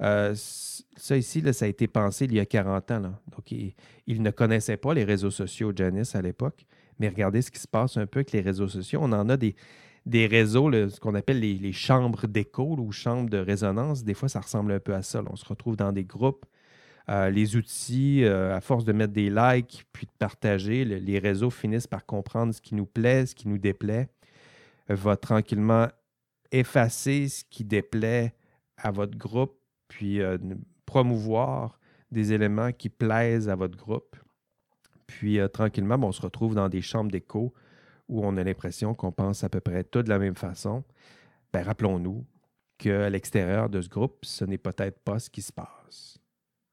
Euh, 0.00 0.34
ça 0.34 1.16
ici, 1.16 1.42
ça 1.52 1.64
a 1.64 1.68
été 1.68 1.86
pensé 1.86 2.24
il 2.24 2.34
y 2.34 2.40
a 2.40 2.46
40 2.46 2.90
ans. 2.92 3.02
Donc, 3.02 3.52
il, 3.52 4.22
ne 4.22 4.30
connaissait 4.30 4.76
pas 4.76 4.94
les 4.94 5.04
réseaux 5.04 5.30
sociaux, 5.30 5.72
Janis, 5.74 6.10
à 6.14 6.22
l'époque. 6.22 6.66
Mais 6.98 7.08
regardez 7.08 7.42
ce 7.42 7.50
qui 7.50 7.60
se 7.60 7.68
passe 7.68 7.96
un 7.96 8.06
peu 8.06 8.18
avec 8.18 8.32
les 8.32 8.40
réseaux 8.40 8.68
sociaux. 8.68 9.00
On 9.02 9.12
en 9.12 9.28
a 9.28 9.36
des, 9.36 9.54
des 10.06 10.26
réseaux, 10.26 10.70
ce 10.72 10.98
qu'on 10.98 11.14
appelle 11.14 11.40
les, 11.40 11.72
chambres 11.72 12.26
d'écho 12.26 12.76
ou 12.78 12.90
chambres 12.92 13.30
de 13.30 13.38
résonance. 13.38 14.02
Des 14.04 14.14
fois, 14.14 14.28
ça 14.28 14.40
ressemble 14.40 14.72
un 14.72 14.80
peu 14.80 14.94
à 14.94 15.02
ça. 15.02 15.22
On 15.30 15.36
se 15.36 15.44
retrouve 15.44 15.76
dans 15.76 15.92
des 15.92 16.04
groupes. 16.04 16.44
Euh, 17.10 17.30
les 17.30 17.56
outils, 17.56 18.24
euh, 18.24 18.54
à 18.54 18.60
force 18.60 18.84
de 18.84 18.92
mettre 18.92 19.12
des 19.12 19.30
likes 19.30 19.86
puis 19.92 20.06
de 20.06 20.12
partager, 20.18 20.84
les 20.84 21.18
réseaux 21.18 21.50
finissent 21.50 21.86
par 21.86 22.04
comprendre 22.04 22.52
ce 22.52 22.60
qui 22.60 22.74
nous 22.74 22.86
plaît, 22.86 23.24
ce 23.26 23.34
qui 23.34 23.48
nous 23.48 23.58
déplaît, 23.58 24.10
va 24.88 25.16
tranquillement 25.16 25.88
effacer 26.50 27.28
ce 27.28 27.44
qui 27.44 27.64
déplaît 27.64 28.34
à 28.76 28.90
votre 28.90 29.16
groupe, 29.16 29.58
puis 29.88 30.20
euh, 30.20 30.38
promouvoir 30.86 31.78
des 32.10 32.32
éléments 32.32 32.72
qui 32.72 32.88
plaisent 32.88 33.48
à 33.48 33.56
votre 33.56 33.76
groupe. 33.76 34.16
Puis 35.06 35.38
euh, 35.38 35.48
tranquillement, 35.48 35.98
on 36.02 36.12
se 36.12 36.22
retrouve 36.22 36.54
dans 36.54 36.68
des 36.68 36.82
chambres 36.82 37.10
d'écho 37.10 37.52
où 38.08 38.24
on 38.24 38.36
a 38.36 38.44
l'impression 38.44 38.94
qu'on 38.94 39.12
pense 39.12 39.44
à 39.44 39.48
peu 39.48 39.60
près 39.60 39.84
tout 39.84 40.02
de 40.02 40.08
la 40.08 40.18
même 40.18 40.36
façon. 40.36 40.84
ben, 41.52 41.62
rappelons-nous 41.62 42.24
qu'à 42.78 43.10
l'extérieur 43.10 43.68
de 43.68 43.80
ce 43.80 43.88
groupe, 43.88 44.24
ce 44.24 44.44
n'est 44.44 44.58
peut-être 44.58 45.00
pas 45.00 45.18
ce 45.18 45.28
qui 45.28 45.42
se 45.42 45.52
passe. 45.52 46.18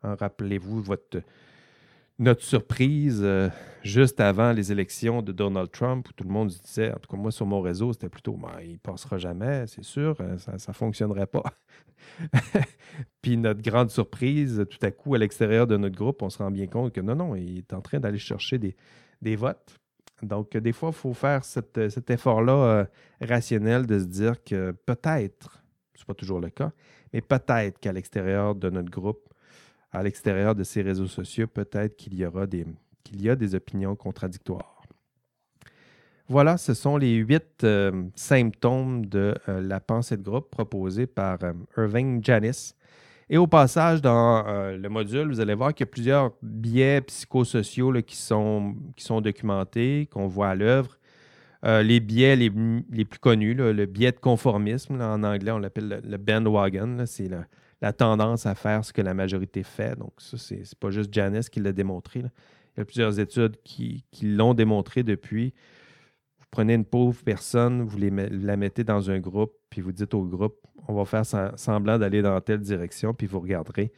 Hein, 0.05 0.15
rappelez-vous 0.19 0.83
notre 2.19 2.43
surprise 2.43 3.21
euh, 3.23 3.49
juste 3.83 4.19
avant 4.19 4.51
les 4.51 4.71
élections 4.71 5.23
de 5.23 5.31
Donald 5.31 5.71
Trump, 5.71 6.07
où 6.07 6.13
tout 6.13 6.23
le 6.23 6.29
monde 6.29 6.51
se 6.51 6.61
disait, 6.61 6.91
en 6.91 6.97
tout 6.97 7.09
cas 7.09 7.17
moi 7.17 7.31
sur 7.31 7.47
mon 7.47 7.59
réseau, 7.59 7.91
c'était 7.91 8.09
plutôt, 8.09 8.33
ben, 8.33 8.51
il 8.63 8.77
passera 8.77 9.17
jamais, 9.17 9.65
c'est 9.67 9.83
sûr, 9.83 10.15
euh, 10.19 10.37
ça 10.37 10.53
ne 10.53 10.73
fonctionnerait 10.73 11.25
pas. 11.25 11.43
Puis 13.21 13.35
notre 13.35 13.61
grande 13.61 13.89
surprise, 13.89 14.65
tout 14.69 14.77
à 14.85 14.91
coup, 14.91 15.15
à 15.15 15.17
l'extérieur 15.17 15.65
de 15.65 15.75
notre 15.75 15.95
groupe, 15.95 16.21
on 16.21 16.29
se 16.29 16.37
rend 16.37 16.51
bien 16.51 16.67
compte 16.67 16.93
que 16.93 17.01
non, 17.01 17.15
non, 17.15 17.35
il 17.35 17.57
est 17.57 17.73
en 17.73 17.81
train 17.81 17.99
d'aller 17.99 18.19
chercher 18.19 18.59
des, 18.59 19.35
votes. 19.35 19.79
Donc, 20.21 20.55
des 20.55 20.71
fois, 20.71 20.89
il 20.89 20.95
faut 20.95 21.13
faire 21.13 21.43
cet 21.43 22.09
effort-là 22.09 22.53
euh, 22.53 22.85
rationnel 23.21 23.87
de 23.87 23.99
se 23.99 24.05
dire 24.05 24.43
que 24.43 24.71
peut-être, 24.71 25.63
ce 25.95 26.01
n'est 26.01 26.05
pas 26.05 26.13
toujours 26.13 26.39
le 26.39 26.49
cas, 26.49 26.71
mais 27.11 27.21
peut-être 27.21 27.79
qu'à 27.79 27.91
l'extérieur 27.91 28.53
de 28.53 28.69
notre 28.69 28.91
groupe, 28.91 29.27
à 29.95 30.03
l'extérieur 30.03 30.55
de 30.55 30.63
ces 30.63 30.81
réseaux 30.81 31.07
sociaux, 31.07 31.47
peut-être 31.47 31.95
qu'il 31.95 32.15
y 32.15 32.25
aura 32.25 32.45
des, 32.45 32.65
a 33.27 33.35
des 33.35 33.55
opinions 33.55 33.95
contradictoires. 33.95 34.83
Voilà, 36.27 36.57
ce 36.57 36.73
sont 36.73 36.97
les 36.97 37.13
huit 37.15 37.63
euh, 37.63 38.03
symptômes 38.15 39.05
de 39.05 39.35
euh, 39.47 39.61
la 39.61 39.79
pensée 39.79 40.17
de 40.17 40.23
groupe 40.23 40.49
proposée 40.49 41.05
par 41.05 41.37
euh, 41.43 41.53
Irving 41.77 42.23
Janis. 42.23 42.73
Et 43.29 43.37
au 43.37 43.47
passage, 43.47 44.01
dans 44.01 44.43
le 44.45 44.87
module, 44.87 45.29
vous 45.29 45.39
allez 45.39 45.55
voir 45.55 45.73
qu'il 45.73 45.87
y 45.87 45.89
a 45.89 45.91
plusieurs 45.91 46.31
biais 46.43 47.01
psychosociaux 47.01 47.91
qui, 48.03 48.17
sont, 48.17 48.75
documentés, 49.19 50.07
qu'on 50.11 50.27
voit 50.27 50.49
à 50.49 50.55
l'œuvre. 50.55 50.99
les 51.63 51.99
biais 51.99 52.35
les, 52.35 52.51
plus 52.51 53.17
connus, 53.19 53.55
le 53.55 53.85
biais 53.87 54.11
de 54.11 54.19
conformisme, 54.19 55.01
en 55.01 55.23
anglais, 55.23 55.49
on 55.49 55.57
l'appelle 55.57 56.03
le, 56.07 56.17
bandwagon, 56.17 57.05
c'est 57.07 57.31
la 57.85 57.93
tendance 57.93 58.47
à 58.47 58.55
faire 58.55 58.83
ce 58.83 58.91
que 58.91 59.03
la 59.03 59.13
majorité 59.13 59.61
fait. 59.61 59.95
Donc, 59.95 60.13
ça, 60.17 60.39
c'est 60.39 60.73
pas 60.79 60.89
juste 60.89 61.13
Janice 61.13 61.49
qui 61.49 61.59
l'a 61.59 61.71
démontré. 61.71 62.21
Il 62.21 62.79
y 62.79 62.81
a 62.81 62.85
plusieurs 62.85 63.19
études 63.19 63.61
qui, 63.63 64.03
l'ont 64.23 64.55
démontré 64.55 65.03
depuis. 65.03 65.53
Vous 66.39 66.47
prenez 66.49 66.73
une 66.73 66.83
pauvre 66.83 67.21
personne, 67.23 67.83
vous 67.83 67.99
la 67.99 68.57
mettez 68.57 68.83
dans 68.83 69.11
un 69.11 69.19
groupe, 69.19 69.53
puis 69.69 69.81
vous 69.81 69.91
dites 69.91 70.15
au 70.15 70.23
groupe, 70.23 70.55
on 70.87 70.95
va 70.95 71.05
faire 71.05 71.27
semblant 71.59 71.99
d'aller 71.99 72.23
dans 72.23 72.41
telle 72.41 72.61
direction, 72.61 73.13
puis 73.13 73.27
vous 73.27 73.39
regarderez 73.39 73.91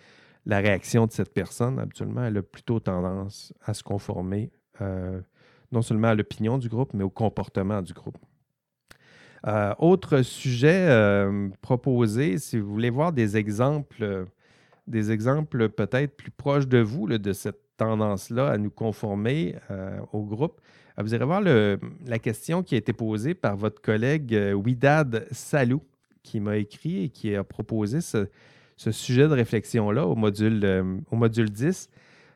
la 0.45 0.57
réaction 0.57 1.05
de 1.05 1.13
cette 1.13 1.33
personne. 1.33 1.79
Habituellement, 1.79 2.25
elle 2.25 2.37
a 2.37 2.43
plutôt 2.43 2.81
tendance 2.81 3.53
à 3.63 3.73
se 3.73 3.83
conformer 3.83 4.51
euh, 4.81 5.21
non 5.71 5.81
seulement 5.81 6.09
à 6.09 6.15
l'opinion 6.15 6.57
du 6.57 6.67
groupe, 6.67 6.93
mais 6.93 7.05
au 7.05 7.09
comportement 7.09 7.81
du 7.81 7.93
groupe. 7.93 8.17
Euh, 9.47 9.73
autre 9.79 10.23
sujet 10.23 10.87
euh, 10.89 11.47
proposé, 11.61 12.37
si 12.37 12.59
vous 12.59 12.69
voulez 12.69 12.89
voir 12.89 13.13
des 13.13 13.37
exemples, 13.37 14.03
euh, 14.03 14.25
des 14.87 15.11
exemples 15.11 15.69
peut-être 15.69 16.17
plus 16.17 16.31
proches 16.31 16.67
de 16.67 16.79
vous 16.79 17.07
de 17.07 17.33
cette 17.33 17.61
tendance-là 17.77 18.49
à 18.49 18.57
nous 18.57 18.71
conformer 18.71 19.53
au 20.11 20.23
groupe, 20.23 20.59
vous 20.97 21.13
allez 21.13 21.25
voir 21.25 21.41
la 21.41 22.19
question 22.19 22.63
qui 22.63 22.73
a 22.73 22.79
été 22.79 22.91
posée 22.91 23.35
par 23.35 23.55
votre 23.55 23.79
collègue 23.83 24.35
Widad 24.55 25.27
Salou, 25.29 25.83
qui 26.23 26.39
m'a 26.39 26.57
écrit 26.57 27.03
et 27.03 27.09
qui 27.09 27.35
a 27.35 27.43
proposé 27.43 28.01
ce, 28.01 28.25
sujet 28.77 29.27
de 29.27 29.33
réflexion-là 29.33 30.07
au 30.07 30.15
module, 30.15 30.65
au 31.11 31.15
module 31.15 31.51
10. 31.51 31.87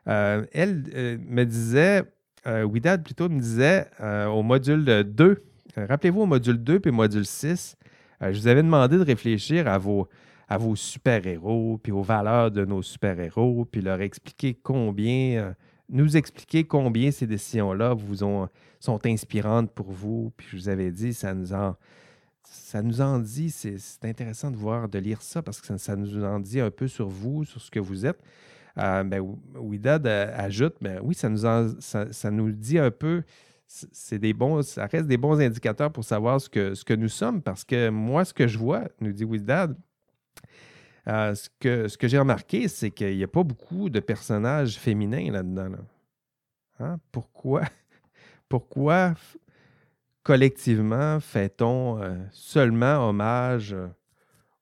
elle 0.05 0.83
me 1.27 1.43
disait, 1.45 2.03
Widad 2.45 3.03
plutôt 3.03 3.27
me 3.27 3.39
disait 3.39 3.87
au 3.99 4.43
module 4.43 4.85
2, 5.03 5.25
euh, 5.25 5.35
rappelez-vous 5.75 6.21
au 6.21 6.25
module 6.25 6.57
2 6.57 6.79
puis 6.79 6.91
module 6.91 7.25
6, 7.25 7.75
euh, 8.21 8.33
je 8.33 8.39
vous 8.39 8.47
avais 8.47 8.63
demandé 8.63 8.97
de 8.97 9.03
réfléchir 9.03 9.67
à 9.67 9.77
vos, 9.77 10.07
super-héros, 10.75 11.79
puis 11.81 11.91
aux 11.91 12.03
valeurs 12.03 12.51
de 12.51 12.65
nos 12.65 12.81
super-héros, 12.81 13.65
puis 13.65 13.81
leur 13.81 14.01
expliquer 14.01 14.53
combien, 14.53 15.37
euh, 15.37 15.53
nous 15.89 16.17
expliquer 16.17 16.63
combien 16.63 17.11
ces 17.11 17.27
décisions-là 17.27 17.93
vous 17.93 18.23
ont, 18.23 18.47
sont 18.79 19.05
inspirantes 19.05 19.71
pour 19.71 19.91
vous. 19.91 20.31
Puis 20.37 20.47
je 20.51 20.57
vous 20.57 20.69
avais 20.69 20.91
dit, 20.91 21.13
ça 21.13 21.33
nous 21.33 21.53
en, 21.53 21.75
ça 22.43 22.81
nous 22.81 23.01
en 23.01 23.19
dit, 23.19 23.49
c'est 23.49 23.77
intéressant 24.03 24.51
de 24.51 24.57
voir, 24.57 24.89
de 24.89 24.99
lire 24.99 25.21
ça, 25.21 25.41
parce 25.41 25.61
que 25.61 25.77
ça, 25.77 25.95
nous 25.95 26.23
en 26.23 26.39
dit 26.39 26.59
un 26.59 26.71
peu 26.71 26.87
sur 26.87 27.07
vous, 27.07 27.45
sur 27.45 27.61
ce 27.61 27.71
que 27.71 27.79
vous 27.79 28.05
êtes. 28.05 28.19
Euh, 28.77 29.03
ben, 29.03 29.21
ajoute, 30.37 30.75
ben, 30.81 30.99
oui, 31.03 31.13
ça 31.13 31.29
nous, 31.29 31.41
ça 31.79 32.31
nous 32.31 32.51
dit 32.51 32.77
un 32.77 32.91
peu 32.91 33.23
c'est 33.91 34.19
des 34.19 34.33
bons, 34.33 34.61
ça 34.63 34.85
reste 34.85 35.07
des 35.07 35.17
bons 35.17 35.39
indicateurs 35.39 35.91
pour 35.91 36.03
savoir 36.03 36.41
ce 36.41 36.49
que, 36.49 36.93
nous 36.93 37.07
sommes, 37.07 37.41
parce 37.41 37.63
que 37.63 37.89
moi, 37.89 38.25
ce 38.25 38.33
que 38.33 38.47
je 38.47 38.57
vois, 38.57 38.83
nous 38.99 39.13
dit 39.13 39.23
Wizdad, 39.23 39.77
euh, 41.07 41.33
ce 41.33 41.49
que, 41.59 41.87
ce 41.87 41.97
que 41.97 42.07
j'ai 42.07 42.19
remarqué, 42.19 42.67
c'est 42.67 42.91
qu'il 42.91 43.15
n'y 43.15 43.23
a 43.23 43.27
pas 43.27 43.43
beaucoup 43.43 43.89
de 43.89 43.99
personnages 43.99 44.77
féminins 44.77 45.31
là-dedans. 45.31 45.71
Hein? 46.79 46.97
Pourquoi? 47.11 47.61
Pourquoi 48.49 49.13
collectivement 50.23 51.19
fait-on 51.19 52.01
euh, 52.01 52.15
seulement 52.31 53.07
hommage 53.09 53.75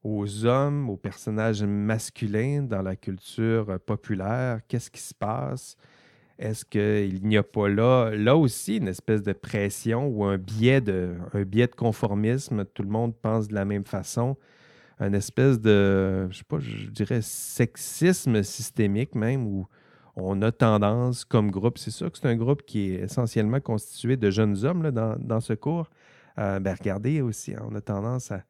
aux 0.03 0.45
hommes, 0.45 0.89
aux 0.89 0.97
personnages 0.97 1.63
masculins 1.63 2.61
dans 2.61 2.83
la 2.83 2.95
culture 2.95 3.79
populaire? 3.85 4.59
Qu'est-ce 4.67 4.91
qui 4.91 5.01
se 5.01 5.15
passe? 5.15 5.75
Est-ce 6.39 6.63
qu'il 6.63 7.27
n'y 7.27 7.35
a 7.35 7.43
pas 7.43 7.67
là, 7.67 8.11
là 8.11 8.37
aussi 8.37 8.77
une 8.77 8.87
espèce 8.87 9.23
de 9.23 9.33
pression 9.33 10.07
ou 10.07 10.23
un 10.23 10.37
biais 10.37 10.79
de, 10.79 11.17
conformisme? 11.75 12.63
Tout 12.73 12.83
le 12.83 12.89
monde 12.89 13.13
pense 13.13 13.49
de 13.49 13.55
la 13.55 13.65
même 13.65 13.83
façon. 13.83 14.37
Une 15.01 15.15
espèce 15.15 15.59
de, 15.59 16.29
je 16.31 16.37
sais 16.37 16.45
pas, 16.45 16.59
je 16.59 16.89
dirais 16.91 17.19
sexisme 17.21 18.41
systémique 18.41 19.15
même, 19.15 19.47
où 19.47 19.67
on 20.15 20.41
a 20.41 20.51
tendance 20.53 21.25
comme 21.25 21.51
groupe, 21.51 21.77
c'est 21.77 21.91
sûr 21.91 22.09
que 22.09 22.17
c'est 22.17 22.27
un 22.27 22.37
groupe 22.37 22.63
qui 22.65 22.91
est 22.91 23.01
essentiellement 23.01 23.59
constitué 23.59 24.15
de 24.15 24.29
jeunes 24.29 24.65
hommes 24.65 24.91
dans, 24.91 25.39
ce 25.41 25.53
cours. 25.53 25.89
Euh, 26.37 26.59
ben 26.61 26.73
regardez 26.73 27.19
aussi, 27.19 27.53
on 27.61 27.75
a 27.75 27.81
tendance 27.81 28.31
à, 28.31 28.43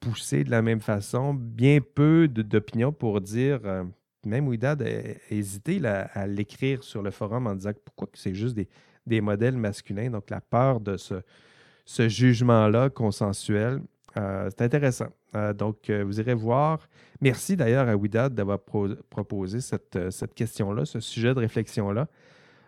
pousser 0.00 0.44
de 0.44 0.50
la 0.50 0.62
même 0.62 0.80
façon, 0.80 1.34
bien 1.34 1.80
peu 1.80 2.28
d'opinions 2.28 2.92
pour 2.92 3.20
dire 3.20 3.60
euh, 3.64 3.84
même 4.26 4.48
Ouidad 4.48 4.82
a 4.82 4.88
hésité 5.30 5.80
à 5.86 6.26
l'écrire 6.26 6.82
sur 6.82 7.02
le 7.02 7.10
forum 7.10 7.46
en 7.46 7.54
disant 7.54 7.72
pourquoi 7.84 8.08
c'est 8.14 8.34
juste 8.34 8.56
des, 9.06 9.20
modèles 9.20 9.56
masculins. 9.56 10.10
Donc, 10.10 10.30
la 10.30 10.40
peur 10.40 10.80
de 10.80 10.96
ce, 10.96 12.08
jugement-là 12.08 12.90
consensuel, 12.90 13.82
euh, 14.16 14.48
c'est 14.50 14.62
intéressant. 14.62 15.08
Euh, 15.34 15.52
donc, 15.52 15.90
euh, 15.90 16.04
vous 16.04 16.20
irez 16.20 16.34
voir. 16.34 16.88
Merci 17.20 17.56
d'ailleurs 17.56 17.88
à 17.88 17.96
Ouidad 17.96 18.34
d'avoir 18.34 18.58
proposé 18.60 19.60
cette, 19.60 20.34
question-là, 20.34 20.84
ce 20.84 21.00
sujet 21.00 21.34
de 21.34 21.40
réflexion-là. 21.40 22.08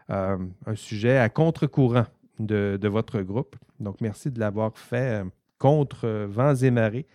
un 0.09 0.49
sujet 0.75 1.19
à 1.19 1.29
contre-courant 1.29 2.07
de, 2.39 2.89
votre 2.89 3.21
groupe. 3.21 3.57
Donc, 3.81 4.01
merci 4.01 4.31
de 4.31 4.41
l'avoir 4.41 4.77
fait 4.79 5.25
contre 5.59 6.27
vents 6.27 6.55
et 6.55 6.71
marées, 6.71 7.07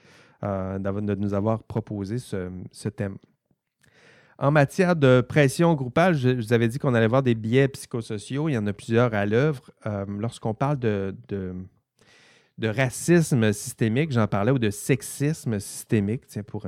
de 0.42 1.16
nous 1.16 1.34
avoir 1.34 1.64
proposé 1.64 2.18
ce 2.18 2.89
thème. 2.89 3.18
En 4.42 4.50
matière 4.50 4.96
de 4.96 5.22
pression 5.22 5.76
groupale, 5.76 6.16
je, 6.16 6.30
vous 6.30 6.52
avais 6.52 6.68
dit 6.68 6.80
qu'on 6.80 6.96
allait 6.96 7.08
voir 7.08 7.22
des 7.22 7.36
biais 7.36 7.68
psychosociaux. 7.68 8.50
Il 8.50 8.54
y 8.54 8.58
en 8.58 8.66
a 8.66 8.74
plusieurs 8.74 9.14
à 9.14 9.28
l'œuvre. 9.28 9.70
Euh, 9.86 10.04
lorsqu'on 10.18 10.56
parle 10.56 10.80
de, 10.80 11.14
racisme 12.60 13.54
systémique, 13.54 14.12
j'en 14.12 14.26
parlais, 14.26 14.52
ou 14.52 14.58
de 14.58 14.72
sexisme 14.72 15.60
systémique, 15.60 16.26
tiens, 16.26 16.42
pour 16.42 16.66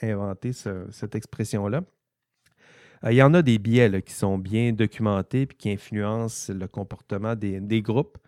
inventer 0.00 0.52
cette 0.52 1.16
expression-là. 1.16 1.82
Euh, 3.02 3.10
il 3.10 3.16
y 3.16 3.22
en 3.22 3.34
a 3.34 3.42
des 3.42 3.58
biais 3.58 4.02
qui 4.02 4.14
sont 4.14 4.38
bien 4.38 4.70
documentés 4.70 5.42
et 5.42 5.46
qui 5.48 5.72
influencent 5.72 6.52
le 6.52 6.68
comportement 6.68 7.34
des, 7.34 7.82
groupes. 7.82 8.18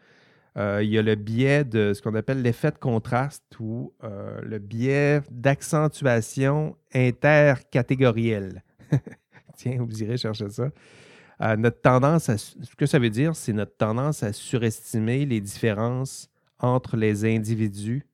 Euh, 0.56 0.80
il 0.82 0.90
y 0.90 0.98
a 0.98 1.02
le 1.02 1.14
biais 1.14 1.62
de 1.62 1.92
ce 1.94 2.02
qu'on 2.02 2.16
appelle 2.16 2.42
l'effet 2.42 2.72
de 2.72 2.78
contraste 2.78 3.44
ou 3.60 3.92
le 4.02 4.58
biais 4.58 5.20
d'accentuation 5.30 6.74
intercatégorielle. 6.92 8.64
Tiens, 9.56 9.78
vous 9.80 10.02
irez 10.02 10.16
chercher 10.16 10.48
ça. 10.50 10.70
Euh, 11.40 11.56
notre 11.56 11.80
tendance 11.80 12.28
à, 12.28 12.38
ce 12.38 12.54
que 12.76 12.86
ça 12.86 12.98
veut 12.98 13.10
dire, 13.10 13.36
c'est 13.36 13.52
notre 13.52 13.76
tendance 13.76 14.22
à 14.22 14.32
surestimer 14.32 15.24
les 15.24 15.40
différences 15.40 16.30
entre 16.58 16.96
les 16.96 17.24
individus 17.24 18.04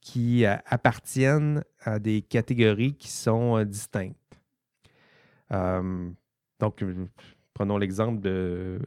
qui 0.00 0.44
euh, 0.44 0.56
appartiennent 0.66 1.64
à 1.84 1.98
des 1.98 2.22
catégories 2.22 2.94
qui 2.94 3.08
sont 3.08 3.56
euh, 3.56 3.64
distinctes. 3.64 4.16
donc, 6.58 6.84
prenons 7.54 7.78
l'exemple 7.78 8.20
de 8.20 8.78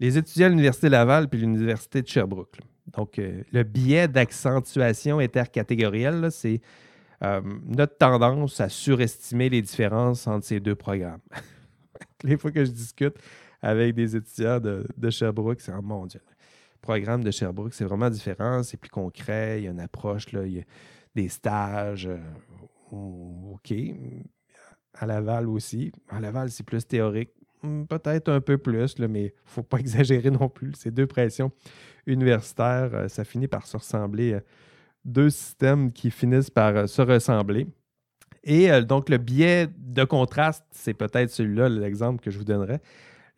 les 0.00 0.18
étudiants 0.18 0.46
à 0.46 0.50
l'Université 0.50 0.88
Laval 0.88 1.28
puis 1.28 1.40
l'Université 1.40 2.02
de 2.02 2.08
Sherbrooke. 2.08 2.58
Donc, 2.94 3.18
le 3.18 3.62
biais 3.62 4.08
d'accentuation 4.08 5.20
intercatégorielle, 5.20 6.30
c'est 6.32 6.60
euh, 7.22 7.40
notre 7.66 7.96
tendance 7.96 8.60
à 8.60 8.68
surestimer 8.68 9.48
les 9.48 9.62
différences 9.62 10.26
entre 10.26 10.46
ces 10.46 10.60
deux 10.60 10.74
programmes. 10.74 11.20
les 12.24 12.36
fois 12.36 12.50
que 12.50 12.64
je 12.64 12.70
discute 12.70 13.14
avec 13.60 13.94
des 13.94 14.16
étudiants 14.16 14.58
de, 14.58 15.10
Sherbrooke, 15.10 15.60
c'est 15.60 15.72
mon 15.80 16.06
Dieu. 16.06 16.20
Le 16.26 16.80
programme 16.80 17.22
de 17.22 17.30
Sherbrooke, 17.30 17.74
c'est 17.74 17.84
vraiment 17.84 18.10
différent, 18.10 18.62
c'est 18.64 18.76
plus 18.76 18.90
concret, 18.90 19.60
il 19.60 19.64
y 19.64 19.68
a 19.68 19.70
une 19.70 19.80
approche, 19.80 20.26
il 20.32 20.64
des 21.14 21.28
stages. 21.28 22.08
OK. 22.90 23.74
À 24.94 25.06
Laval 25.06 25.48
aussi. 25.48 25.92
À 26.08 26.20
Laval, 26.20 26.50
c'est 26.50 26.64
plus 26.64 26.86
théorique. 26.86 27.30
Hmm, 27.62 27.84
peut-être 27.84 28.28
un 28.30 28.40
peu 28.40 28.58
plus, 28.58 28.98
mais 28.98 29.20
il 29.20 29.24
ne 29.26 29.30
faut 29.44 29.62
pas 29.62 29.78
exagérer 29.78 30.30
non 30.30 30.48
plus. 30.48 30.74
Ces 30.74 30.90
deux 30.90 31.06
pressions 31.06 31.52
universitaires, 32.06 33.08
ça 33.08 33.22
finit 33.24 33.48
par 33.48 33.66
se 33.66 33.76
ressembler. 33.76 34.40
Deux 35.04 35.30
systèmes 35.30 35.92
qui 35.92 36.10
finissent 36.10 36.50
par 36.50 36.88
se 36.88 37.02
ressembler. 37.02 37.66
Et 38.44 38.68
donc, 38.82 39.08
le 39.08 39.18
biais 39.18 39.68
de 39.78 40.04
contraste, 40.04 40.64
c'est 40.72 40.94
peut-être 40.94 41.30
celui-là, 41.30 41.68
l'exemple 41.68 42.22
que 42.22 42.30
je 42.30 42.38
vous 42.38 42.44
donnerai. 42.44 42.80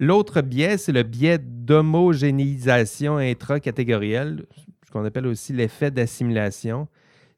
L'autre 0.01 0.41
biais, 0.41 0.77
c'est 0.77 0.93
le 0.93 1.03
biais 1.03 1.39
d'homogénéisation 1.39 3.17
intracatégorielle, 3.19 4.45
ce 4.85 4.91
qu'on 4.91 5.05
appelle 5.05 5.27
aussi 5.27 5.53
l'effet 5.53 5.91
d'assimilation. 5.91 6.89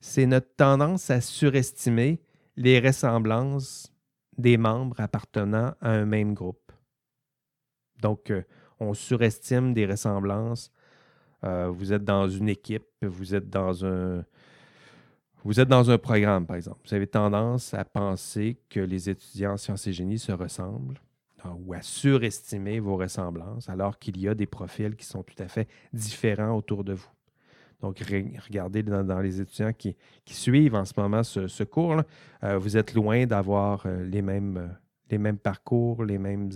C'est 0.01 0.27
notre 0.27 0.55
tendance 0.57 1.11
à 1.11 1.21
surestimer 1.21 2.21
les 2.57 2.81
ressemblances 2.81 3.93
des 4.39 4.57
membres 4.57 5.01
appartenant 5.01 5.75
à 5.81 5.91
un 5.91 6.07
même 6.07 6.35
groupe. 6.35 6.73
Donc, 8.01 8.31
euh, 8.31 8.43
on 8.81 8.95
surestime 8.95 9.75
des 9.75 9.87
ressemblances. 9.87 10.71
Euh, 11.45 11.69
vous 11.69 11.93
êtes 11.93 12.05
dans 12.05 12.29
une 12.29 12.49
équipe, 12.49 12.87
vous 13.03 13.35
êtes 13.35 13.49
dans 13.49 13.85
un, 13.85 14.25
vous 15.45 15.61
êtes 15.61 15.69
dans 15.69 15.91
un 15.91 15.99
programme, 15.99 16.47
par 16.47 16.57
exemple. 16.57 16.81
Vous 16.87 16.95
avez 16.95 17.07
tendance 17.07 17.75
à 17.75 17.85
penser 17.85 18.59
que 18.69 18.81
les 18.81 19.11
étudiants 19.11 19.53
en 19.53 19.57
sciences 19.57 19.87
et 19.87 19.93
génie 19.93 20.19
se 20.19 20.33
ressemblent 20.33 21.01
ou 21.65 21.75
à 21.75 21.83
surestimer 21.83 22.81
vos 22.81 22.97
ressemblances, 22.97 23.69
alors 23.69 23.99
qu'il 23.99 24.19
y 24.19 24.29
a 24.29 24.35
des 24.35 24.47
profils 24.47 24.97
qui 24.97 25.05
sont 25.05 25.23
tout 25.23 25.41
à 25.41 25.49
fait 25.49 25.69
différents 25.93 26.57
autour 26.57 26.85
de 26.85 26.95
vous. 26.95 27.11
Donc, 27.81 27.99
regardez 28.01 28.83
dans, 28.83 29.21
les 29.21 29.41
étudiants 29.41 29.73
qui, 29.73 29.97
suivent 30.27 30.75
en 30.75 30.85
ce 30.85 30.95
moment 30.97 31.23
ce, 31.23 31.63
cours, 31.65 32.03
euh, 32.43 32.59
vous 32.59 32.77
êtes 32.77 32.95
loin 32.95 33.27
d'avoir 33.27 33.85
euh, 33.85 34.05
les, 34.05 34.23
mêmes, 34.23 34.57
euh, 34.57 34.69
les 35.11 35.19
mêmes 35.19 35.39
parcours, 35.39 36.05
les 36.05 36.19
mêmes... 36.19 36.51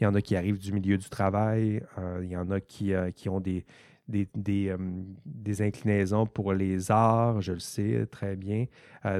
Il 0.00 0.04
y 0.04 0.06
en 0.06 0.14
a 0.14 0.22
qui 0.22 0.34
arrivent 0.36 0.58
du 0.58 0.72
milieu 0.72 0.96
du 0.96 1.08
travail, 1.08 1.82
il 2.22 2.28
y 2.28 2.36
en 2.36 2.50
a 2.50 2.60
qui, 2.60 2.92
qui 3.14 3.28
ont 3.28 3.40
des, 3.40 3.66
des, 4.08 4.28
des, 4.34 5.62
inclinaisons 5.62 6.26
pour 6.26 6.52
les 6.54 6.90
arts, 6.90 7.42
je 7.42 7.52
le 7.52 7.58
sais 7.58 8.06
très 8.10 8.34
bien. 8.34 8.66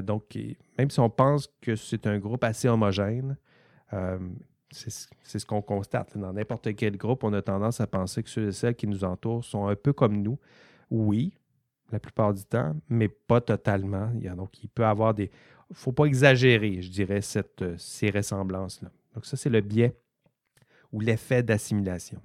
donc, 0.01 0.37
même 0.77 0.89
si 0.89 0.99
on 0.99 1.09
pense 1.09 1.47
que 1.61 1.75
c'est 1.75 2.07
un 2.07 2.17
groupe 2.17 2.43
assez 2.43 2.67
homogène, 2.67 3.37
euh, 3.93 4.19
c'est 4.71 5.39
ce 5.39 5.45
qu'on 5.45 5.61
constate. 5.61 6.17
Dans 6.17 6.31
n'importe 6.31 6.73
quel 6.75 6.97
groupe, 6.97 7.23
on 7.23 7.33
a 7.33 7.41
tendance 7.41 7.81
à 7.81 7.87
penser 7.87 8.23
que 8.23 8.29
ceux 8.29 8.47
et 8.47 8.51
celles 8.51 8.75
qui 8.75 8.87
nous 8.87 9.03
entourent 9.03 9.43
sont 9.43 9.67
un 9.67 9.75
peu 9.75 9.91
comme 9.91 10.21
nous. 10.21 10.39
Oui, 10.89 11.33
la 11.91 11.99
plupart 11.99 12.33
du 12.33 12.43
temps, 12.45 12.73
mais 12.87 13.09
pas 13.09 13.41
totalement. 13.41 14.09
Il, 14.15 14.23
y 14.23 14.27
a, 14.29 14.35
donc, 14.35 14.63
il 14.63 14.69
peut 14.69 14.85
avoir 14.85 15.13
des. 15.13 15.25
Il 15.25 15.73
ne 15.73 15.75
faut 15.75 15.91
pas 15.91 16.05
exagérer, 16.05 16.81
je 16.81 16.89
dirais, 16.89 17.21
cette, 17.21 17.61
euh, 17.61 17.75
ces 17.77 18.09
ressemblances-là. 18.09 18.91
Donc, 19.13 19.25
ça, 19.25 19.37
c'est 19.37 19.49
le 19.49 19.61
biais 19.61 19.95
ou 20.91 20.99
l'effet 20.99 21.43
d'assimilation. 21.43 22.21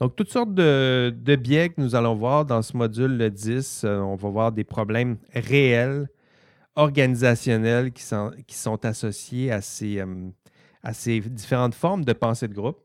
Donc, 0.00 0.16
toutes 0.16 0.30
sortes 0.30 0.54
de, 0.54 1.36
biais 1.36 1.68
que 1.68 1.80
nous 1.80 1.94
allons 1.94 2.14
voir 2.14 2.44
dans 2.44 2.62
ce 2.62 2.76
module 2.76 3.30
10. 3.30 3.84
Euh, 3.84 3.98
on 3.98 4.16
va 4.16 4.28
voir 4.28 4.52
des 4.52 4.64
problèmes 4.64 5.18
réels 5.32 6.08
organisationnels 6.76 7.92
qui 7.92 8.02
sont, 8.02 8.84
associés 8.84 9.52
à 9.52 9.60
ces, 9.60 10.00
euh, 10.00 10.30
à 10.82 10.92
ces 10.92 11.20
différentes 11.20 11.74
formes 11.74 12.04
de 12.04 12.12
pensée 12.12 12.48
de 12.48 12.54
groupe. 12.54 12.80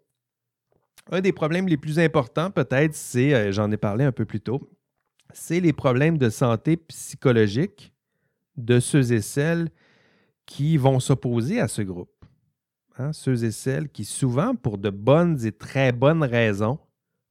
Un 1.12 1.22
des 1.22 1.32
problèmes 1.32 1.68
les 1.68 1.78
plus 1.78 1.98
importants, 1.98 2.52
peut-être, 2.52 2.94
c'est, 2.94 3.34
euh, 3.34 3.52
j'en 3.52 3.72
ai 3.72 3.78
parlé 3.78 4.06
un 4.06 4.12
peu 4.12 4.26
plus 4.26 4.42
tôt, 4.42 4.70
c'est 5.34 5.60
les 5.60 5.74
problèmes 5.74 6.20
de 6.20 6.30
santé 6.30 6.78
psychologique 6.78 7.94
de 8.58 8.80
ceux 8.80 9.12
et 9.12 9.22
celles 9.22 9.70
qui 10.46 10.78
vont 10.78 11.00
s'opposer 11.00 11.60
à 11.60 11.68
ce 11.68 11.82
groupe. 11.82 12.19
Hein, 13.00 13.14
ceux 13.14 13.46
et 13.46 13.52
celles 13.52 13.88
qui, 13.88 14.04
souvent, 14.04 14.56
pour 14.56 14.78
de 14.78 14.90
bonnes 14.90 15.46
et 15.46 15.54
très 15.54 15.94
bonnes 15.94 16.24
raisons, 16.24 16.80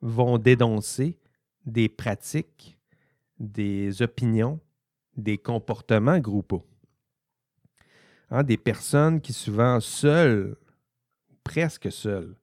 vont 0.01 0.39
dénoncer 0.39 1.19
des 1.67 1.91
pratiques, 1.91 2.79
des 3.39 4.01
opinions, 4.01 4.61
des 5.19 5.37
comportements 5.37 6.19
groupaux. 6.21 6.65
Hein, 8.31 8.45
des 8.45 8.57
personnes 8.57 9.21
qui 9.21 9.35
souvent 9.35 9.79
seules, 9.81 10.57
presque 11.45 11.93
seules, 11.93 12.35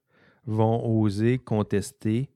vont 0.44 0.86
oser 1.00 1.38
contester 1.38 2.30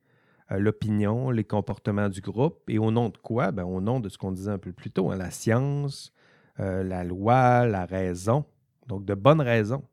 euh, 0.50 0.58
l'opinion, 0.58 1.30
les 1.30 1.44
comportements 1.44 2.08
du 2.08 2.20
groupe. 2.20 2.68
Et 2.68 2.80
au 2.80 2.90
nom 2.90 3.10
de 3.10 3.16
quoi? 3.16 3.52
Ben, 3.52 3.62
au 3.62 3.80
nom 3.80 4.00
de 4.00 4.08
ce 4.08 4.18
qu'on 4.18 4.32
disait 4.32 4.50
un 4.50 4.58
peu 4.58 4.72
plus 4.72 4.90
tôt, 4.90 5.12
hein, 5.12 5.16
la 5.16 5.30
science, 5.30 6.12
euh, 6.58 6.82
la 6.82 7.04
loi, 7.04 7.66
la 7.66 7.86
raison. 7.86 8.44
Donc 8.88 9.04
de 9.04 9.14
bonnes 9.14 9.40
raisons. 9.40 9.84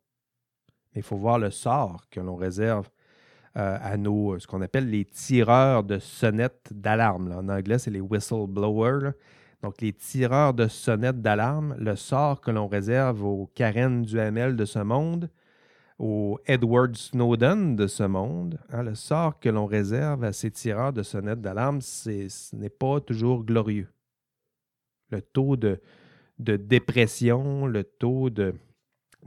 Il 0.95 1.03
faut 1.03 1.17
voir 1.17 1.39
le 1.39 1.51
sort 1.51 2.05
que 2.09 2.19
l'on 2.19 2.35
réserve 2.35 2.89
euh, 3.57 3.77
à 3.81 3.97
nos, 3.97 4.37
ce 4.37 4.45
qu'on 4.45 4.61
appelle 4.61 4.89
les 4.89 5.05
tireurs 5.05 5.83
de 5.83 5.97
sonnettes 5.97 6.69
d'alarme. 6.71 7.31
En 7.31 7.49
anglais, 7.49 7.79
c'est 7.79 7.91
les 7.91 8.01
whistleblowers. 8.01 9.11
Donc, 9.63 9.81
les 9.81 9.93
tireurs 9.93 10.53
de 10.53 10.67
sonnettes 10.67 11.21
d'alarme, 11.21 11.75
le 11.79 11.95
sort 11.95 12.41
que 12.41 12.51
l'on 12.51 12.67
réserve 12.67 13.23
aux 13.23 13.49
Karen 13.55 14.03
Duhamel 14.03 14.55
de 14.55 14.65
ce 14.65 14.79
monde, 14.79 15.29
aux 15.97 16.39
Edward 16.45 16.95
Snowden 16.95 17.75
de 17.75 17.87
ce 17.87 18.03
monde, 18.03 18.59
hein, 18.69 18.83
le 18.83 18.93
sort 18.93 19.39
que 19.39 19.49
l'on 19.49 19.65
réserve 19.65 20.23
à 20.23 20.33
ces 20.33 20.51
tireurs 20.51 20.93
de 20.93 21.01
sonnettes 21.01 21.41
d'alarme, 21.41 21.81
ce 21.81 22.55
n'est 22.55 22.69
pas 22.69 22.99
toujours 22.99 23.43
glorieux. 23.43 23.87
Le 25.09 25.21
taux 25.21 25.55
de, 25.55 25.79
dépression, 26.37 27.65
le 27.65 27.83
taux 27.83 28.29
de, 28.29 28.53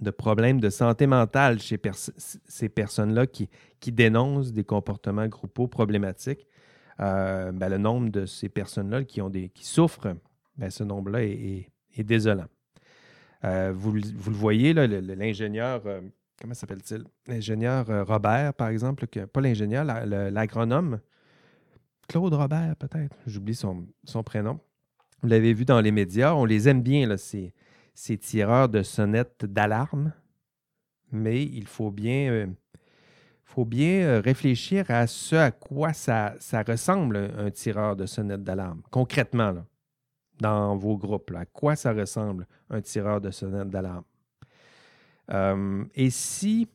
problèmes 0.09 0.61
de 0.61 0.71
santé 0.71 1.07
mentale 1.07 1.61
chez 1.61 1.79
ces 2.47 2.69
personnes-là 2.71 3.27
qui, 3.27 3.49
dénoncent 3.93 4.53
des 4.53 4.65
comportements 4.65 5.29
groupaux 5.29 5.69
problématiques, 5.69 6.47
euh, 7.01 7.53
ben, 7.53 7.69
le 7.69 7.79
nombre 7.79 8.11
de 8.11 8.27
ces 8.27 8.49
personnes-là 8.49 9.05
qui, 9.05 9.21
souffrent, 9.63 10.15
ben, 10.57 10.71
ce 10.71 10.85
nombre-là 10.85 11.23
est, 11.23 11.71
désolant. 11.99 12.47
Euh, 13.45 13.73
vous, 13.75 13.93
le 13.93 14.03
voyez, 14.27 14.73
l'ingénieur, 14.73 15.83
euh, 15.85 16.01
comment 16.41 16.55
s'appelle-t-il? 16.55 17.05
L'ingénieur 17.27 18.07
Robert, 18.07 18.55
par 18.55 18.69
exemple, 18.69 19.07
pas 19.07 19.41
l'ingénieur, 19.41 19.85
l'agronome, 19.85 21.01
Claude 22.09 22.35
Robert, 22.35 22.75
peut-être, 22.77 23.17
j'oublie 23.27 23.55
son, 23.55 23.87
prénom. 24.25 24.59
Vous 25.23 25.29
l'avez 25.29 25.53
vu 25.53 25.65
dans 25.65 25.81
les 25.81 25.93
médias, 25.93 26.35
on 26.35 26.45
les 26.45 26.69
aime 26.69 26.83
bien, 26.83 27.07
là, 27.07 27.17
ces, 27.17 27.53
ces 28.01 28.17
tireurs 28.17 28.71
de 28.71 28.83
sonnettes 28.83 29.45
d'alarme, 29.45 30.15
mais 31.13 31.45
il 31.45 31.67
faut 31.67 31.91
bien 31.91 32.49
bien 33.67 34.01
euh, 34.07 34.21
réfléchir 34.21 34.91
à 34.91 35.07
ce 35.07 35.37
à 35.37 35.51
quoi 35.51 35.93
ça, 35.93 36.35
ressemble 36.67 37.31
un 37.37 37.51
tireur 37.51 37.97
de 37.97 38.07
sonnette 38.07 38.43
d'alarme, 38.43 38.81
concrètement, 38.91 39.67
dans 40.41 40.77
vos 40.77 40.97
groupes. 40.97 41.31
à 41.37 41.45
quoi 41.45 41.77
ça 41.77 41.93
ressemble 41.93 42.47
un 42.71 42.81
tireur 42.81 43.21
de 43.21 43.31
sonnette 43.31 43.69
d'alarme? 43.69 44.05
Euh, 45.31 45.85
et 45.95 46.09
si, 46.09 46.69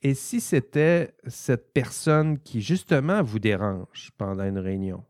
et 0.00 0.14
si 0.14 0.40
c'était 0.40 1.12
cette 1.26 1.72
personne 1.72 2.38
qui, 2.38 2.60
justement, 2.60 3.20
vous 3.20 3.40
dérange 3.40 4.12
pendant 4.16 4.44
une 4.44 4.58
réunion? 4.58 5.04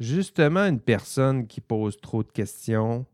Justement, 0.00 0.64
une 0.64 0.80
personne 0.80 1.46
qui 1.46 1.60
pose 1.60 1.98
trop 1.98 2.22
de 2.22 2.32
questions, 2.32 3.04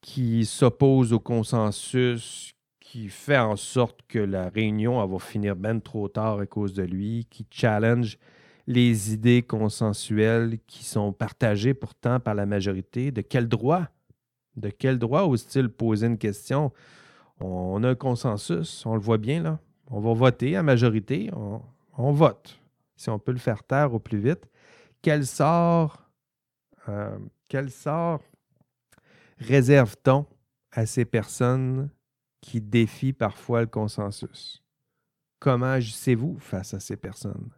qui 0.00 0.44
s'oppose 0.44 1.12
au 1.12 1.20
consensus, 1.20 2.54
qui 2.80 3.08
fait 3.08 3.38
en 3.38 3.56
sorte 3.56 4.00
que 4.08 4.18
la 4.18 4.48
réunion 4.48 5.04
va 5.06 5.18
finir 5.18 5.54
bien 5.56 5.78
trop 5.78 6.08
tard 6.08 6.40
à 6.40 6.46
cause 6.46 6.72
de 6.72 6.82
lui, 6.82 7.26
qui 7.30 7.46
challenge 7.50 8.18
les 8.66 9.12
idées 9.12 9.42
consensuelles 9.42 10.58
qui 10.66 10.84
sont 10.84 11.12
partagées 11.12 11.74
pourtant 11.74 12.20
par 12.20 12.34
la 12.34 12.46
majorité. 12.46 13.10
De 13.10 13.20
quel 13.20 13.48
droit? 13.48 13.88
De 14.56 14.70
quel 14.70 14.98
droit 14.98 15.22
ose-t-il 15.22 15.68
poser 15.68 16.06
une 16.06 16.18
question? 16.18 16.72
On 17.40 17.82
a 17.84 17.90
un 17.90 17.94
consensus, 17.94 18.84
on 18.86 18.94
le 18.94 19.00
voit 19.00 19.18
bien 19.18 19.42
là. 19.42 19.58
On 19.86 20.00
va 20.00 20.12
voter 20.12 20.56
à 20.56 20.62
majorité, 20.62 21.30
on, 21.96 22.12
vote. 22.12 22.60
Si 22.96 23.10
on 23.10 23.18
peut 23.18 23.32
le 23.32 23.38
faire 23.38 23.64
taire 23.64 23.92
au 23.92 23.98
plus 23.98 24.18
vite. 24.18 24.48
Quel 25.02 25.26
sort, 25.26 26.04
euh, 26.88 27.18
quel 27.48 27.70
sort 27.70 28.20
réserve-t-on 29.40 30.26
à 30.70 30.86
ces 30.86 31.04
personnes 31.04 31.90
qui 32.40 32.60
défient 32.60 33.12
parfois 33.12 33.62
le 33.62 33.66
consensus? 33.66 34.62
Comment 35.38 35.72
agissez-vous 35.72 36.38
face 36.38 36.74
à 36.74 36.80
ces 36.80 36.96
personnes? 36.96 37.50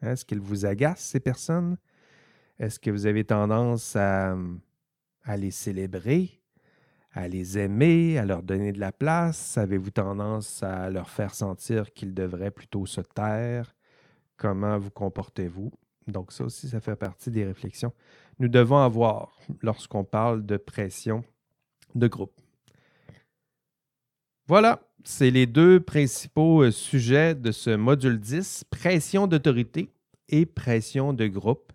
Est-ce 0.00 0.24
qu'elles 0.24 0.40
vous 0.40 0.64
agacent, 0.64 1.04
ces 1.04 1.20
personnes? 1.20 1.76
Est-ce 2.58 2.78
que 2.78 2.90
vous 2.90 3.06
avez 3.06 3.24
tendance 3.24 3.96
à, 3.96 4.36
à, 5.24 5.36
les 5.36 5.50
célébrer, 5.50 6.40
à 7.12 7.28
les 7.28 7.58
aimer, 7.58 8.18
à 8.18 8.24
leur 8.24 8.42
donner 8.42 8.72
de 8.72 8.80
la 8.80 8.92
place? 8.92 9.58
Avez-vous 9.58 9.90
tendance 9.90 10.62
à 10.62 10.88
leur 10.90 11.10
faire 11.10 11.34
sentir 11.34 11.92
qu'ils 11.92 12.14
devraient 12.14 12.50
plutôt 12.50 12.86
se 12.86 13.00
taire? 13.00 13.74
Comment 14.36 14.78
vous 14.78 14.90
comportez-vous? 14.90 15.72
Donc 16.06 16.30
ça 16.30 16.44
aussi, 16.44 16.68
ça 16.68 16.80
fait 16.80 16.96
partie 16.96 17.30
des 17.30 17.44
réflexions 17.44 17.92
nous 18.38 18.48
devons 18.48 18.78
avoir 18.78 19.38
lorsqu'on 19.62 20.04
parle 20.04 20.44
de 20.44 20.56
pression 20.56 21.24
de 21.94 22.06
groupe. 22.06 22.40
Voilà, 24.48 24.80
c'est 25.02 25.30
les 25.30 25.46
deux 25.46 25.80
principaux 25.80 26.62
euh, 26.62 26.70
sujets 26.70 27.34
de 27.34 27.50
ce 27.50 27.70
module 27.70 28.20
10, 28.20 28.64
pression 28.70 29.26
d'autorité 29.26 29.90
et 30.28 30.46
pression 30.46 31.12
de 31.12 31.26
groupe. 31.26 31.72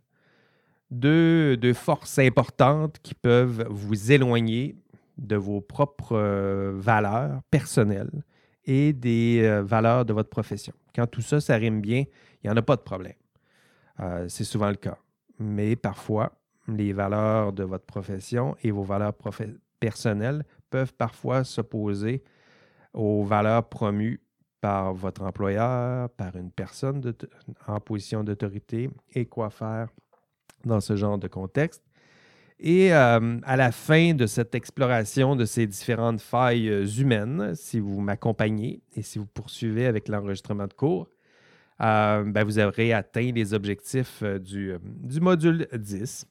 Deux, 0.90 1.58
forces 1.74 2.20
importantes 2.20 2.98
qui 3.02 3.14
peuvent 3.14 3.66
vous 3.70 4.12
éloigner 4.12 4.76
de 5.18 5.38
vos 5.38 5.62
propres 5.62 6.18
euh, 6.18 6.74
valeurs 6.76 7.42
personnelles 7.50 8.24
et 8.66 8.94
des 8.94 9.42
euh, 9.44 9.64
valeurs 9.64 10.06
de 10.06 10.14
votre 10.14 10.30
profession. 10.30 10.74
Quand 10.94 11.08
tout 11.08 11.22
ça, 11.22 11.40
ça 11.40 11.56
rime 11.56 11.82
bien, 11.82 12.04
il 12.44 12.48
n'y 12.48 12.50
en 12.50 12.58
a 12.58 12.62
pas 12.62 12.76
de 12.76 12.82
problème. 12.82 13.16
c'est 14.28 14.44
souvent 14.44 14.70
le 14.70 14.76
cas. 14.76 14.98
Mais 15.40 15.76
parfois, 15.76 16.41
les 16.68 16.94
valeurs 16.94 17.54
de 17.54 17.64
votre 17.64 17.86
profession 17.86 18.56
et 18.64 18.72
vos 18.72 18.84
valeurs 18.84 19.14
personnelles 19.80 20.44
peuvent 20.70 20.94
parfois 20.94 21.44
s'opposer 21.44 22.24
aux 22.94 23.24
valeurs 23.24 23.68
promues 23.68 24.22
par 24.62 24.94
votre 24.94 25.24
employeur, 25.24 26.10
par 26.12 26.36
une 26.36 26.52
personne 26.52 27.02
en 27.68 27.80
position 27.80 28.24
d'autorité 28.24 28.90
et 29.14 29.26
quoi 29.26 29.50
faire 29.50 29.90
dans 30.64 30.80
ce 30.80 30.96
genre 30.96 31.18
de 31.18 31.28
contexte. 31.28 31.84
Et 32.64 32.94
euh, 32.94 33.40
à 33.42 33.58
la 33.58 33.72
fin 33.72 34.14
de 34.14 34.28
cette 34.28 34.54
exploration 34.54 35.36
de 35.36 35.46
ces 35.46 35.66
différentes 35.66 36.22
failles 36.22 36.70
euh, 36.70 36.86
humaines, 36.86 37.56
si 37.56 37.80
vous 37.80 38.00
m'accompagnez 38.02 38.84
et 38.96 39.02
si 39.02 39.18
vous 39.18 39.26
poursuivez 39.26 39.88
avec 39.88 40.08
l'enregistrement 40.08 40.68
de 40.68 40.74
cours, 40.74 41.10
euh, 41.82 42.24
ben, 42.24 42.44
vous 42.44 42.60
aurez 42.60 42.94
atteint 42.94 43.32
les 43.32 43.56
objectifs 43.56 44.22
du, 44.22 44.76
du, 44.84 45.20
module 45.20 45.68
10. 45.74 46.28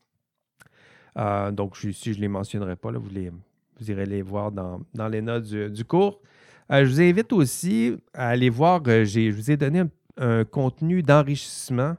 Donc, 1.16 1.82
ici, 1.84 2.12
je 2.12 2.18
ne 2.18 2.22
les 2.22 2.28
mentionnerai 2.28 2.76
pas, 2.76 2.90
là, 2.90 2.98
vous, 2.98 3.10
les, 3.10 3.30
vous 3.78 3.90
irez 3.90 4.06
les 4.06 4.22
voir 4.22 4.52
dans, 4.52 4.80
dans 4.94 5.08
les 5.08 5.22
notes 5.22 5.52
du 5.52 5.84
cours. 5.84 6.20
Euh, 6.70 6.84
je 6.84 6.90
vous 6.90 7.00
invite 7.00 7.32
aussi 7.32 7.96
à 8.14 8.28
aller 8.28 8.48
voir, 8.48 8.80
euh, 8.86 9.04
je 9.04 9.30
vous 9.30 9.50
ai 9.50 9.56
donné 9.56 9.82
un, 10.16 10.44
contenu 10.44 11.02
d'enrichissement 11.02 11.96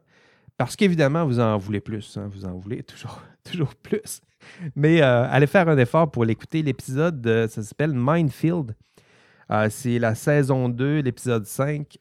parce 0.57 0.75
qu'évidemment, 0.75 1.25
vous 1.25 1.39
en 1.39 1.57
voulez 1.57 1.81
plus. 1.81 2.17
Hein, 2.17 2.29
vous 2.31 2.45
en 2.45 2.53
voulez 2.53 2.83
toujours, 2.83 3.21
toujours 3.43 3.75
plus. 3.75 4.21
Mais 4.75 5.01
euh, 5.01 5.27
allez 5.29 5.47
faire 5.47 5.67
un 5.67 5.77
effort 5.77 6.09
pour 6.09 6.23
l'écouter. 6.23 6.61
L'épisode, 6.61 7.47
ça 7.49 7.61
s'appelle 7.63 7.93
Mindfield. 7.93 8.75
c'est 9.69 9.99
la 9.99 10.15
saison 10.15 10.69
2, 10.69 11.01
l'épisode 11.01 11.45
5. 11.45 11.97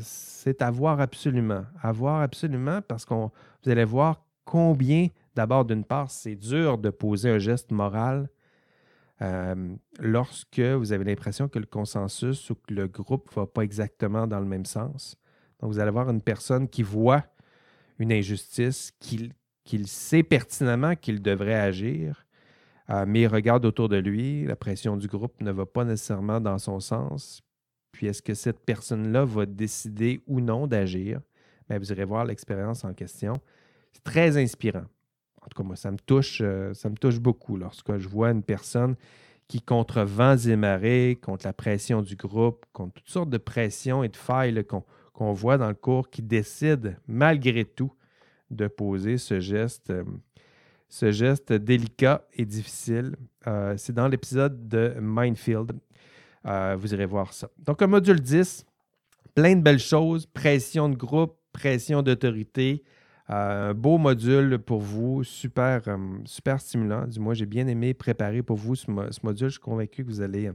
c'est 0.00 0.62
à 0.62 0.70
voir 0.70 1.00
absolument. 1.00 1.64
À 1.82 1.92
voir 1.92 2.22
absolument 2.22 2.80
parce 2.86 3.04
que 3.04 3.14
vous 3.14 3.30
allez 3.70 3.84
voir 3.84 4.22
combien, 4.44 5.08
d'abord, 5.34 5.64
d'une 5.64 5.84
part, 5.84 6.10
c'est 6.10 6.34
dur 6.34 6.78
de 6.78 6.90
poser 6.90 7.30
un 7.30 7.38
geste 7.38 7.70
moral 7.70 8.28
euh, 9.20 9.74
lorsque 10.00 10.60
vous 10.60 10.92
avez 10.92 11.04
l'impression 11.04 11.48
que 11.48 11.58
le 11.58 11.66
consensus 11.66 12.50
ou 12.50 12.54
que 12.54 12.74
le 12.74 12.88
groupe 12.88 13.30
ne 13.30 13.42
va 13.42 13.46
pas 13.46 13.62
exactement 13.62 14.26
dans 14.26 14.40
le 14.40 14.46
même 14.46 14.64
sens. 14.64 15.16
Donc, 15.60 15.70
vous 15.70 15.78
allez 15.78 15.88
avoir 15.88 16.10
une 16.10 16.22
personne 16.22 16.68
qui 16.68 16.82
voit 16.82 17.24
une 17.98 18.12
injustice, 18.12 18.92
qu'il 18.98 19.86
sait 19.86 20.24
pertinemment 20.24 20.96
qu'il 20.96 21.22
devrait 21.22 21.54
agir, 21.54 22.26
euh, 22.90 23.04
mais 23.06 23.22
il 23.22 23.26
regarde 23.28 23.64
autour 23.64 23.88
de 23.88 23.96
lui, 23.96 24.44
la 24.44 24.56
pression 24.56 24.96
du 24.96 25.06
groupe 25.06 25.40
ne 25.40 25.52
va 25.52 25.66
pas 25.66 25.84
nécessairement 25.84 26.40
dans 26.40 26.58
son 26.58 26.80
sens. 26.80 27.42
Puis, 27.92 28.06
est-ce 28.08 28.22
que 28.22 28.34
cette 28.34 28.64
personne-là 28.64 29.24
va 29.24 29.46
décider 29.46 30.20
ou 30.26 30.40
non 30.40 30.66
d'agir? 30.66 31.20
Ben, 31.68 31.78
vous 31.78 31.92
irez 31.92 32.04
voir 32.04 32.24
l'expérience 32.24 32.84
en 32.84 32.92
question. 32.92 33.34
C'est 33.92 34.02
très 34.02 34.36
inspirant 34.36 34.86
en 35.42 35.48
tout 35.48 35.60
cas, 35.60 35.66
moi, 35.66 35.76
ça 35.76 35.90
me 35.90 35.98
touche, 35.98 36.38
euh, 36.40 36.72
ça 36.72 36.88
me 36.88 36.96
touche 36.96 37.18
beaucoup 37.18 37.56
lorsque 37.56 37.98
je 37.98 38.08
vois 38.08 38.30
une 38.30 38.42
personne 38.42 38.94
qui, 39.48 39.60
contre 39.60 40.02
vents 40.02 40.36
et 40.36 40.56
marées, 40.56 41.18
contre 41.20 41.46
la 41.46 41.52
pression 41.52 42.00
du 42.00 42.16
groupe, 42.16 42.64
contre 42.72 42.94
toutes 42.94 43.08
sortes 43.08 43.30
de 43.30 43.38
pressions 43.38 44.04
et 44.04 44.08
de 44.08 44.16
failles 44.16 44.64
qu'on 44.64 45.32
voit 45.32 45.58
dans 45.58 45.68
le 45.68 45.74
cours, 45.74 46.10
qui 46.10 46.22
décide 46.22 46.96
malgré 47.08 47.64
tout 47.64 47.92
de 48.50 48.68
poser 48.68 49.18
ce 49.18 49.40
geste, 49.40 49.90
euh, 49.90 50.04
ce 50.88 51.10
geste 51.10 51.52
délicat 51.52 52.24
et 52.34 52.44
difficile. 52.44 53.16
Euh, 53.48 53.74
c'est 53.76 53.92
dans 53.92 54.08
l'épisode 54.08 54.68
de 54.68 54.94
Mindfield. 55.00 55.72
vous 56.44 56.94
irez 56.94 57.06
voir 57.06 57.32
ça. 57.32 57.48
Donc, 57.58 57.82
un 57.82 57.88
module 57.88 58.20
10, 58.20 58.64
plein 59.34 59.56
de 59.56 59.62
belles 59.62 59.78
choses, 59.78 60.24
pression 60.26 60.88
de 60.88 60.96
groupe, 60.96 61.36
pression 61.52 62.02
d'autorité, 62.02 62.84
euh, 63.30 63.70
un 63.70 63.74
beau 63.74 63.98
module 63.98 64.58
pour 64.58 64.80
vous, 64.80 65.22
super, 65.24 65.82
euh, 65.86 65.96
super 66.24 66.60
stimulant. 66.60 67.06
Du 67.06 67.20
moins, 67.20 67.34
j'ai 67.34 67.46
bien 67.46 67.66
aimé 67.66 67.94
préparer 67.94 68.42
pour 68.42 68.56
vous 68.56 68.74
ce, 68.74 68.90
module. 69.22 69.48
Je 69.48 69.52
suis 69.52 69.60
convaincu 69.60 70.04
que 70.04 70.08
vous 70.08 70.20
allez, 70.20 70.50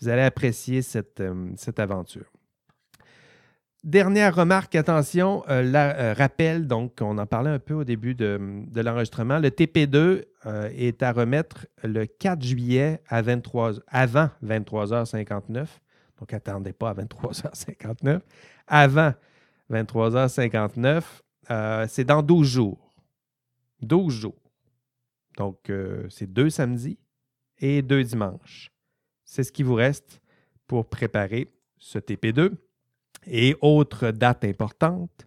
vous 0.00 0.08
allez 0.08 0.22
apprécier 0.22 0.82
cette, 0.82 1.20
euh, 1.20 1.54
aventure. 1.76 2.24
Dernière 3.84 4.34
remarque, 4.34 4.74
attention, 4.74 5.44
la, 5.48 6.12
rappel, 6.12 6.66
donc 6.66 6.98
on 7.00 7.16
en 7.16 7.26
parlait 7.26 7.50
un 7.50 7.60
peu 7.60 7.74
au 7.74 7.84
début 7.84 8.16
de, 8.16 8.64
l'enregistrement. 8.74 9.38
Le 9.38 9.50
TP2 9.50 10.24
est 10.74 11.02
à 11.02 11.12
remettre 11.12 11.68
le 11.84 12.04
4 12.04 12.42
juillet 12.42 13.00
à 13.08 13.22
23, 13.22 13.74
avant 13.86 14.30
23h59. 14.44 15.66
Donc, 16.18 16.34
attendez 16.34 16.72
pas 16.72 16.90
à 16.90 16.94
23h59. 16.94 18.20
Avant 18.66 19.12
23h59. 19.70 21.02
Euh, 21.50 21.86
c'est 21.88 22.04
dans 22.04 22.22
12 22.22 22.46
jours. 22.46 22.94
12 23.82 24.12
jours. 24.12 24.52
Donc, 25.36 25.70
euh, 25.70 26.06
c'est 26.10 26.32
deux 26.32 26.50
samedis 26.50 26.98
et 27.58 27.82
deux 27.82 28.02
dimanches. 28.02 28.72
C'est 29.24 29.44
ce 29.44 29.52
qui 29.52 29.62
vous 29.62 29.74
reste 29.74 30.20
pour 30.66 30.88
préparer 30.88 31.52
ce 31.78 31.98
TP2. 31.98 32.52
Et 33.26 33.56
autre 33.60 34.10
date 34.10 34.44
importante, 34.44 35.26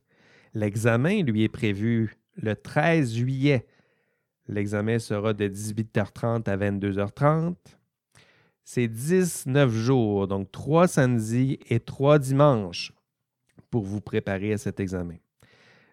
l'examen 0.54 1.22
lui 1.24 1.44
est 1.44 1.50
prévu 1.50 2.18
le 2.36 2.56
13 2.56 3.14
juillet. 3.14 3.68
L'examen 4.48 5.00
sera 5.00 5.34
de 5.34 5.48
18h30 5.48 6.50
à 6.50 6.58
22h30. 6.58 7.56
C'est 8.64 8.88
19 8.88 9.72
jours, 9.72 10.28
donc 10.28 10.52
trois 10.52 10.88
samedis 10.88 11.60
et 11.70 11.80
trois 11.80 12.20
dimanches 12.20 12.94
pour 13.70 13.84
vous 13.84 14.02
préparer 14.02 14.54
à 14.54 14.58
cet 14.58 14.80
examen. 14.80 15.18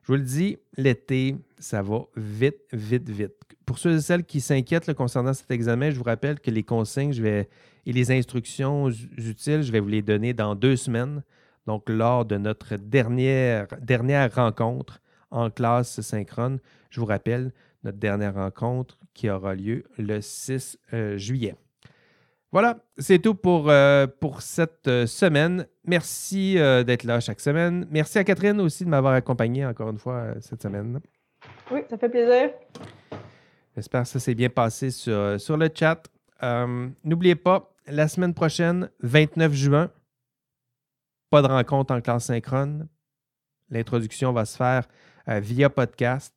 Je 0.08 0.14
vous 0.14 0.20
le 0.20 0.24
dis, 0.24 0.56
l'été, 0.78 1.36
ça 1.58 1.82
va 1.82 2.06
vite, 2.16 2.62
vite, 2.72 3.10
vite. 3.10 3.34
Pour 3.66 3.78
ceux 3.78 3.96
et 3.96 4.00
celles 4.00 4.24
qui 4.24 4.40
s'inquiètent 4.40 4.94
concernant 4.94 5.34
cet 5.34 5.50
examen, 5.50 5.90
je 5.90 5.98
vous 5.98 6.04
rappelle 6.04 6.40
que 6.40 6.50
les 6.50 6.62
consignes 6.62 7.12
et 7.22 7.46
les 7.84 8.10
instructions 8.10 8.88
utiles, 8.88 9.60
je 9.60 9.70
vais 9.70 9.80
vous 9.80 9.88
les 9.88 10.00
donner 10.00 10.32
dans 10.32 10.54
deux 10.54 10.76
semaines. 10.76 11.22
Donc, 11.66 11.90
lors 11.90 12.24
de 12.24 12.38
notre 12.38 12.76
dernière, 12.76 13.66
dernière 13.82 14.34
rencontre 14.34 15.02
en 15.30 15.50
classe 15.50 16.00
synchrone, 16.00 16.58
je 16.88 17.00
vous 17.00 17.06
rappelle 17.06 17.52
notre 17.84 17.98
dernière 17.98 18.32
rencontre 18.32 18.96
qui 19.12 19.28
aura 19.28 19.54
lieu 19.54 19.84
le 19.98 20.22
6 20.22 20.78
euh, 20.94 21.18
juillet. 21.18 21.54
Voilà, 22.50 22.78
c'est 22.96 23.18
tout 23.18 23.34
pour, 23.34 23.68
euh, 23.68 24.06
pour 24.06 24.40
cette 24.40 24.88
euh, 24.88 25.06
semaine. 25.06 25.66
Merci 25.84 26.58
euh, 26.58 26.82
d'être 26.82 27.04
là 27.04 27.20
chaque 27.20 27.40
semaine. 27.40 27.86
Merci 27.90 28.18
à 28.18 28.24
Catherine 28.24 28.58
aussi 28.62 28.86
de 28.86 28.88
m'avoir 28.88 29.12
accompagné 29.12 29.66
encore 29.66 29.90
une 29.90 29.98
fois 29.98 30.32
cette 30.40 30.62
semaine. 30.62 30.98
Oui, 31.70 31.80
ça 31.90 31.98
fait 31.98 32.08
plaisir. 32.08 32.50
J'espère 33.76 34.02
que 34.02 34.08
ça 34.08 34.18
s'est 34.18 34.34
bien 34.34 34.48
passé 34.48 34.90
sur, 34.90 35.38
sur 35.38 35.58
le 35.58 35.68
chat. 35.72 36.02
N'oubliez 37.04 37.34
pas, 37.34 37.74
la 37.86 38.08
semaine 38.08 38.32
prochaine, 38.32 38.90
29 39.00 39.52
juin, 39.52 39.90
pas 41.28 41.42
de 41.42 41.48
rencontre 41.48 41.92
en 41.92 42.00
classe 42.00 42.24
synchrone. 42.24 42.88
L'introduction 43.68 44.32
va 44.32 44.46
se 44.46 44.56
faire 44.56 44.88
via 45.26 45.68
podcast. 45.68 46.34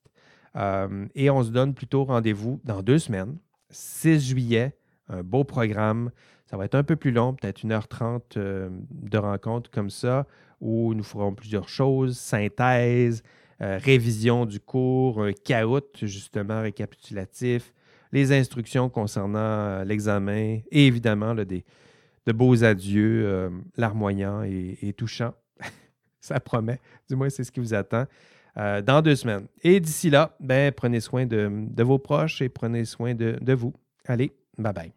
et 1.15 1.29
on 1.29 1.43
se 1.43 1.51
donne 1.51 1.73
plutôt 1.73 2.03
rendez-vous 2.03 2.59
dans 2.65 2.81
deux 2.83 2.99
semaines, 2.99 3.37
6 3.69 4.19
juillet 4.19 4.75
un 5.11 5.23
beau 5.23 5.43
programme. 5.43 6.11
Ça 6.51 6.57
va 6.57 6.65
être 6.65 6.75
un 6.75 6.83
peu 6.83 6.95
plus 6.95 7.11
long, 7.11 7.33
peut-être 7.33 7.63
1h30 7.63 8.21
euh, 8.37 8.69
de 8.91 9.17
rencontres 9.17 9.69
comme 9.71 9.89
ça, 9.89 10.25
où 10.59 10.93
nous 10.93 11.03
ferons 11.03 11.33
plusieurs 11.33 11.69
choses, 11.69 12.17
synthèse, 12.17 13.23
euh, 13.61 13.79
révision 13.81 14.45
du 14.45 14.59
cours, 14.59 15.23
un 15.23 15.33
caout 15.33 15.81
justement 16.01 16.61
récapitulatif, 16.61 17.73
les 18.11 18.33
instructions 18.33 18.89
concernant 18.89 19.39
euh, 19.39 19.83
l'examen 19.85 20.59
et 20.71 20.87
évidemment 20.87 21.33
des, 21.35 21.63
de 22.25 22.31
beaux 22.33 22.63
adieux 22.63 23.49
larmoyants 23.77 24.43
et, 24.43 24.93
touchants. 24.97 25.33
ça 26.19 26.39
promet. 26.39 26.79
Du 27.09 27.15
moins, 27.15 27.29
c'est 27.29 27.43
ce 27.43 27.51
qui 27.51 27.61
vous 27.61 27.73
attend. 27.73 28.05
dans 28.55 29.01
deux 29.01 29.15
semaines. 29.15 29.47
Et 29.63 29.79
d'ici 29.79 30.09
là, 30.09 30.35
ben, 30.39 30.71
prenez 30.73 30.99
soin 30.99 31.25
de, 31.25 31.83
vos 31.83 31.97
proches 31.97 32.41
et 32.41 32.49
prenez 32.49 32.83
soin 32.83 33.15
de 33.15 33.53
vous. 33.53 33.73
Allez, 34.05 34.31
bye 34.57 34.73
bye. 34.73 34.91